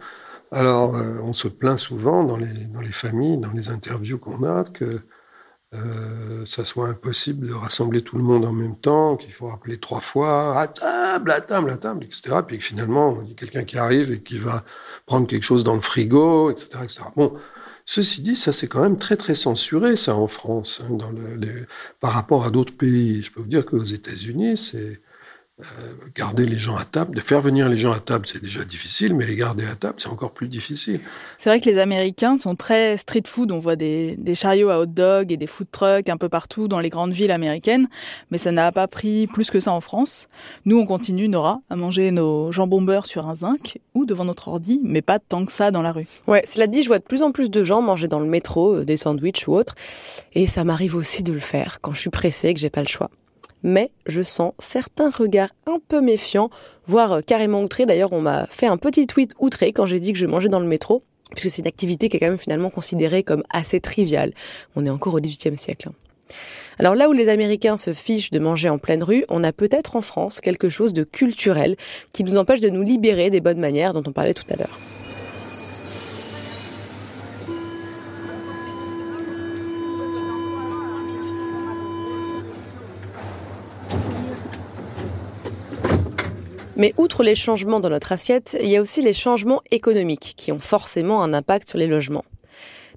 Alors, 0.51 0.95
on 1.23 1.33
se 1.33 1.47
plaint 1.47 1.77
souvent 1.77 2.23
dans 2.23 2.37
les, 2.37 2.65
dans 2.73 2.81
les 2.81 2.91
familles, 2.91 3.37
dans 3.37 3.51
les 3.51 3.69
interviews 3.69 4.17
qu'on 4.17 4.43
a, 4.43 4.63
que 4.63 5.01
euh, 5.75 6.45
ça 6.45 6.65
soit 6.65 6.87
impossible 6.87 7.47
de 7.47 7.53
rassembler 7.53 8.01
tout 8.01 8.17
le 8.17 8.23
monde 8.23 8.43
en 8.43 8.51
même 8.51 8.75
temps, 8.75 9.17
qu'il 9.17 9.31
faut 9.31 9.47
rappeler 9.47 9.77
trois 9.77 10.01
fois 10.01 10.59
à 10.59 10.67
table, 10.67 11.31
à 11.31 11.41
table, 11.41 11.69
à 11.69 11.77
table, 11.77 12.03
etc. 12.03 12.37
Puis 12.45 12.57
que 12.57 12.63
finalement, 12.63 13.19
il 13.23 13.29
y 13.29 13.31
a 13.33 13.35
quelqu'un 13.35 13.63
qui 13.63 13.77
arrive 13.77 14.11
et 14.11 14.21
qui 14.21 14.39
va 14.39 14.63
prendre 15.05 15.27
quelque 15.27 15.43
chose 15.43 15.63
dans 15.63 15.75
le 15.75 15.81
frigo, 15.81 16.49
etc. 16.49 16.79
etc. 16.83 17.01
Bon, 17.15 17.35
ceci 17.85 18.21
dit, 18.23 18.35
ça 18.35 18.51
c'est 18.51 18.67
quand 18.67 18.81
même 18.81 18.97
très 18.97 19.15
très 19.15 19.35
censuré, 19.35 19.95
ça 19.95 20.15
en 20.15 20.27
France, 20.27 20.81
hein, 20.83 20.97
par 21.99 22.13
rapport 22.13 22.45
à 22.45 22.49
d'autres 22.49 22.75
pays. 22.75 23.21
Je 23.23 23.31
peux 23.31 23.41
vous 23.41 23.47
dire 23.47 23.65
qu'aux 23.65 23.83
États-Unis, 23.83 24.57
c'est 24.57 25.01
garder 26.15 26.45
les 26.45 26.57
gens 26.57 26.77
à 26.77 26.85
table, 26.85 27.15
de 27.15 27.21
faire 27.21 27.41
venir 27.41 27.67
les 27.67 27.77
gens 27.77 27.91
à 27.91 27.99
table, 27.99 28.25
c'est 28.27 28.41
déjà 28.41 28.63
difficile, 28.63 29.13
mais 29.13 29.25
les 29.25 29.35
garder 29.35 29.65
à 29.65 29.75
table, 29.75 29.95
c'est 29.97 30.09
encore 30.09 30.31
plus 30.31 30.47
difficile. 30.47 30.99
C'est 31.37 31.49
vrai 31.49 31.59
que 31.59 31.69
les 31.69 31.77
Américains 31.79 32.37
sont 32.37 32.55
très 32.55 32.97
street 32.97 33.23
food. 33.25 33.51
On 33.51 33.59
voit 33.59 33.75
des, 33.75 34.15
des 34.17 34.35
chariots 34.35 34.69
à 34.69 34.79
hot 34.79 34.85
dog 34.85 35.31
et 35.31 35.37
des 35.37 35.47
food 35.47 35.67
trucks 35.71 36.09
un 36.09 36.17
peu 36.17 36.29
partout 36.29 36.67
dans 36.67 36.79
les 36.79 36.89
grandes 36.89 37.11
villes 37.11 37.31
américaines, 37.31 37.87
mais 38.31 38.37
ça 38.37 38.51
n'a 38.51 38.71
pas 38.71 38.87
pris 38.87 39.27
plus 39.27 39.49
que 39.49 39.59
ça 39.59 39.71
en 39.71 39.81
France. 39.81 40.29
Nous, 40.65 40.77
on 40.77 40.85
continue, 40.85 41.27
Nora, 41.27 41.61
à 41.69 41.75
manger 41.75 42.11
nos 42.11 42.51
jambons 42.51 42.81
beurre 42.81 43.05
sur 43.05 43.27
un 43.27 43.35
zinc 43.35 43.79
ou 43.93 44.05
devant 44.05 44.25
notre 44.25 44.47
ordi, 44.47 44.79
mais 44.83 45.01
pas 45.01 45.19
tant 45.19 45.45
que 45.45 45.51
ça 45.51 45.71
dans 45.71 45.81
la 45.81 45.91
rue. 45.91 46.07
Ouais, 46.27 46.41
cela 46.45 46.67
dit, 46.67 46.83
je 46.83 46.87
vois 46.87 46.99
de 46.99 47.03
plus 47.03 47.21
en 47.21 47.31
plus 47.31 47.51
de 47.51 47.63
gens 47.63 47.81
manger 47.81 48.07
dans 48.07 48.19
le 48.19 48.27
métro 48.27 48.75
euh, 48.75 48.85
des 48.85 48.97
sandwichs 48.97 49.47
ou 49.47 49.53
autres, 49.53 49.75
et 50.33 50.47
ça 50.47 50.63
m'arrive 50.63 50.95
aussi 50.95 51.23
de 51.23 51.33
le 51.33 51.39
faire 51.39 51.81
quand 51.81 51.91
je 51.91 51.99
suis 51.99 52.09
pressée 52.09 52.49
et 52.49 52.53
que 52.53 52.59
j'ai 52.59 52.69
pas 52.69 52.81
le 52.81 52.87
choix 52.87 53.09
mais 53.63 53.91
je 54.05 54.21
sens 54.21 54.53
certains 54.59 55.09
regards 55.09 55.51
un 55.67 55.79
peu 55.87 56.01
méfiants, 56.01 56.49
voire 56.85 57.13
euh, 57.13 57.21
carrément 57.21 57.61
outrés. 57.61 57.85
D'ailleurs, 57.85 58.13
on 58.13 58.21
m'a 58.21 58.47
fait 58.47 58.67
un 58.67 58.77
petit 58.77 59.07
tweet 59.07 59.33
outré 59.39 59.73
quand 59.73 59.85
j'ai 59.85 59.99
dit 59.99 60.13
que 60.13 60.19
je 60.19 60.25
mangeais 60.25 60.49
dans 60.49 60.59
le 60.59 60.67
métro, 60.67 61.03
puisque 61.31 61.55
c'est 61.55 61.61
une 61.61 61.67
activité 61.67 62.09
qui 62.09 62.17
est 62.17 62.19
quand 62.19 62.29
même 62.29 62.37
finalement 62.37 62.69
considérée 62.69 63.23
comme 63.23 63.43
assez 63.49 63.79
triviale. 63.79 64.33
On 64.75 64.85
est 64.85 64.89
encore 64.89 65.13
au 65.13 65.19
XVIIIe 65.19 65.57
siècle. 65.57 65.89
Hein. 65.89 65.93
Alors 66.77 66.95
là 66.95 67.09
où 67.09 67.11
les 67.11 67.27
Américains 67.27 67.75
se 67.75 67.93
fichent 67.93 68.31
de 68.31 68.39
manger 68.39 68.69
en 68.69 68.77
pleine 68.77 69.03
rue, 69.03 69.25
on 69.29 69.43
a 69.43 69.51
peut-être 69.51 69.95
en 69.95 70.01
France 70.01 70.39
quelque 70.39 70.69
chose 70.69 70.93
de 70.93 71.03
culturel 71.03 71.75
qui 72.13 72.23
nous 72.23 72.37
empêche 72.37 72.61
de 72.61 72.69
nous 72.69 72.83
libérer 72.83 73.29
des 73.29 73.41
bonnes 73.41 73.59
manières 73.59 73.93
dont 73.93 74.03
on 74.05 74.13
parlait 74.13 74.33
tout 74.33 74.45
à 74.49 74.55
l'heure. 74.55 74.79
Mais 86.79 86.93
outre 86.95 87.23
les 87.23 87.35
changements 87.35 87.81
dans 87.81 87.89
notre 87.89 88.13
assiette, 88.13 88.57
il 88.61 88.69
y 88.69 88.77
a 88.77 88.81
aussi 88.81 89.01
les 89.01 89.11
changements 89.11 89.61
économiques 89.69 90.33
qui 90.37 90.53
ont 90.53 90.61
forcément 90.61 91.21
un 91.21 91.33
impact 91.33 91.67
sur 91.67 91.77
les 91.77 91.87
logements. 91.87 92.23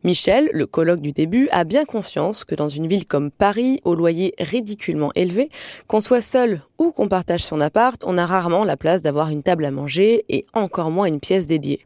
Michel, 0.05 0.49
le 0.53 0.67
colloque 0.67 1.01
du 1.01 1.11
début, 1.11 1.49
a 1.51 1.65
bien 1.65 1.85
conscience 1.85 2.45
que 2.45 2.55
dans 2.55 2.69
une 2.69 2.87
ville 2.87 3.07
comme 3.07 3.33
Paris, 3.33 3.81
au 3.83 3.97
loyer 3.97 4.35
ridiculement 4.39 5.11
élevé, 5.17 5.51
qu'on 5.89 6.01
soit 6.01 6.21
seul 6.21 6.63
ou 6.79 6.93
qu'on 6.93 7.09
partage 7.09 7.45
son 7.45 7.61
appart, 7.61 8.01
on 8.07 8.19
a 8.19 8.27
rarement 8.27 8.63
la 8.63 8.77
place 8.77 9.03
d'avoir 9.03 9.31
une 9.31 9.43
table 9.43 9.65
à 9.65 9.73
manger 9.73 10.25
et 10.29 10.47
encore 10.55 10.93
moins 10.93 11.07
une 11.07 11.19
pièce 11.19 11.49
dédiée. 11.49 11.85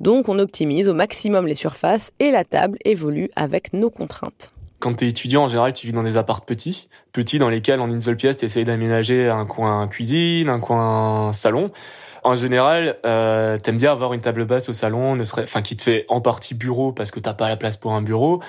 Donc 0.00 0.30
on 0.30 0.38
optimise 0.38 0.88
au 0.88 0.94
maximum 0.94 1.46
les 1.46 1.54
surfaces 1.54 2.12
et 2.18 2.30
la 2.30 2.44
table 2.44 2.78
évolue 2.86 3.28
avec 3.36 3.74
nos 3.74 3.90
contraintes 3.90 4.52
quand 4.80 4.94
tu 4.94 5.04
es 5.04 5.08
étudiant, 5.08 5.44
en 5.44 5.48
général, 5.48 5.72
tu 5.72 5.86
vis 5.86 5.92
dans 5.92 6.02
des 6.02 6.16
apparts 6.16 6.44
petits, 6.44 6.88
petits 7.12 7.38
dans 7.38 7.48
lesquels, 7.48 7.80
en 7.80 7.88
une 7.88 8.00
seule 8.00 8.16
pièce, 8.16 8.38
tu 8.38 8.44
essayes 8.46 8.64
d'aménager 8.64 9.28
un 9.28 9.46
coin 9.46 9.86
cuisine, 9.88 10.48
un 10.48 10.58
coin 10.58 11.32
salon. 11.32 11.70
En 12.24 12.34
général, 12.34 12.98
euh, 13.06 13.56
t'aimes 13.58 13.78
bien 13.78 13.92
avoir 13.92 14.12
une 14.12 14.20
table 14.20 14.44
basse 14.44 14.68
au 14.68 14.72
salon, 14.72 15.16
ne 15.16 15.24
serait, 15.24 15.44
enfin, 15.44 15.62
qui 15.62 15.76
te 15.76 15.82
fait 15.82 16.04
en 16.08 16.20
partie 16.20 16.54
bureau 16.54 16.92
parce 16.92 17.10
que 17.10 17.20
t'as 17.20 17.32
pas 17.34 17.48
la 17.48 17.56
place 17.56 17.76
pour 17.76 17.92
un 17.92 18.02
bureau. 18.02 18.40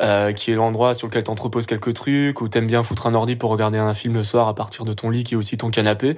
euh, 0.00 0.32
qui 0.32 0.52
est 0.52 0.54
l'endroit 0.54 0.94
sur 0.94 1.08
lequel 1.08 1.24
t'entreposes 1.24 1.66
quelques 1.66 1.94
trucs, 1.94 2.40
où 2.40 2.48
t'aimes 2.48 2.66
bien 2.66 2.82
foutre 2.82 3.06
un 3.06 3.14
ordi 3.14 3.36
pour 3.36 3.50
regarder 3.50 3.78
un 3.78 3.94
film 3.94 4.14
le 4.14 4.24
soir 4.24 4.48
à 4.48 4.54
partir 4.54 4.84
de 4.84 4.92
ton 4.92 5.10
lit 5.10 5.24
qui 5.24 5.34
est 5.34 5.36
aussi 5.36 5.56
ton 5.56 5.70
canapé. 5.70 6.16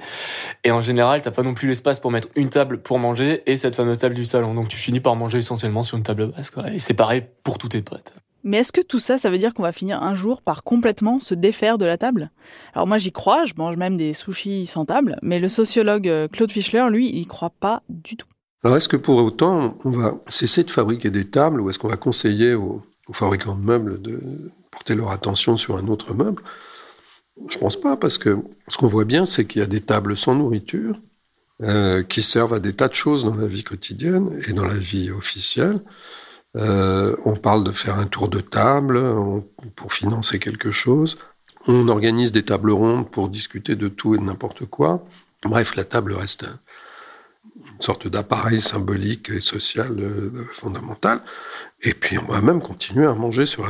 Et 0.63 0.71
en 0.71 0.81
général, 0.81 1.21
t'as 1.21 1.31
pas 1.31 1.43
non 1.43 1.53
plus 1.53 1.67
l'espace 1.67 1.99
pour 1.99 2.11
mettre 2.11 2.27
une 2.35 2.49
table 2.49 2.81
pour 2.81 2.99
manger 2.99 3.43
et 3.45 3.57
cette 3.57 3.75
fameuse 3.75 3.99
table 3.99 4.15
du 4.15 4.25
salon. 4.25 4.53
Donc 4.53 4.67
tu 4.67 4.77
finis 4.77 4.99
par 4.99 5.15
manger 5.15 5.39
essentiellement 5.39 5.83
sur 5.83 5.97
une 5.97 6.03
table 6.03 6.27
basse. 6.27 6.51
Quoi. 6.51 6.71
Et 6.71 6.79
c'est 6.79 6.93
pareil 6.93 7.23
pour 7.43 7.57
tous 7.57 7.69
tes 7.69 7.81
potes. 7.81 8.13
Mais 8.43 8.57
est-ce 8.57 8.71
que 8.71 8.81
tout 8.81 8.99
ça, 8.99 9.17
ça 9.17 9.29
veut 9.29 9.37
dire 9.37 9.53
qu'on 9.53 9.63
va 9.63 9.71
finir 9.71 10.01
un 10.01 10.15
jour 10.15 10.41
par 10.41 10.63
complètement 10.63 11.19
se 11.19 11.33
défaire 11.33 11.77
de 11.77 11.85
la 11.85 11.97
table? 11.97 12.31
Alors 12.73 12.87
moi 12.87 12.97
j'y 12.97 13.11
crois, 13.11 13.45
je 13.45 13.53
mange 13.57 13.77
même 13.77 13.97
des 13.97 14.13
sushis 14.13 14.65
sans 14.65 14.85
table, 14.85 15.17
mais 15.21 15.39
le 15.39 15.49
sociologue 15.49 16.07
euh, 16.07 16.27
Claude 16.27 16.51
Fischler, 16.51 16.87
lui, 16.89 17.09
il 17.09 17.19
y 17.19 17.25
croit 17.25 17.51
pas 17.51 17.83
du 17.89 18.17
tout. 18.17 18.27
Alors 18.63 18.77
est-ce 18.77 18.89
que 18.89 18.97
pour 18.97 19.17
autant 19.17 19.77
on 19.85 19.91
va 19.91 20.15
cesser 20.27 20.63
de 20.63 20.71
fabriquer 20.71 21.09
des 21.09 21.29
tables 21.29 21.61
ou 21.61 21.69
est-ce 21.69 21.79
qu'on 21.79 21.89
va 21.89 21.97
conseiller 21.97 22.53
aux, 22.53 22.81
fabricants 23.13 23.55
de 23.55 23.65
meubles 23.65 24.01
de 24.01 24.21
porter 24.71 24.95
leur 24.95 25.11
attention 25.11 25.57
sur 25.57 25.77
un 25.77 25.87
autre 25.87 26.13
meuble? 26.13 26.41
Je 27.49 27.57
pense 27.57 27.79
pas, 27.79 27.97
parce 27.97 28.17
que 28.17 28.37
ce 28.67 28.77
qu'on 28.77 28.87
voit 28.87 29.05
bien, 29.05 29.25
c'est 29.25 29.45
qu'il 29.45 29.59
y 29.59 29.63
a 29.63 29.67
des 29.67 29.81
tables 29.81 30.15
sans 30.15 30.35
nourriture 30.35 30.95
euh, 31.63 32.03
qui 32.03 32.21
servent 32.21 32.53
à 32.53 32.59
des 32.59 32.73
tas 32.73 32.87
de 32.87 32.93
choses 32.93 33.23
dans 33.23 33.35
la 33.35 33.47
vie 33.47 33.63
quotidienne 33.63 34.39
et 34.47 34.53
dans 34.53 34.65
la 34.65 34.75
vie 34.75 35.11
officielle. 35.11 35.79
Euh, 36.57 37.15
on 37.23 37.35
parle 37.35 37.63
de 37.63 37.71
faire 37.71 37.97
un 37.97 38.07
tour 38.07 38.27
de 38.27 38.41
table 38.41 39.01
pour 39.75 39.93
financer 39.93 40.39
quelque 40.39 40.71
chose. 40.71 41.17
On 41.67 41.87
organise 41.87 42.31
des 42.31 42.43
tables 42.43 42.71
rondes 42.71 43.09
pour 43.09 43.29
discuter 43.29 43.75
de 43.75 43.87
tout 43.87 44.15
et 44.15 44.17
de 44.17 44.23
n'importe 44.23 44.65
quoi. 44.65 45.05
Bref, 45.43 45.75
la 45.75 45.83
table 45.83 46.13
reste 46.13 46.45
une 47.55 47.81
sorte 47.81 48.07
d'appareil 48.07 48.61
symbolique 48.61 49.29
et 49.29 49.41
social 49.41 49.95
euh, 49.99 50.47
fondamental. 50.53 51.21
Et 51.81 51.93
puis 51.93 52.17
on 52.17 52.31
va 52.31 52.41
même 52.41 52.61
continuer 52.61 53.05
à 53.05 53.13
manger 53.13 53.45
sur, 53.45 53.67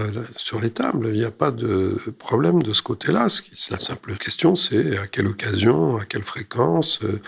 les 0.62 0.72
tables. 0.72 1.10
Il 1.10 1.20
n'y 1.20 1.26
a 1.26 1.32
pas 1.32 1.52
de 1.52 1.98
problème 2.20 2.62
de 2.64 2.74
ce 2.74 2.82
côté-là. 2.82 3.28
La 3.70 3.80
simple 3.80 4.18
question, 4.18 4.56
c'est 4.56 4.98
à 4.98 5.08
quelle 5.08 5.28
occasion, 5.28 5.98
à 5.98 6.06
quelle 6.06 6.24
fréquence 6.24 7.02
euh, 7.04 7.22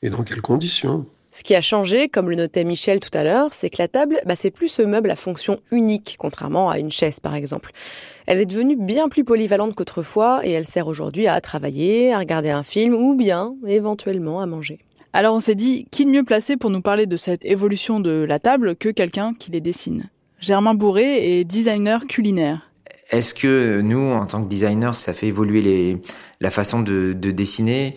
et 0.00 0.10
dans 0.10 0.22
quelles 0.22 0.42
conditions. 0.42 1.06
Ce 1.34 1.42
qui 1.42 1.54
a 1.54 1.62
changé, 1.62 2.10
comme 2.10 2.28
le 2.28 2.36
notait 2.36 2.62
Michel 2.62 3.00
tout 3.00 3.16
à 3.16 3.24
l'heure, 3.24 3.54
c'est 3.54 3.70
que 3.70 3.78
la 3.78 3.88
table, 3.88 4.20
bah, 4.26 4.34
c'est 4.36 4.50
plus 4.50 4.68
ce 4.68 4.82
meuble 4.82 5.10
à 5.10 5.16
fonction 5.16 5.60
unique, 5.70 6.16
contrairement 6.18 6.68
à 6.68 6.78
une 6.78 6.92
chaise 6.92 7.20
par 7.20 7.34
exemple. 7.34 7.72
Elle 8.26 8.38
est 8.38 8.46
devenue 8.46 8.76
bien 8.76 9.08
plus 9.08 9.24
polyvalente 9.24 9.74
qu'autrefois 9.74 10.46
et 10.46 10.50
elle 10.50 10.66
sert 10.66 10.88
aujourd'hui 10.88 11.28
à 11.28 11.40
travailler, 11.40 12.12
à 12.12 12.18
regarder 12.18 12.50
un 12.50 12.62
film 12.62 12.92
ou 12.92 13.14
bien 13.14 13.54
éventuellement 13.66 14.42
à 14.42 14.46
manger. 14.46 14.80
Alors 15.14 15.34
on 15.34 15.40
s'est 15.40 15.54
dit, 15.54 15.86
qui 15.90 16.04
de 16.04 16.10
mieux 16.10 16.22
placé 16.22 16.58
pour 16.58 16.68
nous 16.68 16.82
parler 16.82 17.06
de 17.06 17.16
cette 17.16 17.46
évolution 17.46 17.98
de 17.98 18.26
la 18.28 18.38
table 18.38 18.76
que 18.76 18.90
quelqu'un 18.90 19.32
qui 19.32 19.50
les 19.50 19.62
dessine? 19.62 20.10
Germain 20.38 20.74
Bourré 20.74 21.38
est 21.40 21.44
designer 21.44 22.06
culinaire. 22.06 22.70
Est-ce 23.10 23.32
que 23.32 23.80
nous, 23.80 24.12
en 24.12 24.26
tant 24.26 24.42
que 24.42 24.48
designers, 24.48 24.94
ça 24.94 25.14
fait 25.14 25.28
évoluer 25.28 25.62
les, 25.62 25.96
la 26.40 26.50
façon 26.50 26.80
de, 26.80 27.14
de 27.14 27.30
dessiner? 27.30 27.94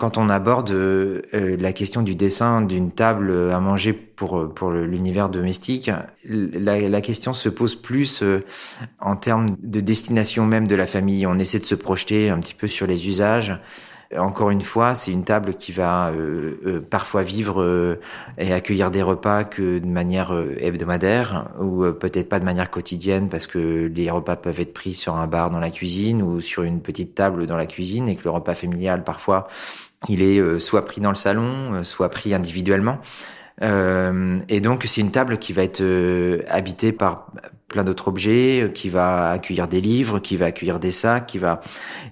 Quand 0.00 0.16
on 0.16 0.30
aborde 0.30 0.70
euh, 0.70 1.20
la 1.32 1.72
question 1.74 2.00
du 2.00 2.14
dessin 2.14 2.62
d'une 2.62 2.90
table 2.90 3.30
à 3.52 3.60
manger 3.60 3.92
pour 4.20 4.52
pour 4.52 4.70
l'univers 4.70 5.30
domestique, 5.30 5.90
la, 6.26 7.00
question 7.00 7.32
se 7.32 7.48
pose 7.48 7.74
plus 7.74 8.22
euh, 8.22 8.44
en 9.00 9.16
termes 9.16 9.56
de 9.62 9.80
destination 9.80 10.44
même 10.44 10.68
de 10.68 10.74
la 10.74 10.86
famille. 10.86 11.26
On 11.26 11.38
essaie 11.38 11.58
de 11.58 11.64
se 11.64 11.74
projeter 11.74 12.28
un 12.28 12.38
petit 12.38 12.52
peu 12.52 12.68
sur 12.68 12.86
les 12.86 13.08
usages. 13.08 13.58
Encore 14.14 14.50
une 14.50 14.60
fois, 14.60 14.94
c'est 14.94 15.10
une 15.10 15.24
table 15.24 15.54
qui 15.54 15.72
va 15.72 16.08
euh, 16.10 16.60
euh 16.66 16.80
parfois 16.80 17.22
vivre 17.22 17.62
euh, 17.62 17.98
et 18.36 18.52
accueillir 18.52 18.90
des 18.90 19.00
repas 19.00 19.44
que 19.44 19.78
de 19.78 19.86
manière 19.86 20.34
hebdomadaire 20.58 21.48
ou 21.58 21.90
peut-être 21.90 22.28
pas 22.28 22.40
de 22.40 22.44
manière 22.44 22.68
quotidienne 22.68 23.30
parce 23.30 23.46
que 23.46 23.90
les 23.94 24.10
repas 24.10 24.36
peuvent 24.36 24.60
être 24.60 24.74
pris 24.74 24.92
sur 24.92 25.14
un 25.14 25.28
bar 25.28 25.50
dans 25.50 25.60
la 25.60 25.70
cuisine 25.70 26.20
ou 26.20 26.42
sur 26.42 26.62
une 26.62 26.82
petite 26.82 27.14
table 27.14 27.46
dans 27.46 27.56
la 27.56 27.66
cuisine 27.66 28.06
et 28.06 28.16
que 28.16 28.24
le 28.24 28.30
repas 28.30 28.54
familial 28.54 29.02
parfois 29.02 29.48
il 30.08 30.22
est 30.22 30.38
euh, 30.38 30.58
soit 30.58 30.84
pris 30.84 31.00
dans 31.00 31.10
le 31.10 31.16
salon, 31.16 31.74
euh, 31.74 31.84
soit 31.84 32.08
pris 32.08 32.32
individuellement. 32.32 32.98
Euh, 33.62 34.38
et 34.48 34.60
donc 34.60 34.84
c'est 34.86 35.00
une 35.00 35.10
table 35.10 35.38
qui 35.38 35.52
va 35.52 35.62
être 35.62 35.82
habitée 36.48 36.92
par 36.92 37.32
plein 37.68 37.84
d'autres 37.84 38.08
objets, 38.08 38.70
qui 38.74 38.88
va 38.88 39.30
accueillir 39.30 39.68
des 39.68 39.80
livres, 39.80 40.18
qui 40.18 40.36
va 40.36 40.46
accueillir 40.46 40.80
des 40.80 40.90
sacs, 40.90 41.26
qui 41.26 41.38
va 41.38 41.60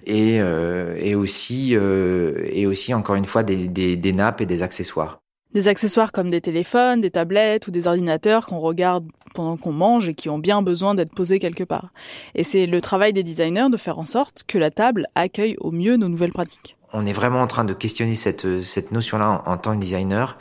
et, 0.05 0.35
et 0.35 1.15
aussi 1.15 1.73
et 1.73 2.65
aussi 2.65 2.93
encore 2.93 3.15
une 3.15 3.25
fois 3.25 3.43
des, 3.43 3.67
des, 3.67 3.97
des 3.97 4.13
nappes 4.13 4.41
et 4.41 4.45
des 4.45 4.63
accessoires. 4.63 5.19
Des 5.53 5.67
accessoires 5.67 6.11
comme 6.11 6.29
des 6.29 6.41
téléphones, 6.41 7.01
des 7.01 7.09
tablettes 7.09 7.67
ou 7.67 7.71
des 7.71 7.87
ordinateurs 7.87 8.45
qu'on 8.45 8.59
regarde 8.59 9.07
pendant 9.33 9.57
qu'on 9.57 9.71
mange 9.71 10.07
et 10.07 10.13
qui 10.13 10.29
ont 10.29 10.37
bien 10.37 10.61
besoin 10.61 10.93
d'être 10.93 11.13
posés 11.13 11.39
quelque 11.39 11.63
part. 11.63 11.91
Et 12.35 12.43
c'est 12.43 12.67
le 12.67 12.81
travail 12.81 13.13
des 13.13 13.23
designers 13.23 13.69
de 13.71 13.77
faire 13.77 13.97
en 13.97 14.05
sorte 14.05 14.43
que 14.47 14.59
la 14.59 14.69
table 14.69 15.07
accueille 15.15 15.55
au 15.59 15.71
mieux 15.71 15.97
nos 15.97 16.07
nouvelles 16.07 16.33
pratiques 16.33 16.77
on 16.93 17.05
est 17.05 17.13
vraiment 17.13 17.41
en 17.41 17.47
train 17.47 17.65
de 17.65 17.73
questionner 17.73 18.15
cette, 18.15 18.61
cette 18.61 18.91
notion-là 18.91 19.43
en, 19.45 19.57
tant 19.57 19.75
que 19.75 19.79
designer. 19.79 20.37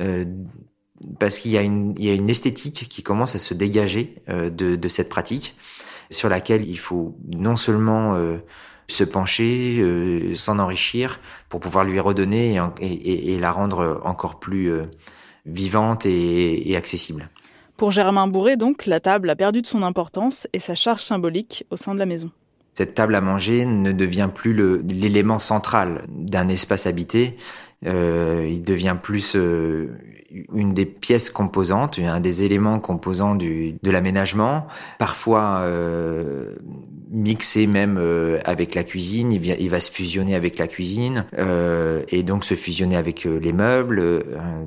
Euh, 0.00 0.24
parce 1.18 1.38
qu'il 1.38 1.50
y, 1.50 1.58
a 1.58 1.62
une, 1.62 1.94
il 1.98 2.04
y 2.04 2.10
a 2.10 2.14
une 2.14 2.30
esthétique 2.30 2.88
qui 2.88 3.02
commence 3.02 3.34
à 3.34 3.38
se 3.38 3.54
dégager 3.54 4.14
euh, 4.28 4.50
de, 4.50 4.76
de, 4.76 4.88
cette 4.88 5.08
pratique, 5.08 5.56
sur 6.10 6.28
laquelle 6.28 6.68
il 6.68 6.78
faut 6.78 7.16
non 7.28 7.56
seulement 7.56 8.14
euh, 8.14 8.38
se 8.88 9.04
pencher, 9.04 9.78
euh, 9.80 10.34
s'en 10.34 10.58
enrichir, 10.58 11.20
pour 11.48 11.60
pouvoir 11.60 11.84
lui 11.84 12.00
redonner 12.00 12.60
et, 12.80 12.86
et, 12.86 13.34
et 13.34 13.38
la 13.38 13.52
rendre 13.52 14.00
encore 14.04 14.38
plus 14.38 14.70
euh, 14.70 14.84
vivante 15.46 16.06
et, 16.06 16.70
et 16.70 16.76
accessible. 16.76 17.28
Pour 17.76 17.90
Germain 17.90 18.28
Bourré, 18.28 18.56
donc, 18.56 18.86
la 18.86 19.00
table 19.00 19.28
a 19.30 19.36
perdu 19.36 19.60
de 19.62 19.66
son 19.66 19.82
importance 19.82 20.46
et 20.52 20.60
sa 20.60 20.74
charge 20.74 21.02
symbolique 21.02 21.66
au 21.70 21.76
sein 21.76 21.92
de 21.94 21.98
la 21.98 22.06
maison 22.06 22.30
cette 22.74 22.94
table 22.94 23.14
à 23.14 23.20
manger 23.20 23.66
ne 23.66 23.92
devient 23.92 24.28
plus 24.34 24.52
l'élément 24.88 25.38
central 25.38 26.02
d'un 26.08 26.48
espace 26.48 26.86
habité. 26.86 27.36
Euh, 27.86 28.48
il 28.50 28.62
devient 28.62 28.96
plus 29.00 29.36
euh, 29.36 29.88
une 30.52 30.74
des 30.74 30.84
pièces 30.84 31.30
composantes, 31.30 31.98
un 31.98 32.20
des 32.20 32.42
éléments 32.42 32.80
composants 32.80 33.34
du, 33.34 33.76
de 33.82 33.90
l'aménagement, 33.90 34.66
parfois 34.98 35.60
euh, 35.62 36.54
mixé 37.10 37.66
même 37.66 37.96
euh, 37.98 38.40
avec 38.44 38.74
la 38.74 38.82
cuisine, 38.82 39.32
il, 39.32 39.40
vient, 39.40 39.56
il 39.58 39.70
va 39.70 39.80
se 39.80 39.90
fusionner 39.90 40.34
avec 40.34 40.58
la 40.58 40.66
cuisine 40.66 41.26
euh, 41.38 42.02
et 42.08 42.22
donc 42.22 42.44
se 42.44 42.54
fusionner 42.54 42.96
avec 42.96 43.24
les 43.24 43.52
meubles. 43.52 44.24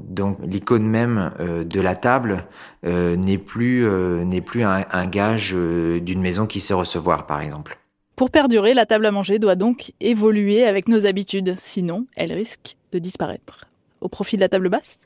donc 0.08 0.38
l'icône 0.43 0.88
même 0.88 1.32
de 1.39 1.82
la 1.82 1.96
table 1.96 2.46
n'est 2.84 3.38
plus 3.38 3.88
n'est 4.26 4.41
plus 4.41 4.63
un, 4.63 4.84
un 4.91 5.06
gage 5.06 5.54
d'une 5.54 6.22
maison 6.22 6.46
qui 6.46 6.60
sait 6.60 6.74
recevoir, 6.74 7.26
par 7.26 7.41
exemple. 7.41 7.78
Pour 8.17 8.32
perdurer, 8.32 8.73
la 8.73 8.88
table 8.88 9.06
à 9.06 9.12
manger 9.12 9.38
doit 9.38 9.56
donc 9.56 9.93
évoluer 9.99 10.65
avec 10.65 10.88
nos 10.88 11.06
habitudes, 11.06 11.53
sinon 11.60 12.08
elle 12.15 12.34
risque 12.34 12.75
de 12.91 12.97
disparaître. 12.97 13.65
Au 14.01 14.10
profit 14.10 14.38
de 14.38 14.41
la 14.41 14.49
table 14.49 14.69
basse 14.69 14.97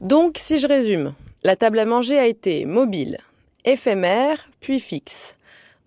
Donc, 0.00 0.36
si 0.38 0.60
je 0.60 0.68
résume, 0.68 1.14
la 1.42 1.56
table 1.56 1.80
à 1.80 1.84
manger 1.84 2.20
a 2.20 2.26
été 2.28 2.64
mobile, 2.66 3.18
éphémère, 3.64 4.48
puis 4.60 4.78
fixe. 4.78 5.34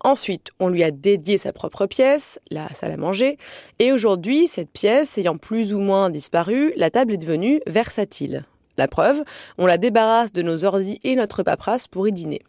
Ensuite, 0.02 0.52
on 0.60 0.70
lui 0.70 0.84
a 0.84 0.92
dédié 0.92 1.38
sa 1.38 1.54
propre 1.54 1.88
pièce, 1.88 2.40
la 2.52 2.68
salle 2.70 2.92
à 2.92 2.98
manger, 2.98 3.38
et 3.80 3.92
aujourd'hui, 3.92 4.48
cette 4.48 4.70
pièce 4.70 5.18
ayant 5.18 5.38
plus 5.38 5.74
ou 5.74 5.80
moins 5.80 6.10
disparu, 6.10 6.74
la 6.76 6.90
table 6.90 7.14
est 7.14 7.18
devenue 7.18 7.62
versatile. 7.66 8.46
La 8.78 8.88
preuve, 8.88 9.24
on 9.58 9.66
la 9.66 9.78
débarrasse 9.78 10.34
de 10.34 10.42
nos 10.42 10.66
ordis 10.66 11.00
et 11.04 11.16
notre 11.16 11.44
paperasse 11.44 11.88
pour 11.88 12.08
y 12.08 12.12
dîner. 12.12 12.42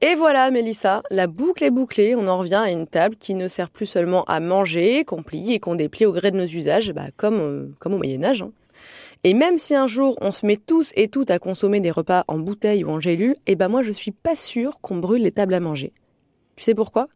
Et 0.00 0.14
voilà, 0.14 0.50
Mélissa, 0.50 1.02
la 1.10 1.26
boucle 1.26 1.64
est 1.64 1.70
bouclée, 1.70 2.14
on 2.14 2.28
en 2.28 2.38
revient 2.38 2.54
à 2.54 2.70
une 2.70 2.86
table 2.86 3.16
qui 3.16 3.34
ne 3.34 3.48
sert 3.48 3.70
plus 3.70 3.86
seulement 3.86 4.22
à 4.24 4.38
manger, 4.38 5.04
qu'on 5.04 5.22
plie 5.22 5.54
et 5.54 5.60
qu'on 5.60 5.74
déplie 5.74 6.06
au 6.06 6.12
gré 6.12 6.30
de 6.30 6.36
nos 6.36 6.44
usages, 6.44 6.92
bah, 6.92 7.06
comme, 7.16 7.40
euh, 7.40 7.68
comme 7.78 7.94
au 7.94 7.98
Moyen-Âge. 7.98 8.42
Hein. 8.42 8.52
Et 9.24 9.32
même 9.32 9.56
si 9.56 9.74
un 9.74 9.86
jour 9.86 10.18
on 10.20 10.30
se 10.30 10.44
met 10.44 10.58
tous 10.58 10.92
et 10.96 11.08
toutes 11.08 11.30
à 11.30 11.38
consommer 11.38 11.80
des 11.80 11.90
repas 11.90 12.24
en 12.28 12.38
bouteille 12.38 12.84
ou 12.84 12.90
en 12.90 13.00
gélule, 13.00 13.36
eh 13.46 13.54
ben 13.54 13.68
moi 13.68 13.82
je 13.82 13.90
suis 13.90 14.10
pas 14.10 14.36
sûre 14.36 14.80
qu'on 14.82 14.98
brûle 14.98 15.22
les 15.22 15.32
tables 15.32 15.54
à 15.54 15.60
manger. 15.60 15.92
Tu 16.56 16.64
sais 16.64 16.74
pourquoi? 16.74 17.08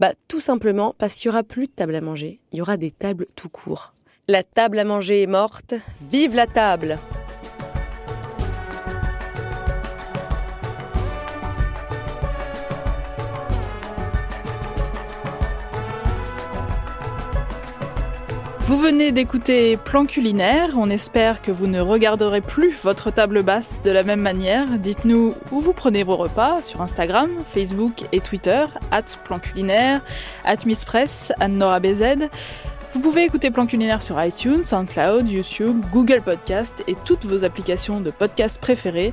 Bah 0.00 0.12
tout 0.28 0.40
simplement 0.40 0.94
parce 0.98 1.16
qu'il 1.16 1.26
y 1.26 1.28
aura 1.30 1.42
plus 1.42 1.66
de 1.66 1.72
table 1.72 1.94
à 1.94 2.00
manger, 2.00 2.40
il 2.52 2.58
y 2.58 2.62
aura 2.62 2.76
des 2.76 2.90
tables 2.90 3.26
tout 3.36 3.48
court. 3.48 3.92
La 4.28 4.42
table 4.42 4.78
à 4.78 4.84
manger 4.84 5.22
est 5.22 5.26
morte, 5.26 5.74
vive 6.10 6.34
la 6.34 6.46
table 6.46 6.98
Vous 18.72 18.78
venez 18.78 19.12
d'écouter 19.12 19.76
Plan 19.76 20.06
culinaire, 20.06 20.70
on 20.78 20.88
espère 20.88 21.42
que 21.42 21.52
vous 21.52 21.66
ne 21.66 21.78
regarderez 21.78 22.40
plus 22.40 22.74
votre 22.82 23.10
table 23.10 23.42
basse 23.42 23.82
de 23.84 23.90
la 23.90 24.02
même 24.02 24.22
manière. 24.22 24.66
Dites-nous 24.78 25.34
où 25.50 25.60
vous 25.60 25.74
prenez 25.74 26.04
vos 26.04 26.16
repas 26.16 26.62
sur 26.62 26.80
Instagram, 26.80 27.28
Facebook 27.44 28.04
et 28.12 28.20
Twitter, 28.20 28.64
at 28.90 29.02
Plan 29.24 29.40
culinaire, 29.40 30.00
at 30.46 30.56
Miss 30.64 30.86
Press, 30.86 31.32
Anne 31.38 31.58
Nora 31.58 31.80
BZ. 31.80 32.30
Vous 32.94 33.00
pouvez 33.00 33.24
écouter 33.24 33.50
Plan 33.50 33.66
Culinaire 33.66 34.00
sur 34.00 34.22
iTunes, 34.24 34.64
SoundCloud, 34.64 35.28
YouTube, 35.28 35.84
Google 35.92 36.22
Podcast 36.22 36.82
et 36.88 36.96
toutes 37.04 37.26
vos 37.26 37.44
applications 37.44 38.00
de 38.00 38.10
podcast 38.10 38.58
préférées. 38.58 39.12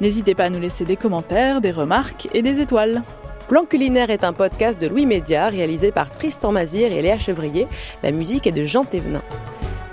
N'hésitez 0.00 0.36
pas 0.36 0.44
à 0.44 0.50
nous 0.50 0.60
laisser 0.60 0.84
des 0.84 0.96
commentaires, 0.96 1.60
des 1.60 1.72
remarques 1.72 2.28
et 2.32 2.42
des 2.42 2.60
étoiles. 2.60 3.02
Plan 3.50 3.64
culinaire 3.64 4.10
est 4.10 4.22
un 4.22 4.32
podcast 4.32 4.80
de 4.80 4.86
Louis 4.86 5.06
Média 5.06 5.48
réalisé 5.48 5.90
par 5.90 6.12
Tristan 6.12 6.52
Mazir 6.52 6.92
et 6.92 7.02
Léa 7.02 7.18
Chevrier. 7.18 7.66
La 8.04 8.12
musique 8.12 8.46
est 8.46 8.52
de 8.52 8.62
Jean 8.62 8.84
Thévenin. 8.84 9.22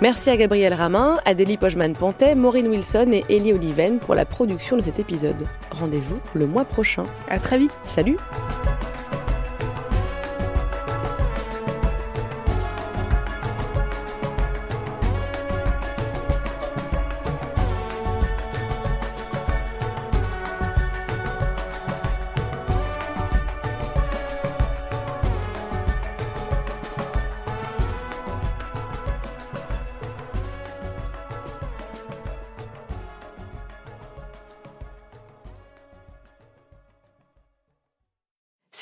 Merci 0.00 0.30
à 0.30 0.36
Gabriel 0.36 0.72
Ramin, 0.72 1.18
Adélie 1.24 1.56
Pojman-Pontet, 1.56 2.36
Maureen 2.36 2.68
Wilson 2.68 3.10
et 3.10 3.24
Elie 3.28 3.52
Oliven 3.52 3.98
pour 3.98 4.14
la 4.14 4.24
production 4.24 4.76
de 4.76 4.82
cet 4.82 5.00
épisode. 5.00 5.48
Rendez-vous 5.72 6.20
le 6.34 6.46
mois 6.46 6.64
prochain. 6.64 7.02
À 7.28 7.40
très 7.40 7.58
vite. 7.58 7.76
Salut! 7.82 8.18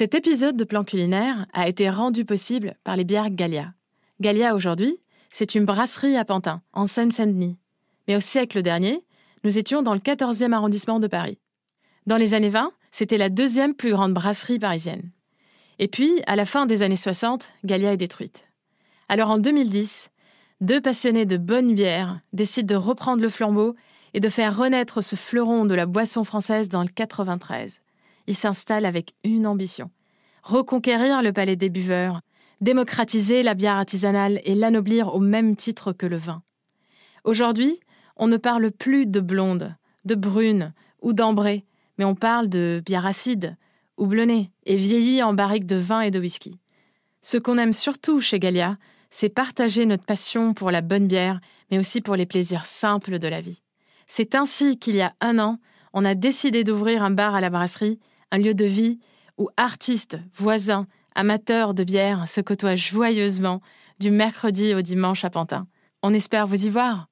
Cet 0.07 0.15
épisode 0.15 0.57
de 0.57 0.63
Plan 0.63 0.85
culinaire 0.85 1.47
a 1.53 1.67
été 1.67 1.91
rendu 1.91 2.25
possible 2.25 2.77
par 2.85 2.95
les 2.95 3.03
bières 3.03 3.29
Gallia. 3.29 3.75
Gallia 4.21 4.55
aujourd'hui, 4.55 5.01
c'est 5.31 5.57
une 5.57 5.65
brasserie 5.65 6.17
à 6.17 6.25
Pantin, 6.25 6.63
en 6.73 6.87
Seine-Saint-Denis. 6.87 7.59
Mais 8.07 8.15
au 8.15 8.21
siècle 8.21 8.63
dernier, 8.63 9.05
nous 9.43 9.59
étions 9.59 9.83
dans 9.83 9.95
le 9.95 9.99
14e 9.99 10.53
arrondissement 10.53 11.01
de 11.01 11.09
Paris. 11.09 11.41
Dans 12.07 12.19
les 12.19 12.35
années 12.35 12.51
20, 12.51 12.71
c'était 12.93 13.17
la 13.17 13.31
deuxième 13.31 13.75
plus 13.75 13.91
grande 13.91 14.15
brasserie 14.15 14.61
parisienne. 14.61 15.11
Et 15.81 15.89
puis, 15.89 16.23
à 16.29 16.37
la 16.37 16.45
fin 16.45 16.67
des 16.67 16.85
années 16.85 16.95
60, 16.95 17.49
Gallia 17.65 17.93
est 17.93 17.97
détruite. 17.97 18.47
Alors 19.09 19.31
en 19.31 19.39
2010, 19.39 20.11
deux 20.61 20.81
passionnés 20.81 21.27
de 21.27 21.37
bonne 21.37 21.75
bière 21.75 22.21
décident 22.33 22.77
de 22.77 22.81
reprendre 22.81 23.23
le 23.23 23.29
flambeau 23.29 23.75
et 24.15 24.21
de 24.21 24.29
faire 24.29 24.57
renaître 24.57 25.03
ce 25.03 25.17
fleuron 25.17 25.65
de 25.65 25.75
la 25.75 25.87
boisson 25.87 26.23
française 26.23 26.69
dans 26.69 26.83
le 26.83 26.91
93 26.91 27.81
il 28.27 28.37
s'installe 28.37 28.85
avec 28.85 29.15
une 29.25 29.47
ambition 29.47 29.91
reconquérir 30.47 31.23
le 31.23 31.33
palais 31.33 31.57
des 31.57 31.69
buveurs, 31.69 32.21
démocratiser 32.61 33.43
la 33.43 33.55
bière 33.55 33.75
artisanale 33.75 34.41
et 34.45 34.55
l'anoblir 34.55 35.13
au 35.13 35.19
même 35.19 35.57
titre 35.57 35.93
que 35.93 36.07
le 36.07 36.17
vin. 36.17 36.43
Aujourd'hui, 37.25 37.81
on 38.17 38.29
ne 38.29 38.37
parle 38.37 38.71
plus 38.71 39.07
de 39.07 39.19
blonde, 39.19 39.75
de 40.05 40.15
brune 40.15 40.73
ou 41.03 41.13
d'ambrée, 41.13 41.65
mais 41.99 42.05
on 42.05 42.15
parle 42.15 42.49
de 42.49 42.81
bière 42.87 43.07
acide, 43.07 43.57
houblonnée 43.97 44.53
et 44.67 44.77
vieillie 44.77 45.21
en 45.21 45.35
barrique 45.35 45.67
de 45.67 45.75
vin 45.75 46.01
et 46.03 46.13
de 46.13 46.21
whisky. 46.21 46.61
Ce 47.23 47.37
qu'on 47.37 47.59
aime 47.59 47.73
surtout 47.73 48.21
chez 48.21 48.39
Galia, 48.39 48.79
c'est 49.11 49.29
partager 49.29 49.85
notre 49.85 50.05
passion 50.05 50.55
pour 50.55 50.71
la 50.71 50.81
bonne 50.81 51.09
bière, 51.09 51.41
mais 51.73 51.79
aussi 51.79 52.01
pour 52.01 52.15
les 52.15 52.27
plaisirs 52.27 52.67
simples 52.67 53.19
de 53.19 53.27
la 53.27 53.41
vie. 53.41 53.63
C'est 54.07 54.37
ainsi 54.37 54.79
qu'il 54.79 54.95
y 54.95 55.03
a 55.03 55.13
un 55.21 55.41
an, 55.41 55.59
on 55.93 56.05
a 56.05 56.15
décidé 56.15 56.63
d'ouvrir 56.63 57.03
un 57.03 57.11
bar 57.11 57.35
à 57.35 57.41
la 57.41 57.51
brasserie 57.51 57.99
un 58.31 58.39
lieu 58.39 58.55
de 58.55 58.65
vie 58.65 58.99
où 59.39 59.49
artistes, 59.57 60.19
voisins, 60.35 60.87
amateurs 61.15 61.75
de 61.75 61.85
bière 61.85 62.29
se 62.29 62.41
côtoient 62.41 62.77
joyeusement 62.77 63.61
du 63.99 64.11
mercredi 64.11 64.75
au 64.75 64.83
dimanche 64.83 65.25
à 65.25 65.31
Pantin. 65.31 65.67
On 66.03 66.13
espère 66.15 66.47
vous 66.47 66.67
y 66.67 66.71
voir. 66.71 67.09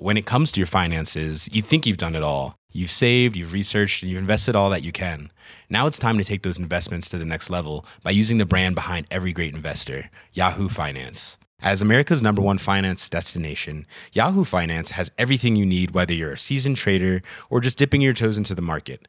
When 0.00 0.16
it 0.16 0.26
comes 0.26 0.52
to 0.52 0.60
your 0.60 0.68
finances, 0.68 1.48
you 1.52 1.60
think 1.60 1.84
you've 1.84 1.96
done 1.96 2.14
it 2.14 2.22
all. 2.22 2.54
You've 2.70 2.90
saved, 2.90 3.34
you've 3.34 3.52
researched, 3.52 4.02
and 4.02 4.10
you've 4.10 4.20
invested 4.20 4.54
all 4.54 4.70
that 4.70 4.82
you 4.82 4.92
can. 4.92 5.32
Now 5.68 5.86
it's 5.86 5.98
time 5.98 6.18
to 6.18 6.24
take 6.24 6.42
those 6.42 6.58
investments 6.58 7.08
to 7.08 7.18
the 7.18 7.24
next 7.24 7.50
level 7.50 7.84
by 8.04 8.12
using 8.12 8.38
the 8.38 8.46
brand 8.46 8.74
behind 8.74 9.06
every 9.10 9.32
great 9.32 9.54
investor, 9.54 10.10
Yahoo 10.32 10.68
Finance. 10.68 11.38
As 11.60 11.82
America's 11.82 12.22
number 12.22 12.40
one 12.40 12.58
finance 12.58 13.08
destination, 13.08 13.86
Yahoo 14.12 14.44
Finance 14.44 14.92
has 14.92 15.10
everything 15.18 15.56
you 15.56 15.66
need, 15.66 15.90
whether 15.90 16.14
you're 16.14 16.34
a 16.34 16.38
seasoned 16.38 16.76
trader 16.76 17.20
or 17.50 17.60
just 17.60 17.78
dipping 17.78 18.00
your 18.00 18.12
toes 18.12 18.38
into 18.38 18.54
the 18.54 18.62
market. 18.62 19.08